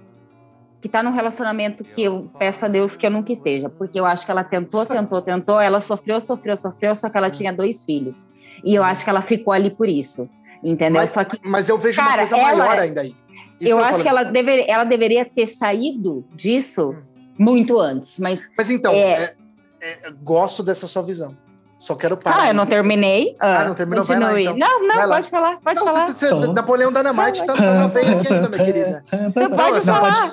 [0.82, 4.06] que está num relacionamento que eu peço a Deus que eu nunca esteja, porque eu
[4.06, 7.86] acho que ela tentou, tentou, tentou, ela sofreu, sofreu, sofreu, só que ela tinha dois
[7.86, 8.26] filhos.
[8.64, 10.28] E eu acho que ela ficou ali por isso.
[10.64, 11.02] Entendeu?
[11.02, 13.16] Mas, Só que, mas eu vejo cara, uma coisa maior ainda aí.
[13.60, 17.02] Isso eu acho que ela, dever, ela deveria ter saído disso hum.
[17.38, 18.50] muito antes, mas...
[18.58, 19.36] Mas então, é...
[19.80, 21.36] É, é, gosto dessa sua visão.
[21.82, 22.44] Só quero parar.
[22.44, 23.36] Ah, eu não terminei.
[23.40, 24.06] Ah, não terminou?
[24.06, 24.24] Continue.
[24.24, 24.56] Vai lá, então.
[24.56, 26.06] Não, não, pode falar, pode não, falar.
[26.06, 29.04] Você, você, Napoleão Dynamite tá, tá na veia aqui ainda, minha querida.
[29.12, 30.32] Não, pode não, falar.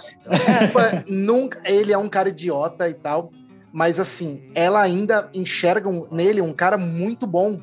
[0.75, 1.05] Pode...
[1.11, 3.31] nunca, ele é um cara idiota e tal,
[3.73, 7.59] mas assim, ela ainda enxerga nele um cara muito bom.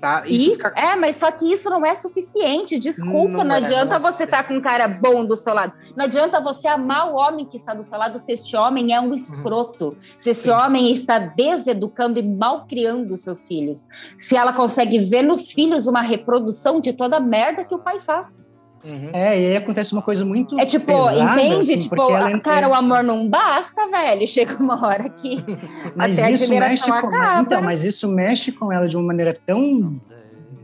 [0.00, 0.22] Tá?
[0.26, 0.72] Isso e, fica...
[0.74, 2.78] É, mas só que isso não é suficiente.
[2.78, 5.52] Desculpa, não, não é, adianta não você estar tá com um cara bom do seu
[5.52, 5.74] lado.
[5.94, 9.00] Não adianta você amar o homem que está do seu lado se este homem é
[9.00, 9.14] um uhum.
[9.14, 9.88] escroto.
[9.88, 9.96] Uhum.
[10.18, 10.50] Se esse Sim.
[10.50, 13.86] homem está deseducando e malcriando seus filhos.
[14.16, 18.00] Se ela consegue ver nos filhos uma reprodução de toda a merda que o pai
[18.00, 18.42] faz.
[18.82, 19.10] Uhum.
[19.12, 20.58] É, e aí acontece uma coisa muito.
[20.58, 21.60] É tipo, pesada, entende?
[21.60, 24.24] Assim, tipo, ela, cara, o amor não basta, velho.
[24.28, 25.36] Chega uma hora que.
[25.94, 27.10] mas até isso mexe com.
[27.40, 30.00] Então, mas isso mexe com ela de uma maneira tão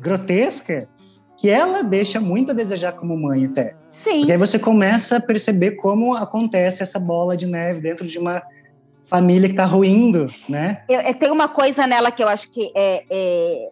[0.00, 0.88] grotesca
[1.36, 3.70] que ela deixa muito a desejar como mãe até.
[3.91, 4.20] Sim.
[4.20, 8.42] Porque aí você começa a perceber como acontece essa bola de neve dentro de uma
[9.04, 10.82] família que está ruindo, né?
[10.88, 13.68] Eu, eu, tem uma coisa nela que eu acho que é, é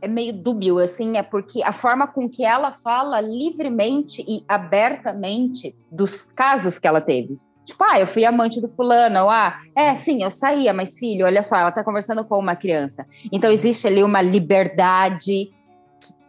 [0.00, 5.74] é meio dúbio, assim, é porque a forma com que ela fala livremente e abertamente
[5.90, 7.38] dos casos que ela teve.
[7.64, 11.26] Tipo, ah, eu fui amante do fulano, ou, ah, é, sim, eu saía, mas filho,
[11.26, 13.06] olha só, ela tá conversando com uma criança.
[13.30, 15.50] Então existe ali uma liberdade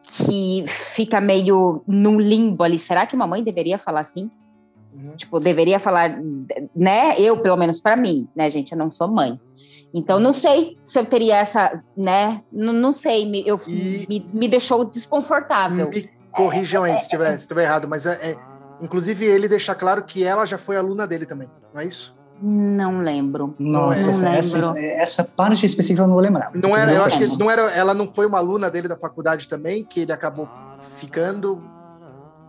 [0.04, 2.78] que fica meio num limbo ali.
[2.78, 4.30] Será que uma mãe deveria falar assim?
[4.94, 5.16] Uhum.
[5.16, 6.20] Tipo, deveria falar,
[6.76, 7.20] né?
[7.20, 8.72] Eu, pelo menos para mim, né, gente?
[8.72, 9.40] Eu não sou mãe.
[9.94, 12.44] Então, não sei se eu teria essa, né?
[12.52, 14.06] Não, não sei, me, eu, e...
[14.08, 15.90] me, me deixou desconfortável.
[15.90, 18.38] Me corrijam aí se estiver se tiver errado, mas é, é,
[18.82, 22.18] inclusive ele deixar claro que ela já foi aluna dele também, não é isso?
[22.42, 23.54] Não lembro.
[23.60, 26.52] Nossa, não essa, essa, essa, parte específica eu não vou lembrar.
[26.54, 29.48] Não era, eu acho que não era, ela não foi uma aluna dele da faculdade
[29.48, 30.48] também, que ele acabou
[30.98, 31.62] ficando.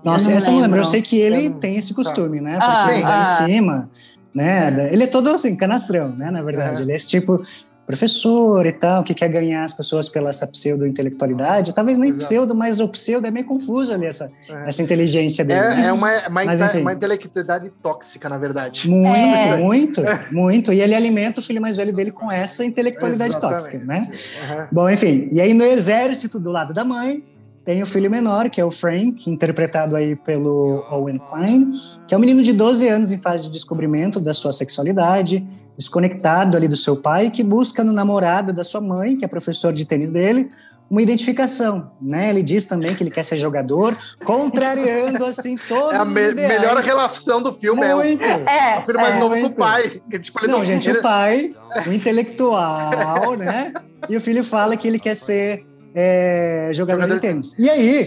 [0.05, 0.79] Nossa, eu essa eu não lembro.
[0.79, 1.55] Eu sei que ele eu...
[1.55, 2.45] tem esse costume, tá.
[2.45, 2.53] né?
[2.53, 3.21] Porque ah, lá ah.
[3.21, 3.91] em cima
[4.35, 4.93] né?
[4.93, 6.31] Ele é todo assim, canastrão, né?
[6.31, 6.83] Na verdade, é.
[6.83, 7.43] ele é esse tipo.
[7.87, 11.75] professor e tal, que quer ganhar as pessoas pela essa pseudo-intelectualidade.
[11.75, 12.25] Talvez nem Exato.
[12.25, 14.69] pseudo, mas o pseudo é meio confuso ali, essa, é.
[14.69, 15.59] essa inteligência dele.
[15.59, 15.87] É, né?
[15.87, 18.89] é uma, uma, mas, uma intelectualidade tóxica, na verdade.
[18.89, 19.57] Muito, é.
[19.57, 20.73] muito, muito.
[20.73, 23.59] E ele alimenta o filho mais velho dele com essa intelectualidade Exatamente.
[23.59, 24.09] tóxica, né?
[24.09, 24.67] Uhum.
[24.71, 25.29] Bom, enfim.
[25.33, 27.19] E aí no exército, do lado da mãe,
[27.65, 31.73] tem o filho menor, que é o Frank, interpretado aí pelo Owen Klein,
[32.09, 35.47] que é um menino de 12 anos em fase de descobrimento da sua sexualidade,
[35.77, 39.73] desconectado ali do seu pai, que busca no namorado da sua mãe, que é professor
[39.73, 40.51] de tênis dele,
[40.91, 42.31] uma identificação, né?
[42.31, 46.77] Ele diz também que ele quer ser jogador, contrariando assim todos é a me melhor
[46.79, 48.25] relação do filme Muito.
[48.25, 49.55] é o, é, o filho mais é, novo muito.
[49.55, 50.03] com o pai.
[50.11, 50.99] Que, tipo, não, não, gente, ele...
[50.99, 51.55] o pai,
[51.87, 53.73] o intelectual, né?
[54.09, 55.65] E o filho fala que ele quer ser
[55.95, 57.59] é, jogador, jogador de tênis.
[57.59, 58.07] E aí,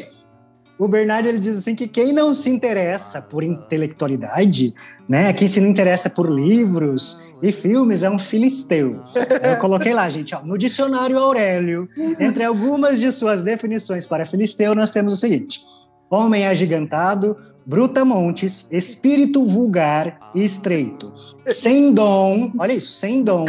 [0.77, 4.73] o Bernardo ele diz assim que quem não se interessa por intelectualidade,
[5.07, 9.01] né, quem se não interessa por livros e filmes é um filisteu.
[9.43, 11.87] Eu coloquei lá, gente, ó, no dicionário Aurélio,
[12.19, 15.61] entre algumas de suas definições para filisteu, nós temos o seguinte:
[16.09, 21.11] homem agigantado, brutamontes, espírito vulgar e estreito,
[21.45, 23.45] sem dom, olha isso, sem dom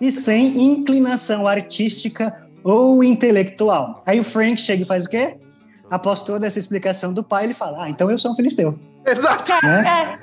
[0.00, 4.02] e sem inclinação artística ou intelectual.
[4.04, 5.36] Aí o Frank chega e faz o quê?
[5.90, 8.78] Após toda essa explicação do pai, ele fala: Ah, então eu sou um filisteu.
[9.06, 9.52] Exato.
[9.64, 10.18] Né?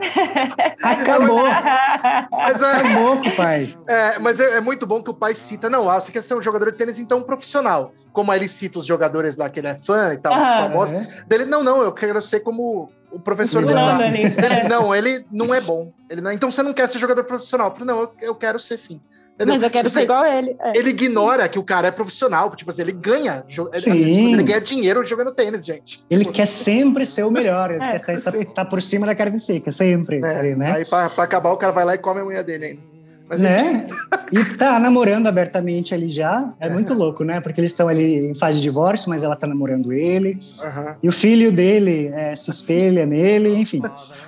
[0.84, 1.42] Acabou.
[2.32, 3.76] Mas é, Acabou com o pai.
[3.88, 6.36] É, mas é, é, muito bom que o pai cita: Não, ah, você quer ser
[6.36, 7.92] um jogador de tênis, então um profissional.
[8.14, 10.94] Como ele cita os jogadores lá que ele é fã e tal, ah, famoso.
[10.94, 11.08] É.
[11.28, 14.06] Dele, não, não, eu quero ser como o professor não, lá.
[14.06, 15.92] Ele, não, ele não é bom.
[16.08, 17.70] Ele não, então você não quer ser jogador profissional?
[17.70, 19.02] Eu falei, não, eu, eu quero ser sim.
[19.36, 19.56] Entendeu?
[19.56, 20.56] Mas eu quero tipo, ser assim, igual ele.
[20.62, 20.78] É.
[20.78, 22.56] Ele ignora que o cara é profissional.
[22.56, 23.44] Tipo assim, ele ganha.
[23.74, 23.92] Sim.
[23.92, 26.04] Ele, ele ganha dinheiro jogando tênis, gente.
[26.10, 27.70] Ele tipo, quer sempre ser o melhor.
[27.72, 30.22] Ele é, quer estar, tá por cima da carne seca, sempre.
[30.24, 30.40] É.
[30.40, 30.72] Ali, né?
[30.72, 32.95] Aí, pra, pra, acabar, o cara vai lá e come a unha dele ainda.
[33.28, 33.88] Mas, né?
[34.32, 36.54] e tá namorando abertamente ali já.
[36.60, 37.42] É muito louco, né?
[37.42, 40.40] Porque eles estão ali em fase de divórcio, mas ela tá namorando ele.
[40.60, 40.96] Uhum.
[41.02, 43.82] E o filho dele é, se espelha nele, enfim.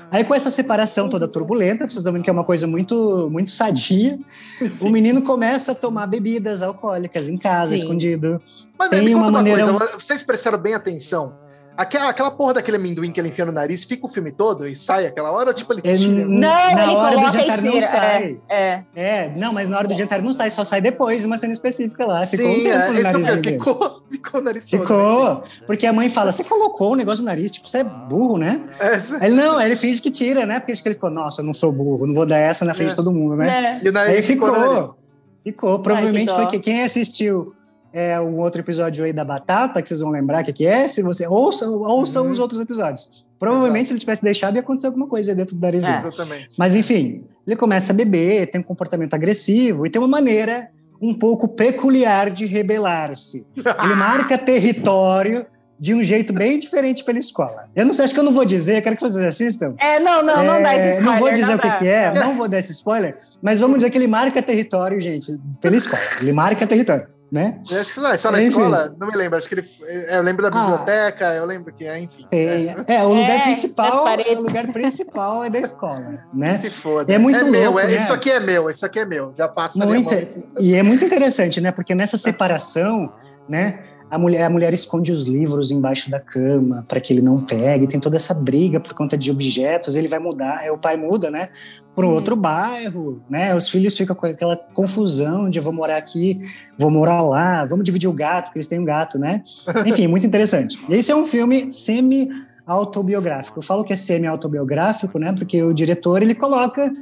[0.09, 3.51] Aí com essa separação toda turbulenta, vocês estão vendo que é uma coisa muito, muito
[3.51, 4.17] sadia,
[4.73, 4.87] Sim.
[4.87, 7.83] o menino começa a tomar bebidas alcoólicas em casa, Sim.
[7.83, 8.41] escondido.
[8.79, 9.63] Mas Tem uma, uma maneira...
[9.65, 11.46] Coisa, vocês prestaram bem atenção
[11.77, 14.75] Aquela, aquela porra daquele amendoim que ele enfia no nariz fica o filme todo e
[14.75, 16.25] sai aquela hora, tipo, ele tira.
[16.25, 18.39] Não, na ele hora do jantar não sai.
[18.49, 18.83] É, é.
[18.95, 22.03] é, não, mas na hora do jantar não sai, só sai depois, uma cena específica
[22.03, 22.25] lá.
[22.25, 24.81] Ficou Sim, um tempo é, no nariz que ficou, ficou o nariz todo.
[24.81, 25.41] Ficou, né?
[25.67, 28.59] porque a mãe fala, você colocou o negócio no nariz, tipo, você é burro, né?
[28.79, 30.59] É, ele, não, ele finge que tira, né?
[30.59, 32.89] Porque ele ficou, nossa, eu não sou burro, não vou dar essa na frente é.
[32.89, 33.79] de todo mundo, né?
[33.83, 33.85] É.
[33.85, 34.97] E o nariz Aí ficou, ficou,
[35.43, 35.79] ficou.
[35.79, 37.53] Provavelmente Ai, foi que quem assistiu
[37.91, 40.87] é um outro episódio aí da Batata, que vocês vão lembrar o que, que é,
[40.87, 42.31] se você ouçam, ouçam uhum.
[42.31, 43.25] os outros episódios.
[43.39, 43.87] Provavelmente, Exato.
[43.87, 45.97] se ele tivesse deixado, ia acontecer alguma coisa dentro do nariz dele.
[45.97, 46.49] Exatamente.
[46.57, 50.69] Mas, enfim, ele começa a beber, tem um comportamento agressivo e tem uma maneira
[50.99, 53.45] um pouco peculiar de rebelar-se.
[53.55, 55.45] Ele marca território
[55.79, 57.65] de um jeito bem diferente pela escola.
[57.75, 59.75] Eu não sei, acho que eu não vou dizer, quero que vocês assistam.
[59.77, 61.03] É, não, não, é, não dá esse spoiler.
[61.03, 63.77] Não vou dizer não o que, que, é, não vou dar esse spoiler, mas vamos
[63.77, 66.01] dizer que ele marca território, gente, pela escola.
[66.19, 67.61] Ele marca território né?
[67.71, 68.49] acho que não, é só na enfim.
[68.49, 69.37] escola, não me lembro.
[69.37, 69.69] Acho que ele,
[70.09, 70.61] eu lembro da ah.
[70.61, 72.25] biblioteca, ah, eu lembro que é, enfim.
[72.31, 76.57] É, é o lugar é, principal, o lugar principal é da escola, né?
[76.57, 77.13] Se foda.
[77.13, 77.95] É muito é louco, meu, é, né?
[77.95, 79.33] isso aqui é meu, isso aqui é meu.
[79.37, 80.13] Já passa muito,
[80.59, 81.71] E é muito interessante, né?
[81.71, 83.11] Porque nessa separação,
[83.47, 83.83] né?
[84.09, 87.87] A mulher, a mulher esconde os livros embaixo da cama para que ele não pegue.
[87.87, 89.95] Tem toda essa briga por conta de objetos.
[89.95, 91.49] Ele vai mudar, é, o pai muda, né?
[91.93, 93.53] Para um outro bairro, né?
[93.53, 96.37] Os filhos ficam com aquela confusão de vou morar aqui,
[96.77, 99.43] vou morar lá, vamos dividir o gato, porque eles têm um gato, né?
[99.85, 100.79] Enfim, muito interessante.
[100.89, 102.29] Esse é um filme semi
[102.65, 103.59] autobiográfico.
[103.59, 105.33] Eu falo que é semi autobiográfico, né?
[105.33, 106.93] Porque o diretor ele coloca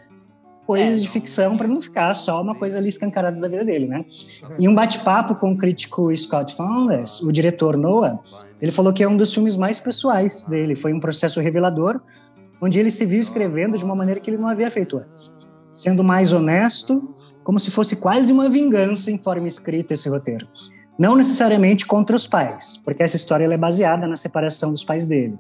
[0.66, 1.02] coisas é.
[1.02, 4.06] de ficção para não ficar só uma coisa ali escancarada da vida dele, né?
[4.44, 4.56] Uhum.
[4.60, 8.20] Em um bate-papo com o crítico Scott Foundas, o diretor Noah,
[8.62, 10.76] ele falou que é um dos filmes mais pessoais dele.
[10.76, 12.02] Foi um processo revelador,
[12.62, 15.32] onde ele se viu escrevendo de uma maneira que ele não havia feito antes.
[15.74, 20.48] Sendo mais honesto, como se fosse quase uma vingança em forma escrita esse roteiro.
[20.98, 25.38] Não necessariamente contra os pais, porque essa história é baseada na separação dos pais dele.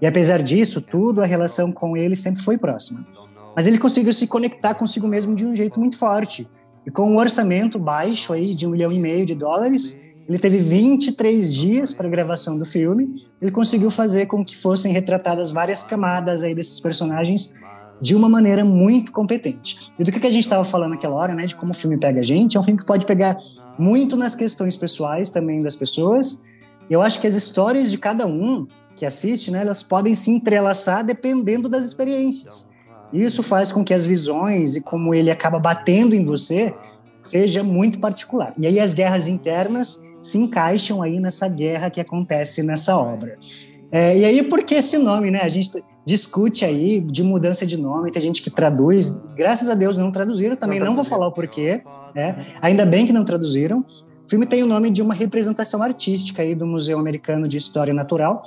[0.00, 3.06] E apesar disso, tudo, a relação com ele sempre foi próxima.
[3.54, 6.48] Mas ele conseguiu se conectar consigo mesmo de um jeito muito forte.
[6.86, 10.58] E com um orçamento baixo aí de um milhão e meio de dólares, ele teve
[10.58, 13.26] 23 dias para a gravação do filme.
[13.40, 17.54] Ele conseguiu fazer com que fossem retratadas várias camadas aí desses personagens
[18.00, 19.92] de uma maneira muito competente.
[19.98, 22.20] E do que a gente estava falando naquela hora, né, de como o filme pega
[22.20, 23.38] a gente, é um filme que pode pegar
[23.78, 26.44] muito nas questões pessoais também das pessoas.
[26.88, 28.66] Eu acho que as histórias de cada um
[28.96, 32.68] que assiste, né, elas podem se entrelaçar dependendo das experiências.
[33.12, 36.74] Isso faz com que as visões e como ele acaba batendo em você
[37.22, 38.52] seja muito particular.
[38.58, 43.38] E aí as guerras internas se encaixam aí nessa guerra que acontece nessa obra.
[43.90, 45.40] É, e aí, por que esse nome, né?
[45.42, 45.70] A gente
[46.04, 50.56] discute aí de mudança de nome, tem gente que traduz, graças a Deus não traduziram,
[50.56, 51.82] também não, não vou falar o porquê,
[52.14, 52.36] né?
[52.60, 53.84] Ainda bem que não traduziram.
[54.26, 57.94] O filme tem o nome de uma representação artística aí do Museu Americano de História
[57.94, 58.42] Natural,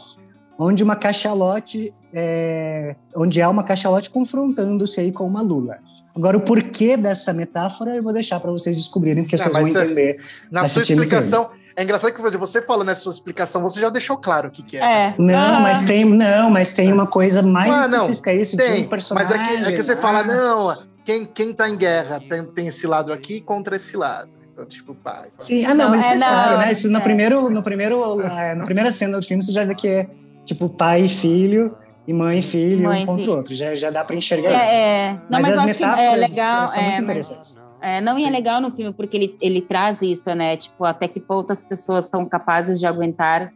[0.57, 5.77] onde uma cachalote, é, onde há uma cachalote confrontando-se aí com uma lula.
[6.15, 10.19] Agora, o porquê dessa metáfora eu vou deixar para vocês descobrirem, porque vocês vão entender.
[10.49, 14.47] Na sua explicação, é engraçado que você falando nessa sua explicação, você já deixou claro
[14.47, 14.79] o que, que é.
[14.79, 15.15] é.
[15.15, 15.59] Não, ah.
[15.59, 18.89] mas tem, não, mas tem uma coisa mais ah, não, específica isso tem, de um
[18.89, 19.38] personagem.
[19.38, 20.75] Mas é que, é que você fala, não,
[21.05, 24.31] quem, quem tá em guerra tem, tem esse lado aqui contra esse lado.
[24.51, 25.29] Então, tipo, pai.
[25.38, 26.71] Sim, ah, não, mas é, é claro, né?
[26.71, 27.01] Isso no é.
[27.01, 30.09] primeiro, no primeiro, é, na primeira cena do filme, você já vê que é
[30.47, 31.75] tipo pai e filho
[32.07, 33.53] e mãe e filho mãe, um contra o outro.
[33.53, 34.73] Já, já dá para enxergar é, isso.
[34.73, 35.11] É.
[35.13, 37.61] Não, mas, mas as metáforas é legal, são muito é, interessantes.
[37.81, 40.55] É, não, e é legal no filme porque ele, ele traz isso, né?
[40.55, 43.53] Tipo, até que ponto as pessoas são capazes de aguentar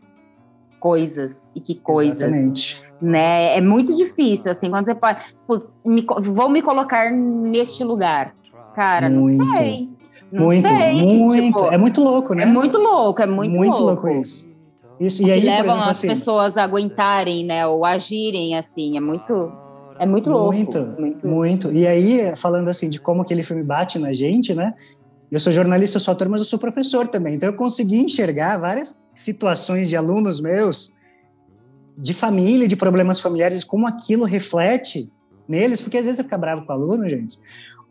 [0.80, 2.22] coisas e que coisas.
[2.22, 2.84] Exatamente.
[3.02, 3.58] Né?
[3.58, 5.20] É muito difícil, assim, quando você pode.
[5.48, 8.36] Putz, me, vou me colocar neste lugar.
[8.76, 9.44] Cara, muito.
[9.44, 9.90] não sei.
[10.32, 10.94] Não muito, sei.
[11.02, 11.58] muito.
[11.58, 12.44] Tipo, é muito louco, né?
[12.44, 14.06] É muito louco, é muito, muito louco.
[14.08, 14.51] louco isso.
[15.00, 17.66] Isso, e aí, levam exemplo, as assim, pessoas a aguentarem, né?
[17.66, 18.98] Ou agirem assim.
[18.98, 19.52] É muito.
[19.98, 20.54] É muito louco.
[20.54, 21.72] Muito, muito, muito.
[21.72, 24.74] E aí, falando assim de como aquele filme bate na gente, né?
[25.32, 27.36] Eu sou jornalista, eu sou ator, mas eu sou professor também.
[27.36, 30.94] Então eu consegui enxergar várias situações de alunos meus,
[31.98, 35.10] de família, de problemas familiares, como aquilo reflete
[35.48, 37.40] neles, porque às vezes você fica bravo com o aluno, gente.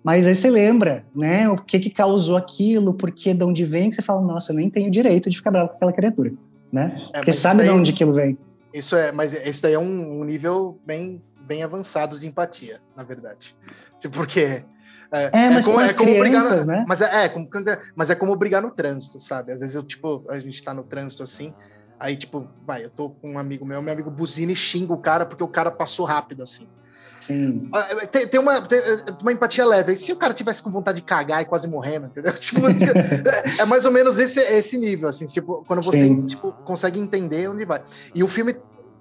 [0.02, 1.48] Mas aí você lembra, né?
[1.48, 4.56] O que que causou aquilo, por que, de onde vem, que você fala, nossa, eu
[4.56, 6.32] nem tenho direito de ficar bravo com aquela criatura
[6.72, 7.08] né?
[7.12, 8.38] É, Porque sabe de onde aquilo vem.
[8.72, 13.02] Isso é, mas esse daí é um, um, nível bem, bem avançado de empatia, na
[13.02, 13.56] verdade.
[14.00, 14.64] Tipo, porque
[15.12, 16.84] é, é, mas é como, é como crianças, brigar, né?
[16.88, 17.48] Mas é, é, como,
[17.94, 19.52] mas é como brigar no trânsito, sabe?
[19.52, 21.52] Às vezes eu, tipo, a gente tá no trânsito assim,
[21.98, 24.98] aí, tipo, vai, eu tô com um amigo meu, meu amigo buzina e xinga o
[24.98, 26.68] cara porque o cara passou rápido, assim.
[27.20, 27.68] Sim.
[27.72, 28.80] Ah, tem, tem, uma, tem
[29.20, 29.94] uma empatia leve.
[29.96, 32.32] Se o cara tivesse com vontade de cagar e quase morrendo, entendeu?
[32.40, 36.98] Tipo, é, é, mais ou menos esse, esse nível, assim, tipo, quando você tipo, consegue
[36.98, 37.82] entender onde vai.
[38.14, 38.56] E o filme,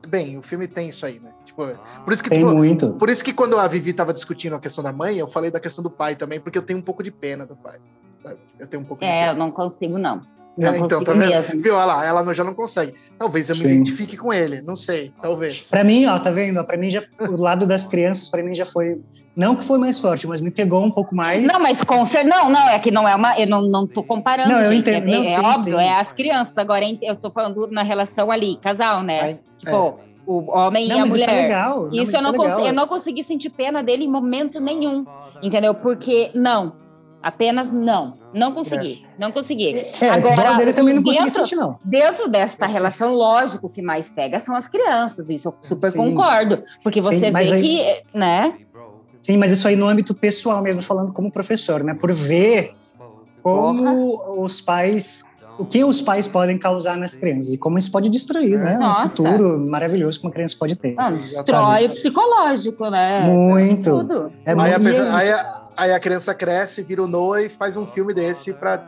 [0.08, 1.32] bem, o filme tem isso aí, né?
[1.46, 1.66] Tipo,
[2.04, 2.92] por isso que, tem tipo, muito.
[2.94, 5.60] Por isso que quando a Vivi tava discutindo a questão da mãe, eu falei da
[5.60, 7.80] questão do pai também, porque eu tenho um pouco de pena do pai.
[8.22, 8.38] Sabe?
[8.60, 10.22] Eu tenho um pouco É, eu não consigo, não.
[10.60, 11.30] É, então, tá vendo?
[11.30, 11.60] Mesmo.
[11.62, 11.76] Viu?
[11.76, 12.94] Olha lá, ela já não consegue.
[13.18, 13.68] Talvez eu Sim.
[13.68, 15.70] me identifique com ele, não sei, talvez.
[15.70, 16.64] Para mim, ó, tá vendo?
[16.64, 19.00] Para mim já o lado das crianças para mim já foi
[19.36, 21.44] não que foi mais forte, mas me pegou um pouco mais.
[21.44, 24.04] Não, mas com certeza não, não, é que não é uma, eu não, não tô
[24.04, 25.08] comparando, não, eu gente, entendo.
[25.08, 25.84] é, não, é sim, óbvio, sim.
[25.84, 26.58] é as crianças.
[26.58, 29.22] Agora eu tô falando na relação ali, casal, né?
[29.22, 29.94] Ai, tipo, é.
[30.26, 31.24] o homem não, e a mas mulher.
[31.24, 31.82] Isso, é legal.
[31.84, 35.06] Não, isso eu não é consegui, eu não consegui sentir pena dele em momento nenhum.
[35.42, 35.74] Entendeu?
[35.74, 36.74] Porque não,
[37.22, 38.18] Apenas não.
[38.34, 39.06] Não consegui.
[39.06, 39.22] É.
[39.22, 39.86] Não consegui.
[40.02, 41.80] É, Agora, dele também não consegui sentir, não.
[41.84, 42.74] Dentro desta Sim.
[42.74, 45.30] relação, lógico, o que mais pega são as crianças.
[45.30, 45.98] Isso eu super Sim.
[45.98, 46.58] concordo.
[46.84, 48.54] Porque você Sim, vê aí, que, né?
[49.22, 51.94] Sim, mas isso aí no âmbito pessoal mesmo, falando como professor, né?
[51.94, 52.74] Por ver
[53.42, 54.42] como Porra.
[54.42, 55.24] os pais
[55.60, 58.78] o que os pais podem causar nas crianças e como isso pode destruir, né?
[58.78, 59.06] Nossa.
[59.06, 60.96] Um futuro maravilhoso que uma criança pode ter.
[60.98, 63.26] Ah, destrói o psicológico, né?
[63.26, 64.32] Muito.
[64.46, 67.88] É, aí, a, aí, a, aí a criança cresce, vira o Noah e faz um
[67.88, 68.84] filme desse para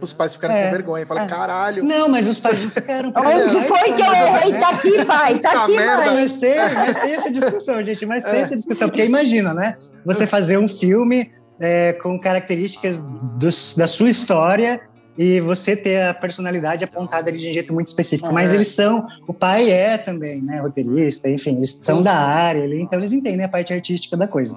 [0.00, 1.06] os pais ficarem é, com vergonha.
[1.06, 1.26] Fala, é.
[1.26, 1.84] caralho.
[1.84, 3.12] Não, mas os pais ficaram.
[3.14, 4.58] Onde foi que eu errei?
[4.58, 5.38] Tá aqui, pai.
[5.38, 6.14] Tá aqui, pai.
[6.14, 8.06] Mas tem, mas tem essa discussão, gente.
[8.06, 8.40] Mas tem é.
[8.40, 8.88] essa discussão.
[8.88, 9.76] Porque imagina, né?
[10.04, 11.30] Você fazer um filme
[11.60, 14.80] é, com características do, da sua história
[15.18, 18.32] e você ter a personalidade apontada ali de um jeito muito específico.
[18.32, 18.56] Mas é.
[18.56, 22.98] eles são, o pai é também, né, roteirista, enfim, eles são da área ali, então
[22.98, 24.56] eles entendem a parte artística da coisa.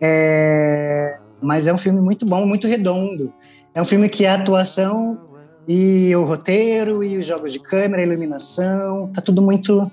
[0.00, 3.32] É, mas é um filme muito bom, muito redondo.
[3.74, 5.18] É um filme que a atuação
[5.68, 9.90] e o roteiro e os jogos de câmera, a iluminação, tá tudo muito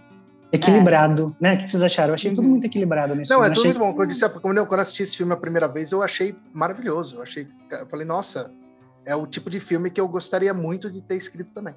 [0.51, 1.43] equilibrado, é.
[1.43, 1.53] né?
[1.55, 2.09] O que vocês acharam?
[2.09, 2.51] Eu achei tudo uhum.
[2.51, 3.51] muito equilibrado nesse Não, filme.
[3.51, 3.73] é tudo achei...
[3.73, 3.93] muito bom.
[3.93, 7.17] Quando eu, disse, quando eu assisti esse filme a primeira vez, eu achei maravilhoso.
[7.17, 8.51] Eu achei, eu falei, nossa,
[9.05, 11.75] é o tipo de filme que eu gostaria muito de ter escrito também.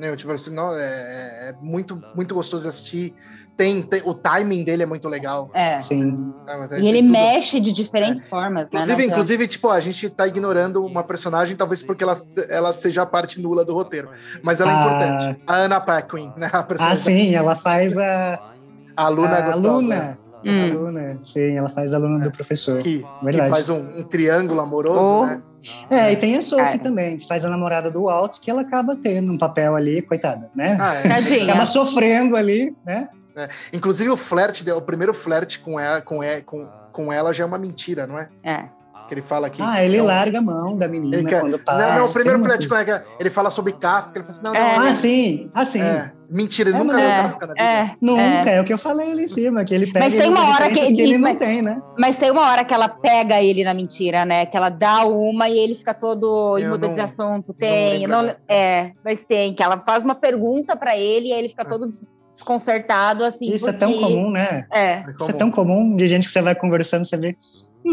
[0.00, 0.16] Né?
[0.16, 3.12] Tipo assim, não, é, é, é, muito, muito gostoso assistir.
[3.54, 5.50] Tem, tem, o timing dele é muito legal.
[5.52, 5.78] É.
[5.78, 6.32] Sim.
[6.80, 7.12] e ele tudo.
[7.12, 8.28] mexe de diferentes é.
[8.28, 8.80] formas, né?
[8.80, 12.16] Inclusive, inclusive, tipo, a gente tá ignorando uma personagem, talvez porque ela,
[12.48, 14.08] ela seja a parte nula do roteiro.
[14.42, 14.80] Mas ela é ah.
[14.80, 15.42] importante.
[15.46, 16.50] A Anna Paquin, né?
[16.50, 18.40] A ah, sim, ela faz a.
[18.96, 19.68] A aluna a gostosa.
[19.68, 20.18] Aluna.
[20.42, 20.64] Hum.
[20.64, 22.32] Aluna, sim, ela faz aluna do é.
[22.32, 22.78] professor.
[22.78, 25.26] Que, que faz um, um, triângulo amoroso, oh.
[25.26, 25.42] né?
[25.90, 26.78] É, e tem a Sophie é.
[26.78, 30.50] também, que faz a namorada do Walt, que ela acaba tendo um papel ali, coitada,
[30.54, 30.76] né?
[30.80, 31.42] Ah, é.
[31.42, 33.08] acaba sofrendo ali, né?
[33.36, 33.48] É.
[33.72, 37.46] Inclusive o flerte, o primeiro flerte com ela, com, ela, com, com ela já é
[37.46, 38.28] uma mentira, não é?
[38.42, 38.64] É.
[39.08, 39.60] Que ele fala aqui.
[39.60, 41.94] Ah, ele Então, larga a mão da menina quando Não, passa.
[41.94, 44.52] não, o Tem primeiro coisas- é que ele fala sobre Kafka, ele fala assim, não,
[44.52, 44.76] não, É.
[44.78, 45.50] não, Ah, sim.
[45.54, 45.80] Ah, sim.
[45.82, 47.64] é, mentira, ele É, nunca mas- leu É, Kafka na vida.
[47.68, 48.54] é, Nunca, é.
[48.56, 48.60] é.
[48.60, 50.94] o que eu falei ali em cima, que ele pega Mas tem uma hora que-
[50.94, 51.82] que ele e- não tem, né?
[51.98, 54.46] Mas tem uma hora que ela pega ele na mentira, né?
[54.46, 57.52] Que ela dá uma e ele fica todo e Eu muda não- de assunto.
[57.52, 58.40] Tem, não- agora.
[58.48, 61.86] é, mas tem que ela faz uma pergunta pra ele e aí ele fica todo
[61.86, 63.50] des- desconcertado assim.
[63.52, 64.64] Isso é tão porque- comum, né?
[64.72, 64.92] É.
[64.92, 67.36] É Isso é tão comum de gente que você vai conversando, você vê.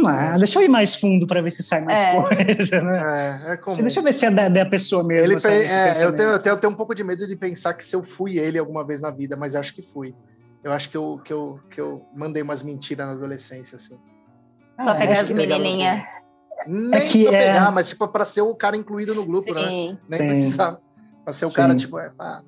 [0.06, 2.14] Ah, deixa eu ir mais fundo para ver se sai mais É.
[2.14, 3.40] coisa, né?
[3.50, 3.76] É, é comum.
[3.76, 5.32] Se- deixa eu ver se é da, da pessoa mesmo.
[5.34, 7.74] Ele sabe, é, eu, tenho, eu, tenho, eu tenho um pouco de medo de pensar
[7.74, 10.14] que se eu fui ele alguma vez na vida, mas eu acho que fui.
[10.64, 13.96] Eu acho que eu, que eu, que eu mandei umas mentiras na adolescência, assim.
[14.76, 16.04] Só Ah, pegar as menininhas.
[16.68, 19.68] Nem que pra é- pegar, mas tipo, pra ser o cara incluído no grupo, né?
[19.68, 19.98] Sim.
[20.10, 20.28] Nem Sim.
[20.28, 20.82] precisava.
[21.24, 21.56] Pra ser o Sim.
[21.56, 22.42] cara, tipo, é, pá,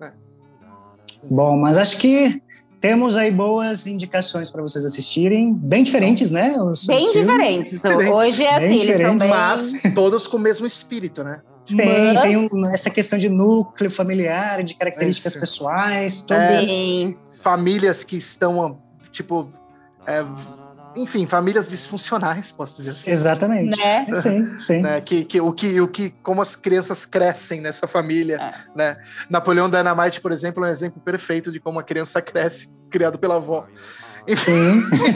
[0.00, 0.12] né?
[1.30, 2.42] Bom, mas acho que
[2.84, 6.54] temos aí boas indicações para vocês assistirem, bem diferentes, né?
[6.60, 7.14] Os- os Bem filmes.
[7.14, 7.70] diferentes.
[7.80, 8.10] Diferente.
[8.12, 9.28] Hoje é Bem assim, eles são bem...
[9.30, 11.40] Mas todos com o mesmo espírito, né?
[11.66, 11.76] Tem,
[12.12, 15.40] Mas- tem um- essa questão de núcleo familiar, de características Isso.
[15.40, 17.14] pessoais, todos É.
[17.40, 18.76] Famílias que estão,
[19.10, 19.48] tipo,
[20.06, 20.22] é,
[20.96, 23.10] enfim, famílias disfuncionais, posso dizer assim.
[23.10, 23.78] Exatamente.
[23.78, 24.06] Né?
[24.14, 24.82] Sim, sim.
[24.82, 25.00] né?
[25.00, 28.50] Que, que, o, que, o que, como as crianças crescem nessa família, É.
[28.76, 28.96] né?
[29.28, 33.36] Napoleão Dynamite, por exemplo, é um exemplo perfeito de como a criança cresce, criado pela
[33.36, 33.66] avó.
[34.26, 35.12] Enfim, Sim.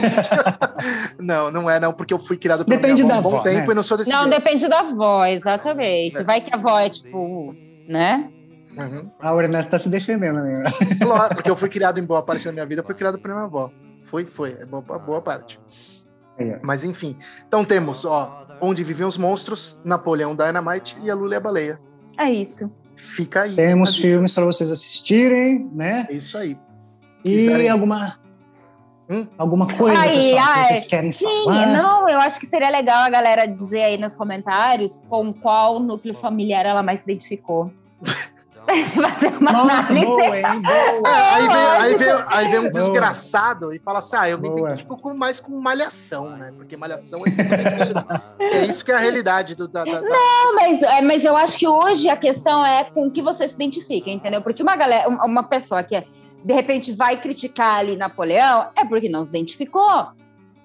[1.19, 3.43] não, não é não, porque eu fui criado pela Depende minha avó um bom avó,
[3.43, 3.71] tempo né?
[3.71, 4.39] e não sou desse Não, jeito.
[4.39, 6.19] depende da avó, exatamente.
[6.19, 6.23] É.
[6.23, 7.55] Vai que a avó é tipo,
[7.87, 8.29] né?
[8.77, 9.11] Uhum.
[9.19, 10.63] A Ernesto tá se defendendo, né?
[11.01, 13.45] Claro, porque eu fui criado em boa parte da minha vida, fui criado pela minha
[13.45, 13.71] avó.
[14.09, 15.59] Foi, foi, é boa, boa parte.
[16.37, 16.57] Aí, ó.
[16.63, 17.15] Mas enfim,
[17.47, 21.79] então temos, ó, Onde Vivem os Monstros, Napoleão Dynamite e A Lula e a Baleia.
[22.17, 22.69] É isso.
[22.95, 23.55] Fica aí.
[23.55, 26.05] Temos filmes para vocês assistirem, né?
[26.09, 26.57] É Isso aí.
[27.23, 28.19] E Quiserem- alguma
[29.09, 29.25] Hum?
[29.37, 31.65] alguma coisa, Aí, pessoal, que ai, vocês querem Sim, falar?
[31.67, 36.13] não, eu acho que seria legal a galera dizer aí nos comentários com qual núcleo
[36.13, 37.71] familiar ela mais se identificou.
[38.93, 40.05] Fazer uma Nossa, análise.
[40.05, 40.61] boa, hein?
[40.61, 41.09] Boa.
[41.09, 42.71] É, aí, vem, aí, vem, aí vem um Boa.
[42.71, 46.51] desgraçado e fala assim: ah, eu me identifico com, mais com malhação, né?
[46.55, 48.23] Porque malhação é, totalmente realidade.
[48.39, 51.57] é isso que é a realidade do, da, da- Não, mas, é, mas eu acho
[51.57, 54.41] que hoje a questão é com o que você se identifica, entendeu?
[54.41, 56.03] Porque uma galera, uma uma pessoa que
[56.43, 60.07] de repente vai criticar ali Napoleão é porque não se identificou.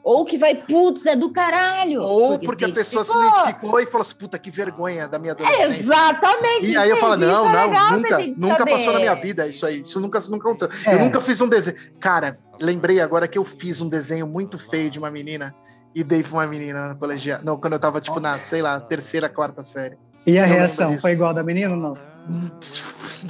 [0.04, 2.02] Ou que vai, putz, é do caralho.
[2.02, 3.80] Ou se porque a pessoa se identificou.
[3.80, 5.80] e falou assim: puta, que vergonha da minha adolescência.
[5.80, 6.66] Exatamente.
[6.66, 9.26] E aí eu falo, não, é não, pra nunca, nunca passou na minha saber.
[9.26, 9.80] vida isso aí.
[9.80, 10.68] Isso nunca, nunca aconteceu.
[10.92, 10.96] É.
[10.96, 11.78] Eu nunca fiz um desenho.
[11.98, 15.54] Cara, lembrei agora que eu fiz um desenho muito feio de uma menina
[15.94, 17.40] e dei pra uma menina na colegial.
[17.42, 19.96] Não, quando eu tava, tipo, na, sei lá, terceira, quarta série.
[20.26, 21.94] E a Eu reação foi igual a da menina ou não?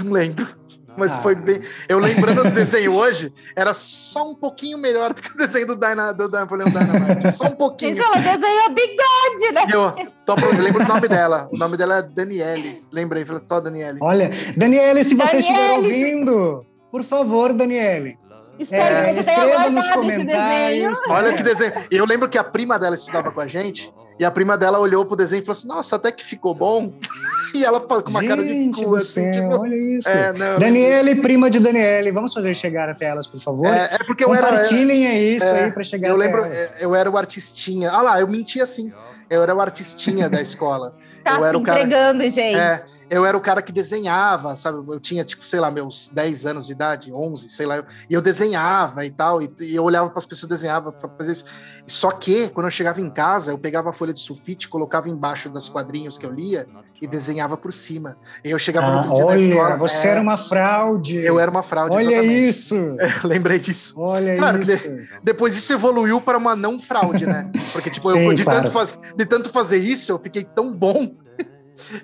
[0.03, 0.64] Não lembro.
[0.97, 1.21] Mas Ah.
[1.21, 1.61] foi bem.
[1.89, 5.77] Eu lembrando do desenho hoje, era só um pouquinho melhor do que o desenho do,
[5.77, 7.33] Dyna, do Napoleão Dynamite.
[7.33, 8.01] Só um pouquinho.
[8.03, 9.67] Ela desenhou bigode, né?
[9.73, 11.49] Eu, tô, eu lembro o nome dela.
[11.53, 12.85] O nome dela é Daniele.
[12.93, 13.99] Lembrei, falei, tô, Daniele.
[14.01, 18.19] Olha, Daniele, se você estiver ouvindo, por favor, Daniele,
[18.59, 21.01] Espero é, que você tenha escreva nos comentários.
[21.09, 21.73] Olha que desenho.
[21.91, 24.79] E eu lembro que a prima dela estudava com a gente, e a prima dela
[24.79, 26.93] olhou pro desenho e falou assim: Nossa, até que ficou bom.
[27.55, 29.61] E ela falou com uma cara de Gente cu, assim, céu, tipo.
[29.61, 30.09] olha isso.
[30.09, 33.69] É, não, Daniele, prima de Daniele, vamos fazer chegar até elas, por favor.
[33.69, 34.49] É, é porque eu era.
[34.49, 36.75] Compartilhem é isso é, aí para chegar Eu até lembro, elas.
[36.81, 37.93] é, eu era o artistinha.
[37.93, 38.93] Ah lá, eu menti assim.
[39.31, 40.97] Eu era o artistinha da escola.
[41.23, 41.83] Tá eu se era o cara.
[41.85, 42.59] entregando, gente.
[42.59, 44.79] É, eu era o cara que desenhava, sabe?
[44.93, 47.85] Eu tinha, tipo, sei lá, meus 10 anos de idade, 11, sei lá.
[48.09, 51.33] E eu desenhava e tal, e, e eu olhava para as pessoas desenhava para fazer
[51.33, 51.45] isso.
[51.87, 55.49] Só que, quando eu chegava em casa, eu pegava a folha de sulfite, colocava embaixo
[55.51, 56.67] dos quadrinhos que eu lia
[57.01, 58.17] e desenhava por cima.
[58.45, 59.77] E eu chegava no Ah, outro dia olha, escola.
[59.77, 61.17] você é, era uma fraude.
[61.17, 62.49] Eu era uma fraude, Olha exatamente.
[62.49, 62.75] isso.
[63.25, 63.95] Eu lembrei disso.
[64.01, 64.89] Olha Claro isso.
[65.23, 67.51] Depois isso evoluiu para uma não fraude, né?
[67.73, 68.61] Porque, tipo, eu, Sim, de, claro.
[68.61, 71.17] tanto faz- de tanto fazer isso, eu fiquei tão bom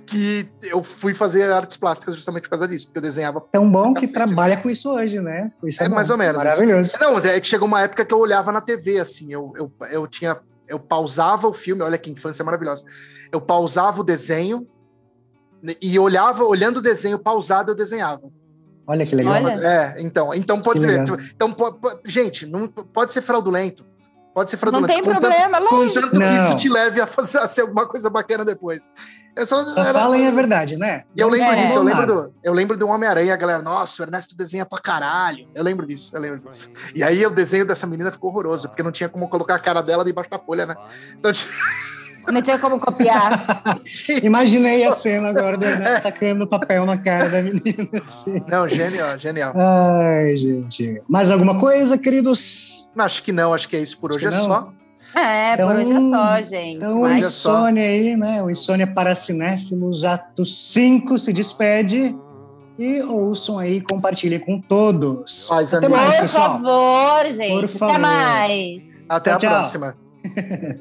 [0.07, 3.41] que eu fui fazer artes plásticas justamente por causa disso, porque eu desenhava.
[3.53, 5.53] Tão bom que trabalha com isso hoje, né?
[5.63, 5.95] Isso é, É, bom.
[5.95, 6.37] mais ou menos.
[6.43, 6.97] Maravilhoso.
[7.01, 10.07] Não, é que chegou uma época que eu olhava na TV, assim, eu, eu, eu
[10.07, 10.37] tinha.
[10.69, 12.85] Eu pausava o filme, olha que infância maravilhosa.
[13.33, 14.67] Eu pausava o desenho
[15.63, 18.23] né, e olhava, olhando o desenho pausado, eu desenhava.
[18.87, 19.35] Olha que legal.
[19.35, 19.53] Olha.
[19.67, 20.99] É, então, então pode Que ser.
[21.01, 21.17] legal.
[21.35, 23.85] Então, po- po- gente, não pode ser fraudulento.
[24.33, 24.93] Pode ser Não fraudulento.
[24.95, 25.95] tem contanto- problema, lógico.
[25.95, 26.47] Contanto que Não.
[26.47, 28.91] isso te leve a, fazer, a ser alguma coisa bacana depois.
[29.41, 31.05] Eu só, Só era- falem a verdade, né?
[31.17, 31.57] E eu lembro É.
[31.65, 34.79] disso, eu lembro, do, eu lembro do Homem-Aranha, a galera, nossa, o Ernesto desenha pra
[34.79, 35.49] caralho.
[35.55, 36.71] Eu lembro disso, eu lembro disso.
[36.95, 39.81] E aí o desenho dessa menina ficou horroroso, porque não tinha como colocar a cara
[39.83, 40.75] dela debaixo da folha, né?
[41.19, 41.51] Então, tipo,
[42.31, 43.33] Não tinha como copiar.
[44.23, 47.89] Imaginei a cena agora do Ernesto tacando papel na cara da menina.
[48.05, 48.43] assim.
[48.47, 49.55] não, genial, genial.
[49.57, 51.03] Ai, gente.
[51.09, 52.87] Mais alguma coisa, queridos?
[52.97, 54.71] Acho que não, acho que é isso por Acho hoje, é só.
[55.15, 56.77] É, por Então- hoje é só, gente.
[56.77, 57.59] Então, o é Mas só.
[57.59, 58.43] Insônia aí, né?
[58.43, 62.17] O Insônia para Cinéfilos, ato 5 se despede.
[62.79, 65.47] E ouçam aí, compartilhem com todos.
[65.49, 66.03] Faz Até amigos.
[66.05, 66.53] mais, por pessoal.
[66.53, 67.61] favor, gente.
[67.61, 67.91] Por favor.
[67.93, 68.83] Até mais.
[69.09, 69.51] Até Tchau, a tchau.
[69.51, 69.97] próxima.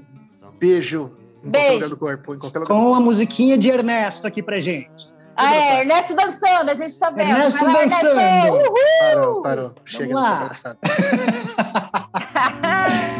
[0.60, 1.12] Beijo.
[1.44, 1.74] Em qualquer Beijo.
[1.76, 2.74] lugar do corpo, em qualquer lugar.
[2.78, 5.10] Com a musiquinha de Ernesto aqui pra gente.
[5.36, 7.30] Ah, é, Ernesto dançando, a gente tá vendo.
[7.30, 8.20] Ernesto lá, dançando.
[8.20, 8.54] Ernesto.
[8.56, 8.72] Uhul!
[9.14, 9.74] Parou, parou.
[9.86, 10.48] Chega lá.
[10.50, 10.80] dessa palhaçada.